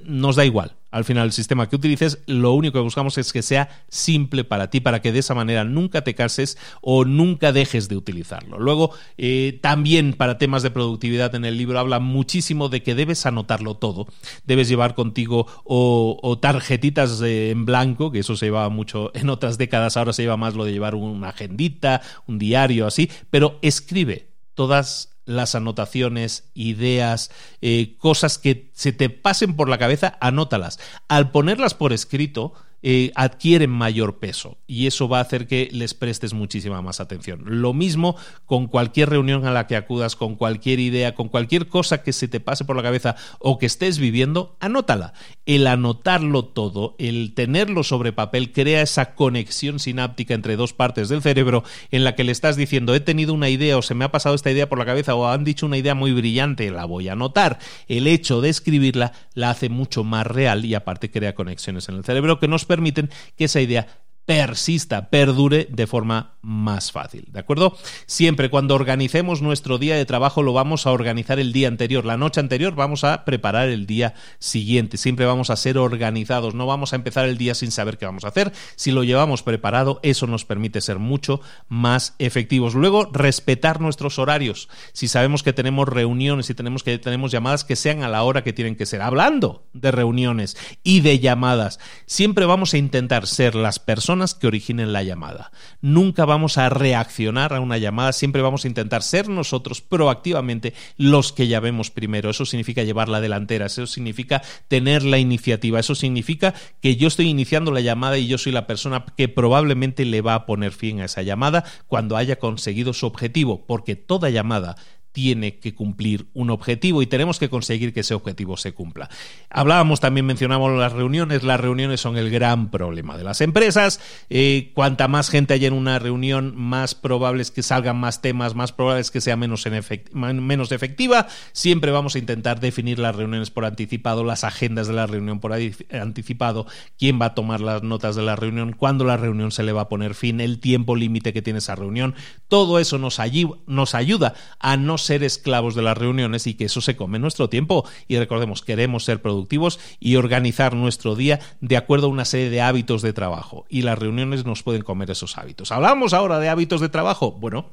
[0.05, 0.77] nos da igual.
[0.91, 4.71] Al final, el sistema que utilices, lo único que buscamos es que sea simple para
[4.71, 8.59] ti, para que de esa manera nunca te canses o nunca dejes de utilizarlo.
[8.59, 13.25] Luego, eh, también para temas de productividad en el libro habla muchísimo de que debes
[13.27, 14.07] anotarlo todo.
[14.45, 19.97] Debes llevar contigo o, tarjetitas en blanco, que eso se llevaba mucho en otras décadas,
[19.97, 25.20] ahora se lleva más lo de llevar una agendita, un diario, así, pero escribe todas
[25.31, 27.31] las anotaciones, ideas,
[27.63, 30.79] eh, cosas que se te pasen por la cabeza, anótalas.
[31.09, 32.53] Al ponerlas por escrito,
[32.83, 37.43] eh, adquieren mayor peso y eso va a hacer que les prestes muchísima más atención.
[37.45, 38.17] Lo mismo
[38.47, 42.29] con cualquier reunión a la que acudas, con cualquier idea, con cualquier cosa que se
[42.29, 45.13] te pase por la cabeza o que estés viviendo, anótala.
[45.47, 51.23] El anotarlo todo, el tenerlo sobre papel, crea esa conexión sináptica entre dos partes del
[51.23, 54.13] cerebro en la que le estás diciendo he tenido una idea o se me ha
[54.13, 57.09] pasado esta idea por la cabeza o han dicho una idea muy brillante, la voy
[57.09, 57.59] a anotar.
[57.89, 62.05] El hecho de escribirla la hace mucho más real y aparte crea conexiones en el
[62.05, 63.89] cerebro que nos permiten que esa idea
[64.27, 67.77] persista, perdure de forma más fácil, ¿de acuerdo?
[68.07, 72.17] Siempre cuando organicemos nuestro día de trabajo lo vamos a organizar el día anterior, la
[72.17, 76.93] noche anterior vamos a preparar el día siguiente, siempre vamos a ser organizados, no vamos
[76.93, 80.27] a empezar el día sin saber qué vamos a hacer, si lo llevamos preparado eso
[80.27, 82.75] nos permite ser mucho más efectivos.
[82.75, 87.77] Luego, respetar nuestros horarios, si sabemos que tenemos reuniones y tenemos que tenemos llamadas que
[87.77, 92.47] sean a la hora que tienen que ser, hablando de reuniones y de llamadas, siempre
[92.47, 95.53] vamos a intentar ser las personas que originen la llamada.
[95.81, 101.33] Nunca vamos a reaccionar a una llamada, siempre vamos a intentar ser nosotros proactivamente los
[101.33, 102.31] que llamemos primero.
[102.31, 107.29] Eso significa llevar la delantera, eso significa tener la iniciativa, eso significa que yo estoy
[107.29, 111.01] iniciando la llamada y yo soy la persona que probablemente le va a poner fin
[111.01, 114.77] a esa llamada cuando haya conseguido su objetivo, porque toda llamada
[115.13, 119.09] tiene que cumplir un objetivo y tenemos que conseguir que ese objetivo se cumpla.
[119.51, 124.71] Hablábamos también, mencionamos las reuniones, las reuniones son el gran problema de las empresas, eh,
[124.75, 128.73] cuanta más gente haya en una reunión, más probable es que salgan más temas, más
[128.73, 129.67] probable es que sea menos,
[130.13, 135.07] menos efectiva, siempre vamos a intentar definir las reuniones por anticipado, las agendas de la
[135.07, 135.53] reunión por
[135.91, 136.67] anticipado,
[136.99, 139.83] quién va a tomar las notas de la reunión, cuándo la reunión se le va
[139.83, 142.15] a poner fin, el tiempo límite que tiene esa reunión,
[142.49, 143.19] todo eso nos,
[143.67, 147.49] nos ayuda a no ser esclavos de las reuniones y que eso se come nuestro
[147.49, 147.85] tiempo.
[148.09, 152.61] Y recordemos, queremos ser productivos y organizar nuestro día de acuerdo a una serie de
[152.61, 153.67] hábitos de trabajo.
[153.69, 155.73] Y las reuniones nos pueden comer esos hábitos.
[155.73, 157.33] Hablamos ahora de hábitos de trabajo.
[157.33, 157.71] Bueno,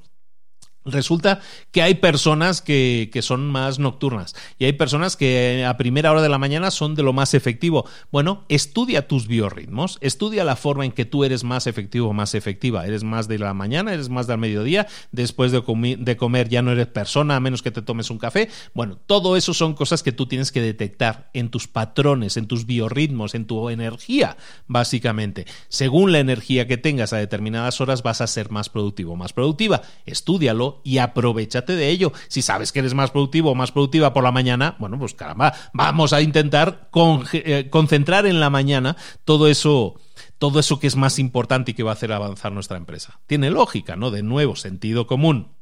[0.88, 1.42] Resulta
[1.72, 6.22] que hay personas que, que, son más nocturnas y hay personas que a primera hora
[6.22, 7.86] de la mañana son de lo más efectivo.
[8.12, 12.36] Bueno, estudia tus biorritmos, estudia la forma en que tú eres más efectivo o más
[12.36, 12.86] efectiva.
[12.88, 15.62] Eres más de la mañana, eres más del mediodía, después de,
[16.00, 18.50] de comer ya no eres persona a menos que te tomes un café.
[18.74, 22.66] Bueno, todo eso son cosas que tú tienes que detectar en tus patrones, en tus
[22.66, 24.38] biorritmos, en tu energía,
[24.68, 25.46] básicamente.
[25.68, 29.82] Según la energía que tengas a determinadas horas vas a ser más productivo más productiva.
[30.06, 32.14] Estúdialo y aprovechate de ello.
[32.28, 35.54] Si sabes que eres más productivo o más productiva por la mañana, bueno, pues caramba,
[35.74, 36.90] vamos a intentar
[37.34, 40.00] eh, concentrar en la mañana todo eso
[40.38, 43.20] todo eso que es más importante y que va a hacer avanzar nuestra empresa.
[43.26, 44.12] Tiene lógica, ¿no?
[44.12, 45.58] De nuevo, sentido común.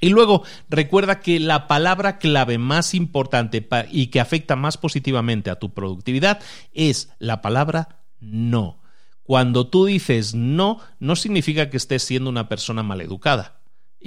[0.00, 5.58] Y luego recuerda que la palabra clave más importante y que afecta más positivamente a
[5.58, 6.40] tu productividad
[6.72, 8.82] es la palabra no.
[9.22, 13.55] Cuando tú dices no, no significa que estés siendo una persona maleducada.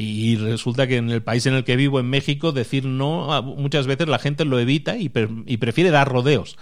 [0.02, 3.86] Y resulta que en el país en el que vivo, en México, decir no, muchas
[3.86, 6.56] veces la gente lo evita y, prefiere dar rodeos.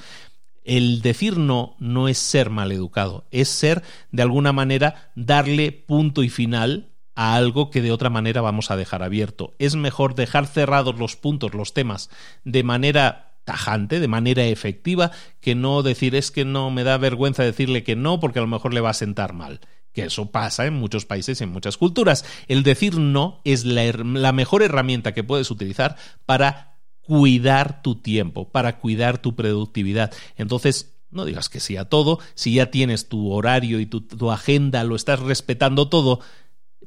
[0.64, 6.30] El decir no no es ser maleducado, es ser, de alguna manera, darle punto y
[6.30, 9.54] final a algo que de otra manera vamos a dejar abierto.
[9.60, 12.10] Es mejor dejar cerrados los puntos, los temas,
[12.44, 15.12] de manera tajante, de manera efectiva,
[15.42, 18.48] que no decir es que no me da vergüenza decirle que no porque a lo
[18.48, 19.60] mejor le va a sentar mal
[19.98, 22.24] que eso pasa en muchos países en muchas culturas.
[22.48, 25.96] El decir no es la, mejor herramienta que puedes utilizar
[26.28, 30.14] para cuidar tu tiempo, para cuidar tu productividad.
[30.36, 34.30] Entonces, no digas que sí a todo, si ya tienes tu horario y tu, tu
[34.30, 36.20] agenda, lo estás respetando todo,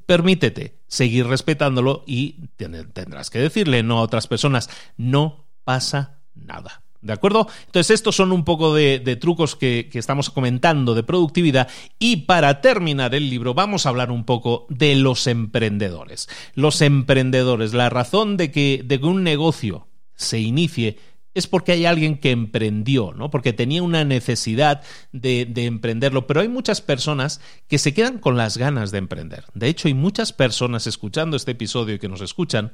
[0.06, 6.84] permítete seguir respetándolo y tendrás que decirle no a otras personas, no pasa nada.
[7.02, 7.48] ¿De acuerdo?
[7.66, 11.68] Entonces, estos son un poco de, trucos que, estamos comentando de productividad.
[11.98, 16.28] Y para terminar el libro, vamos a hablar un poco de los emprendedores.
[16.54, 20.98] Los emprendedores, la razón de que, un negocio se inicie
[21.32, 23.30] es porque hay alguien que emprendió, ¿no?
[23.30, 24.82] Porque tenía una necesidad
[25.12, 26.26] de, de, emprenderlo.
[26.26, 29.44] Pero hay muchas personas que se quedan con las ganas de emprender.
[29.54, 32.72] De hecho, hay muchas personas escuchando este episodio y que nos escuchan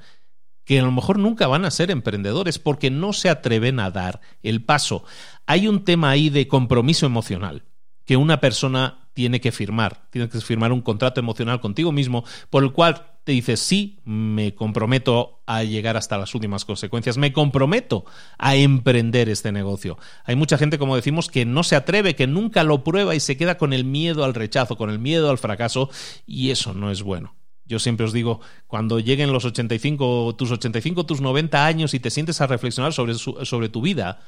[0.67, 4.21] que a lo mejor nunca van a ser emprendedores porque no se atreven a dar
[4.43, 5.05] el paso.
[5.47, 7.63] Hay un tema ahí de compromiso emocional
[8.05, 10.09] que una persona tiene que firmar.
[10.11, 14.55] Tiene que firmar un contrato emocional contigo mismo por el cual te dices, sí, me
[14.55, 18.05] comprometo a llegar hasta las últimas consecuencias, me comprometo
[18.37, 19.99] a emprender este negocio.
[20.25, 23.37] Hay mucha gente, como decimos, que no se atreve, que nunca lo prueba y se
[23.37, 25.91] queda con el miedo al rechazo, con el miedo al fracaso,
[26.25, 27.35] y eso no es bueno.
[27.67, 32.11] Yo siempre os digo, cuando lleguen los 85, tus 85, tus 90 años y te
[32.11, 34.21] sientes a reflexionar sobre, sobre tu vida,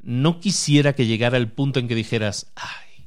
[0.00, 3.06] no quisiera que llegara el punto en que dijeras, ay,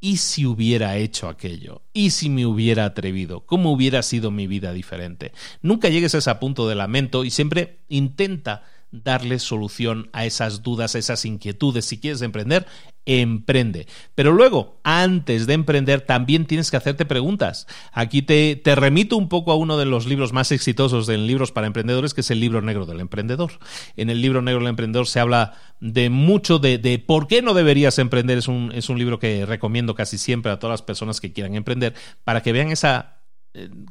[0.00, 1.82] ¿y si hubiera hecho aquello?
[1.92, 3.46] ¿Y si me hubiera atrevido?
[3.46, 5.32] ¿Cómo hubiera sido mi vida diferente?
[5.62, 10.94] Nunca llegues a ese punto de lamento y siempre intenta darle solución a esas dudas,
[10.94, 11.84] a esas inquietudes.
[11.84, 12.66] Si quieres emprender,
[13.04, 13.86] emprende.
[14.14, 17.66] Pero luego, antes de emprender, también tienes que hacerte preguntas.
[17.92, 21.52] Aquí te, te, remito un poco a uno de los libros más exitosos de libros
[21.52, 23.52] para emprendedores, que es el libro negro del emprendedor.
[23.96, 27.54] En el libro negro del emprendedor se habla de mucho de, de por qué no
[27.54, 28.38] deberías emprender.
[28.38, 31.54] Es un, es un libro que recomiendo casi siempre a todas las personas que quieran
[31.54, 31.94] emprender,
[32.24, 33.15] para que vean esa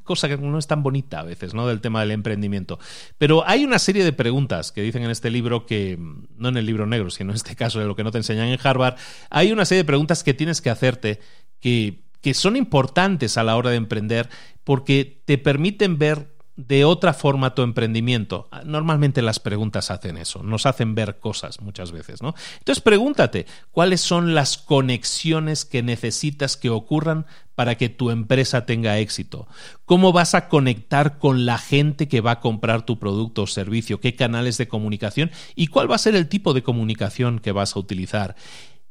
[0.03, 1.67] cosa que no es tan bonita a veces, ¿no?
[1.67, 2.79] Del tema del emprendimiento.
[3.17, 5.97] Pero hay una serie de preguntas que dicen en este libro que,
[6.37, 8.47] no en el libro negro, sino en este caso de lo que no te enseñan
[8.47, 8.95] en Harvard,
[9.29, 11.19] hay una serie de preguntas que tienes que hacerte
[11.59, 14.29] que, que son importantes a la hora de emprender
[14.63, 18.47] porque te permiten ver de otra forma tu emprendimiento.
[18.63, 22.33] Normalmente las preguntas hacen eso, nos hacen ver cosas muchas veces, ¿no?
[22.59, 27.25] Entonces pregúntate, ¿cuáles son las conexiones que necesitas que ocurran
[27.55, 29.47] para que tu empresa tenga éxito?
[29.83, 33.99] ¿Cómo vas a conectar con la gente que va a comprar tu producto o servicio?
[33.99, 35.31] ¿Qué canales de comunicación?
[35.55, 38.35] ¿Y cuál va a ser el tipo de comunicación que vas a utilizar?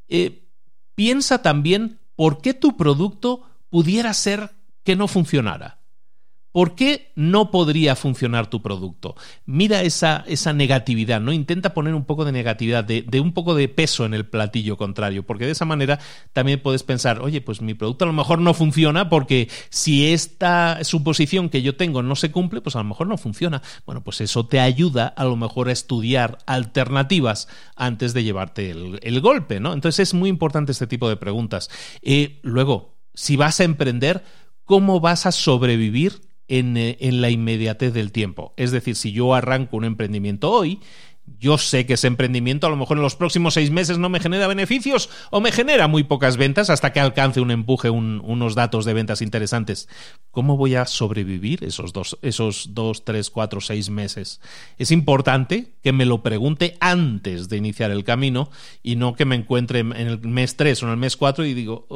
[0.09, 0.49] Eh,
[0.95, 4.51] piensa también por qué tu producto pudiera ser
[4.85, 5.84] que no funcionara.
[6.55, 9.17] ¿Por qué no podría funcionar tu producto?
[9.45, 11.33] Mira esa, esa negatividad, ¿no?
[11.33, 15.27] Intenta poner un poco de negatividad, de, un poco de peso en el platillo contrario,
[15.27, 15.99] porque de esa manera
[16.33, 20.79] también puedes pensar, oye, pues mi producto a lo mejor no funciona porque si esta
[20.85, 23.61] suposición que yo tengo no se cumple, pues a lo mejor no funciona.
[23.85, 29.21] Bueno, pues eso te ayuda a lo mejor a estudiar alternativas antes de llevarte el,
[29.21, 29.73] golpe, ¿no?
[29.73, 31.69] Entonces es muy importante este tipo de preguntas.
[32.01, 34.23] Eh, luego, si vas a emprender,
[34.65, 38.55] ¿cómo vas a sobrevivir en, eh, en la inmediatez del tiempo.
[38.57, 40.81] Es decir, si yo arranco un emprendimiento hoy,
[41.39, 44.21] yo sé que ese emprendimiento a lo mejor en los próximos seis meses no me
[44.21, 48.85] genera beneficios o me genera muy pocas ventas hasta que alcance un empuje, unos datos
[48.85, 49.89] de ventas interesantes.
[50.31, 54.41] ¿Cómo voy a sobrevivir esos dos, esos dos, tres, cuatro, seis meses?
[54.77, 58.51] Es importante que me lo pregunte antes de iniciar el camino
[58.83, 61.55] y no que me encuentre en el mes tres o en el mes cuatro y
[61.55, 61.87] digo,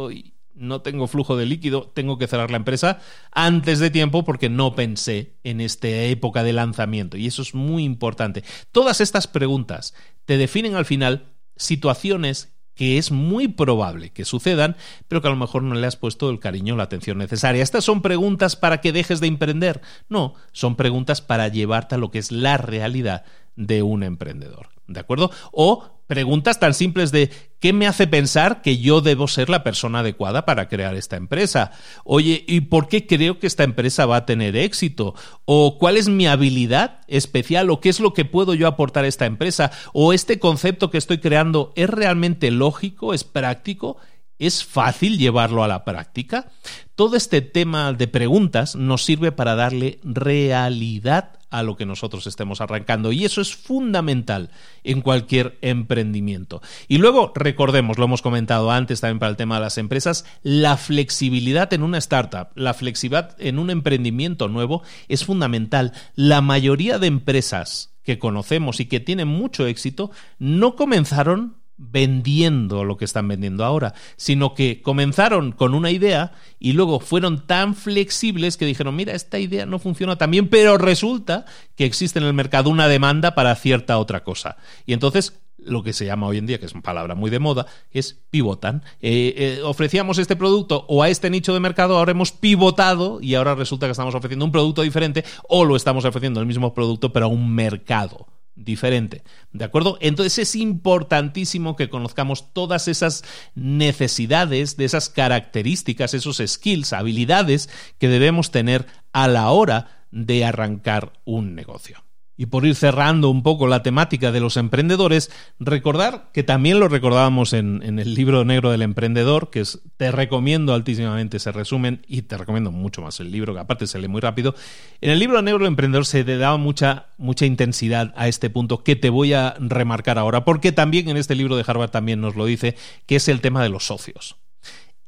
[0.59, 3.01] no tengo flujo de líquido, tengo que cerrar la empresa
[3.33, 7.17] antes de tiempo porque no pensé en esta época de lanzamiento.
[7.17, 8.45] Y eso es muy importante.
[8.73, 9.95] Todas estas preguntas
[10.25, 14.77] te definen al final situaciones que es muy probable que sucedan,
[15.09, 17.61] pero que a lo mejor no le has puesto el cariño o la atención necesaria.
[17.61, 19.81] Estas son preguntas para que dejes de emprender.
[20.09, 23.25] No, son preguntas para llevarte a lo que es la realidad
[23.57, 24.78] de un emprendedor.
[24.89, 25.31] ¿De acuerdo?
[25.53, 29.99] O preguntas tan simples de ¿qué me hace pensar que yo debo ser la persona
[29.99, 31.73] adecuada para crear esta empresa?
[32.05, 35.15] Oye, ¿y por qué creo que esta empresa va a tener éxito?
[35.45, 37.69] ¿O cuál es mi habilidad especial?
[37.69, 39.71] ¿O qué es lo que puedo yo aportar a esta empresa?
[39.93, 43.13] ¿O este concepto que estoy creando es realmente lógico?
[43.13, 43.99] ¿Es práctico?
[44.39, 46.51] ¿Es fácil llevarlo a la práctica?
[46.95, 52.61] Todo este tema de preguntas nos sirve para darle realidad a lo que nosotros estemos
[52.61, 54.51] arrancando y eso es fundamental
[54.85, 56.63] en cualquier emprendimiento.
[56.89, 60.77] Y luego, recordemos, lo hemos comentado antes también para el tema de las empresas, la
[60.77, 65.93] flexibilidad en una startup, la flexibilidad en un emprendimiento nuevo es fundamental.
[66.15, 72.97] La mayoría de empresas que conocemos y que tienen mucho éxito no comenzaron vendiendo lo
[72.97, 78.57] que están vendiendo ahora, sino que comenzaron con una idea y luego fueron tan flexibles
[78.57, 81.47] que dijeron, mira, esta idea no funciona tan bien, pero resulta
[81.77, 84.57] que existe en el mercado una demanda para cierta otra cosa.
[84.85, 87.39] Y entonces lo que se llama hoy en día, que es una palabra muy de
[87.39, 88.83] moda, es pivotan.
[89.01, 93.35] Eh, eh, ofrecíamos este producto o a este nicho de mercado, ahora hemos pivotado y
[93.35, 97.13] ahora resulta que estamos ofreciendo un producto diferente o lo estamos ofreciendo el mismo producto
[97.13, 98.27] pero a un mercado
[98.59, 99.23] diferente.
[99.53, 99.99] ¿De acuerdo?
[100.01, 103.25] Entonces es importantísimo que conozcamos todas esas
[103.55, 111.13] necesidades, de esas características, esos skills, habilidades que debemos tener a la hora de arrancar
[111.25, 112.03] un negocio.
[112.41, 116.87] Y por ir cerrando un poco la temática de los emprendedores, recordar que también lo
[116.87, 119.65] recordábamos en, el libro negro del emprendedor, que
[119.97, 123.99] te recomiendo altísimamente ese resumen y te recomiendo mucho más el libro, que aparte se
[123.99, 124.55] lee muy rápido.
[125.01, 128.85] En el libro negro del emprendedor se le daba mucha, mucha intensidad a este punto
[128.85, 132.37] que te voy a remarcar ahora, porque también en este libro de Harvard también nos
[132.37, 134.37] lo dice, que es el tema de los socios.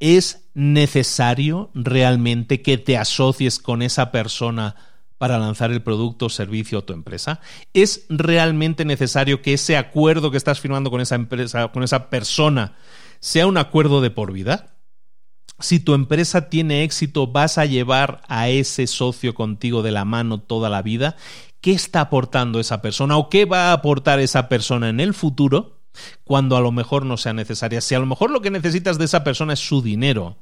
[0.01, 4.75] ¿Es necesario realmente que te asocies con esa persona?
[5.21, 7.43] Para lanzar el producto o servicio a tu empresa?
[7.75, 12.79] ¿Es realmente necesario que ese acuerdo que estás firmando con esa empresa, con esa persona,
[13.19, 14.79] sea un acuerdo de por vida?
[15.59, 20.41] Si tu empresa tiene éxito, ¿vas a llevar a ese socio contigo de la mano
[20.41, 21.17] toda la vida?
[21.61, 25.83] ¿Qué está aportando esa persona o qué va a aportar esa persona en el futuro
[26.25, 27.83] cuando a lo mejor no sea necesaria?
[27.83, 30.39] Si a lo mejor lo que necesitas de esa persona es su dinero,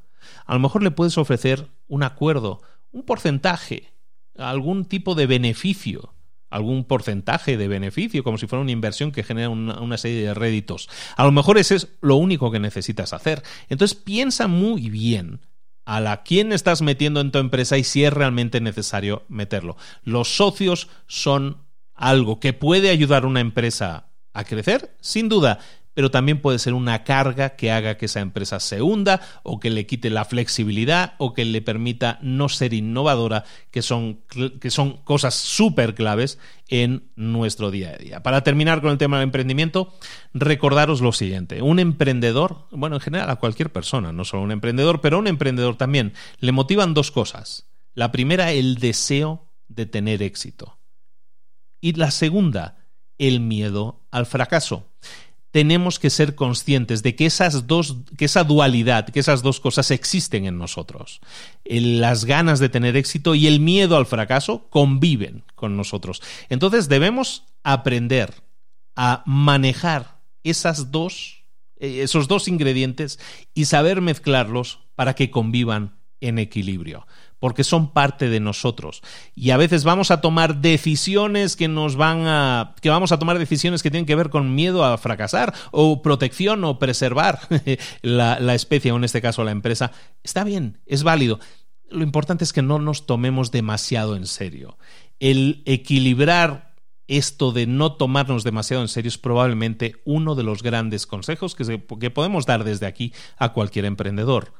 [0.47, 3.98] a lo mejor le puedes ofrecer un acuerdo, un porcentaje,
[4.39, 6.15] algún tipo de beneficio,
[6.51, 10.89] algún porcentaje de beneficio, como si fuera una inversión que genera una, serie de réditos.
[11.17, 13.43] A lo mejor ese es lo único que necesitas hacer.
[13.69, 15.41] Entonces piensa muy bien
[15.85, 19.77] a la quién estás metiendo en tu empresa y si es realmente necesario meterlo.
[20.03, 25.59] Los socios son algo que puede ayudar a una empresa a crecer, sin duda,
[25.99, 29.69] pero también puede ser una carga que haga que esa empresa se hunda o que
[29.69, 33.43] le quite la flexibilidad o que le permita no ser innovadora,
[33.73, 34.21] que son,
[34.61, 36.39] que son cosas súper claves
[36.69, 38.23] en nuestro día a día.
[38.23, 39.93] Para terminar con el tema del emprendimiento,
[40.35, 45.01] recordaros lo siguiente, un emprendedor, bueno, en general a cualquier persona, no solo un emprendedor,
[45.01, 47.67] pero a un emprendedor también, le motivan dos cosas.
[47.95, 50.79] La primera, el deseo de tener éxito.
[51.81, 52.87] Y la segunda,
[53.19, 54.88] el miedo al fracaso
[55.51, 59.91] tenemos que ser conscientes de que esas dos, que esa dualidad, que esas dos cosas
[59.91, 61.21] existen en nosotros.
[61.65, 66.23] las ganas de tener éxito y el miedo al fracaso conviven con nosotros.
[66.49, 68.35] Entonces debemos aprender
[68.95, 71.45] a manejar esas dos,
[71.77, 73.19] eh, esos dos ingredientes
[73.55, 77.07] y saber mezclarlos para que convivan en equilibrio
[77.39, 79.03] porque son parte de nosotros.
[79.35, 82.75] Y a veces vamos a tomar decisiones que nos van a.
[82.81, 86.65] que vamos a tomar decisiones que tienen que ver con miedo a fracasar, o protección,
[86.65, 87.41] o preservar
[88.03, 89.93] la, especie, o en este caso la empresa.
[90.23, 91.39] Está bien, es válido.
[91.91, 94.77] Lo importante es que no nos tomemos demasiado en serio.
[95.21, 96.75] El equilibrar
[97.07, 101.83] esto de no tomarnos demasiado en serio es probablemente uno de los grandes consejos que,
[101.99, 104.53] que podemos dar desde aquí a cualquier emprendedor.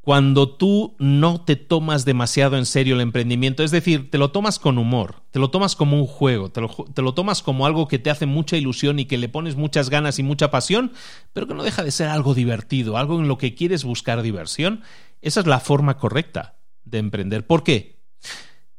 [0.00, 4.58] Cuando tú no te tomas demasiado en serio el emprendimiento, es decir, te lo tomas
[4.58, 7.86] con humor, te lo tomas como un juego, te lo, te lo, tomas como algo
[7.86, 10.92] que te hace mucha ilusión y que le pones muchas ganas y mucha pasión,
[11.34, 14.82] pero que no deja de ser algo divertido, algo en lo que quieres buscar diversión,
[15.20, 17.46] esa es la forma correcta de emprender.
[17.46, 18.00] ¿Por qué?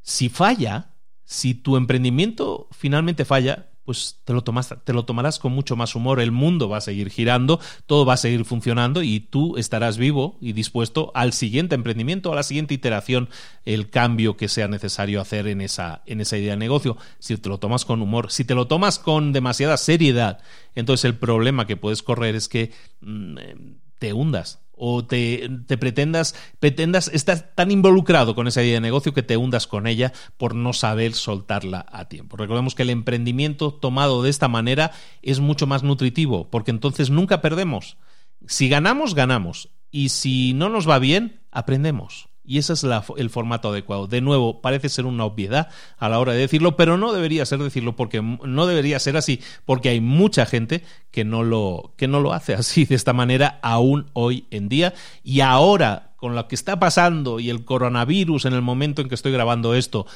[0.02, 5.52] Si falla, si tu emprendimiento finalmente falla, pues te lo, tomas, te lo tomarás con
[5.52, 9.20] mucho más humor, el mundo va a seguir girando, todo va a seguir funcionando y
[9.20, 13.28] tú estarás vivo y dispuesto al siguiente emprendimiento, a la siguiente iteración,
[13.66, 16.96] el cambio que sea necesario hacer en esa, en esa idea de negocio.
[17.20, 20.40] Si te lo tomas con humor, si te lo tomas con demasiada seriedad,
[20.74, 23.36] entonces el problema que puedes correr es que mm,
[24.00, 29.14] te hundas o te, te, pretendas, pretendas, estás tan involucrado con esa idea de negocio
[29.14, 32.36] que te hundas con ella por no saber soltarla a tiempo.
[32.36, 34.92] Recordemos que el emprendimiento tomado de esta manera
[35.22, 37.98] es mucho más nutritivo, porque entonces nunca perdemos.
[38.48, 39.70] Si ganamos, ganamos.
[39.92, 42.31] Y si no nos va bien, aprendemos.
[42.44, 42.86] Y ese es
[43.18, 44.08] el formato adecuado.
[44.08, 47.60] De nuevo, parece ser una obviedad a la hora de decirlo, pero no debería ser
[47.60, 52.20] decirlo porque no debería ser así, porque hay mucha gente que no lo, que no
[52.20, 54.94] lo hace así de esta manera aún hoy en día.
[55.24, 59.16] Y ahora, con lo que está pasando y el coronavirus en el momento en que
[59.16, 60.08] estoy grabando esto,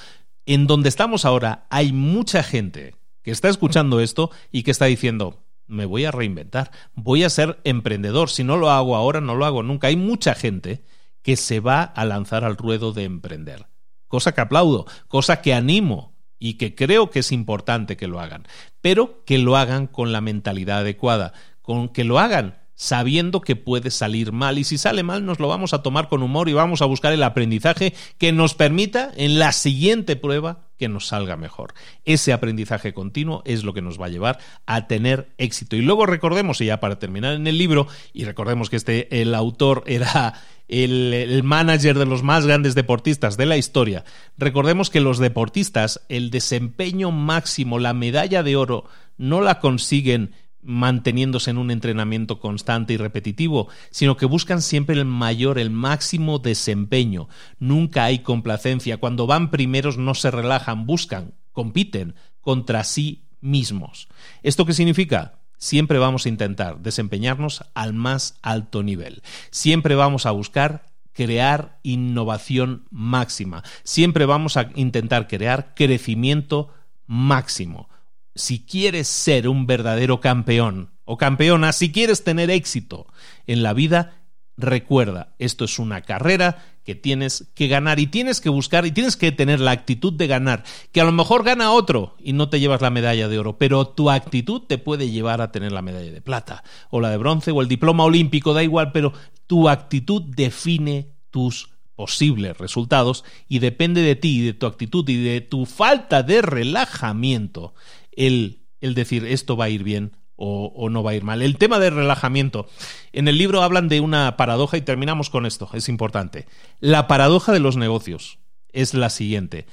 [0.48, 5.44] en donde estamos ahora, hay mucha gente que está escuchando esto y que está diciendo,
[5.68, 9.46] me voy a reinventar, voy a ser emprendedor, si no lo hago ahora, no lo
[9.46, 9.88] hago nunca.
[9.88, 10.84] Hay mucha gente
[11.26, 13.66] que se va a lanzar al ruedo de emprender.
[14.08, 18.48] Cosa que aplaudo, cosa que animo y que creo que es importante que lo hagan,
[18.80, 21.34] pero que lo hagan con la mentalidad adecuada,
[21.64, 25.48] con que lo hagan sabiendo que puede salir mal y si sale mal nos lo
[25.48, 29.40] vamos a tomar con humor y vamos a buscar el aprendizaje que nos permita en
[29.40, 31.74] la siguiente prueba que nos salga mejor.
[32.04, 35.78] Ese aprendizaje continuo es lo que nos va a llevar a tener éxito.
[35.78, 39.34] Y luego recordemos, y ya para terminar en el libro, y recordemos que este, el
[39.34, 40.34] autor era
[40.68, 44.04] el, manager de los más grandes deportistas de la historia.
[44.38, 48.86] Recordemos que los deportistas, el desempeño máximo, la medalla de oro,
[49.18, 50.32] no la consiguen
[50.62, 56.40] manteniéndose en un entrenamiento constante y repetitivo, sino que buscan siempre el mayor, el máximo
[56.40, 57.30] desempeño.
[57.60, 58.98] Nunca hay complacencia.
[58.98, 64.08] Cuando van primeros no se relajan, buscan, compiten contra sí mismos.
[64.42, 65.40] ¿Esto qué significa?
[65.58, 69.22] Siempre vamos a intentar desempeñarnos al más alto nivel.
[69.52, 73.64] Siempre vamos a buscar crear innovación máxima.
[73.84, 76.74] Siempre vamos a intentar crear crecimiento
[77.08, 77.90] máximo
[78.36, 83.08] si quieres ser un verdadero campeón o campeona, si quieres tener éxito
[83.48, 84.22] en la vida,
[84.58, 89.18] recuerda, esto es una carrera que tienes que ganar y tienes que buscar y tienes
[89.18, 92.60] que tener la actitud de ganar, que a lo mejor gana otro y no te
[92.60, 96.12] llevas la medalla de oro, pero tu actitud te puede llevar a tener la medalla
[96.12, 99.14] de plata o la de bronce o el diploma olímpico, da igual, pero
[99.48, 105.42] tu actitud define tus posibles resultados y depende de ti, de tu actitud y de
[105.42, 107.74] tu falta de relajamiento
[108.12, 111.42] el, el decir esto va a ir bien o, no va a ir mal.
[111.42, 112.68] El tema del relajamiento.
[113.14, 116.48] En el libro hablan de una paradoja y terminamos con esto, es importante.
[116.80, 118.40] La paradoja de los negocios
[118.74, 119.66] es la siguiente.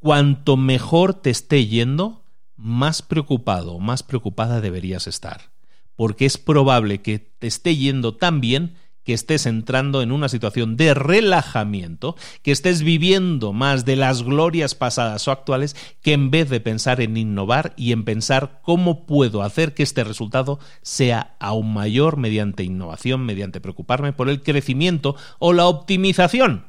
[0.00, 2.24] Cuanto mejor te esté yendo,
[2.56, 5.52] más preocupado, más preocupada deberías estar.
[5.96, 10.76] Porque es probable que te esté yendo tan bien que estés entrando en una situación
[10.76, 16.48] de relajamiento, que estés viviendo más de las glorias pasadas o actuales, que en vez
[16.50, 21.72] de pensar en innovar y en pensar cómo puedo hacer que este resultado sea aún
[21.72, 26.66] mayor mediante innovación, mediante preocuparme por el crecimiento o la optimización.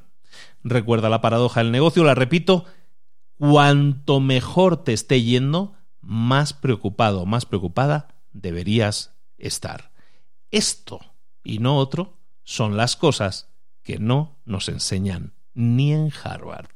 [0.63, 2.65] Recuerda la paradoja del negocio, la repito,
[3.37, 9.91] cuanto mejor te esté yendo, más preocupado, más preocupada deberías estar.
[10.51, 10.99] Esto
[11.43, 12.14] y no otro
[12.45, 13.49] son las cosas
[13.83, 16.69] que no nos enseñan ni en Harvard.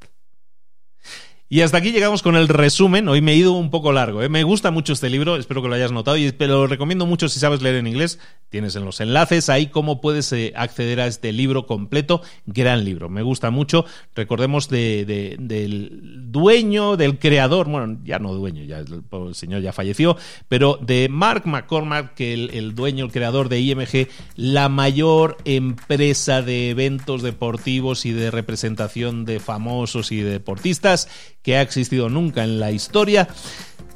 [1.51, 3.07] Y hasta aquí llegamos con el resumen.
[3.07, 4.21] Hoy me he ido un poco largo.
[4.21, 4.29] ¿eh?
[4.29, 7.39] Me gusta mucho este libro, espero que lo hayas notado, y lo recomiendo mucho si
[7.39, 8.19] sabes leer en inglés.
[8.49, 12.21] Tienes en los enlaces ahí cómo puedes eh, acceder a este libro completo.
[12.45, 13.85] Gran libro, me gusta mucho.
[14.13, 19.03] Recordemos de, del dueño, del creador, bueno, ya no dueño, ya el,
[19.33, 20.17] señor ya falleció,
[20.49, 26.43] pero de Mark McCormack, que el, el dueño, el creador de IMG, la mayor empresa
[26.43, 31.07] de eventos deportivos y de representación de famosos y de deportistas
[31.41, 33.27] que ha existido nunca en la historia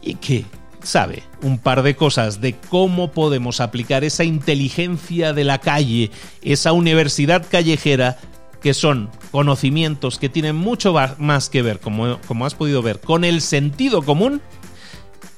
[0.01, 0.45] y que
[0.83, 6.11] sabe un par de cosas de cómo podemos aplicar esa inteligencia de la calle,
[6.41, 8.17] esa universidad callejera,
[8.61, 13.25] que son conocimientos que tienen mucho más que ver, como, como has podido ver, con
[13.25, 14.41] el sentido común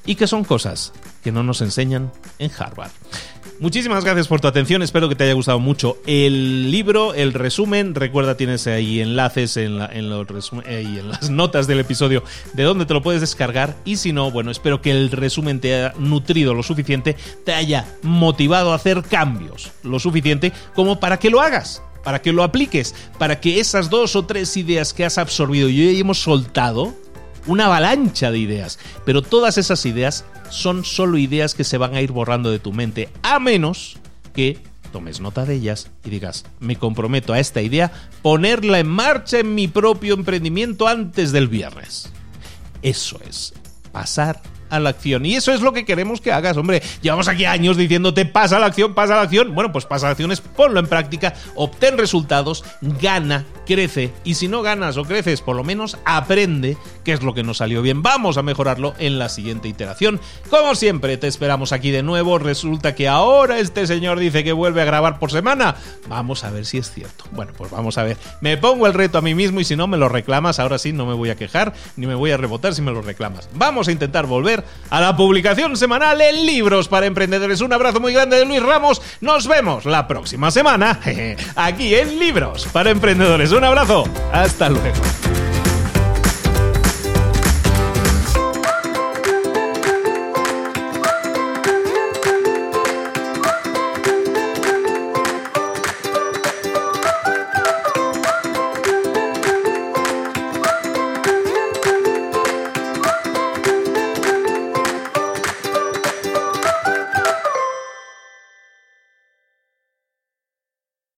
[0.05, 2.91] y que son cosas que no nos enseñan en Harvard.
[3.59, 7.95] Muchísimas gracias por tu atención, espero que te haya gustado mucho el libro, el resumen.
[7.95, 12.21] Recuerda, tienes ahí enlaces en, en, eh, en las notas del episodio
[12.51, 13.77] de donde te lo puedes descargar.
[13.85, 17.15] Y si no, bueno, espero que el resumen te haya nutrido lo suficiente,
[17.45, 22.31] te haya motivado a hacer cambios lo suficiente como para que lo hagas para que
[22.31, 26.19] lo apliques, para que esas dos o tres ideas que has absorbido y hoy hemos
[26.19, 26.93] soltado,
[27.47, 32.01] una avalancha de ideas, pero todas esas ideas son solo ideas que se van a
[32.01, 33.97] ir borrando de tu mente, a menos
[34.33, 34.59] que
[34.91, 37.91] tomes nota de ellas y digas, me comprometo a esta idea,
[38.21, 42.09] ponerla en marcha en mi propio emprendimiento antes del viernes.
[42.81, 43.53] Eso es,
[43.91, 45.25] pasar a la acción.
[45.25, 46.81] Y eso es lo que queremos que hagas, hombre.
[47.01, 49.53] Llevamos aquí años diciéndote pasa a la acción, pasa a la acción.
[49.53, 54.11] Bueno, pues pasa a la acción es ponlo en práctica, obtén resultados, gana, crece.
[54.23, 57.57] Y si no ganas o creces, por lo menos aprende qué es lo que nos
[57.57, 58.01] salió bien.
[58.01, 60.19] Vamos a mejorarlo en la siguiente iteración.
[60.49, 62.39] Como siempre, te esperamos aquí de nuevo.
[62.39, 65.75] Resulta que ahora este señor dice que vuelve a grabar por semana.
[66.07, 67.25] Vamos a ver si es cierto.
[67.31, 68.17] Bueno, pues vamos a ver.
[68.41, 70.93] Me pongo el reto a mí mismo y si no me lo reclamas, ahora sí
[70.93, 73.49] no me voy a quejar ni me voy a rebotar si me lo reclamas.
[73.53, 74.54] Vamos a intentar volver
[74.89, 77.61] a la publicación semanal en Libros para Emprendedores.
[77.61, 79.01] Un abrazo muy grande de Luis Ramos.
[79.21, 80.99] Nos vemos la próxima semana
[81.55, 83.51] aquí en Libros para Emprendedores.
[83.51, 84.05] Un abrazo.
[84.31, 85.01] Hasta luego.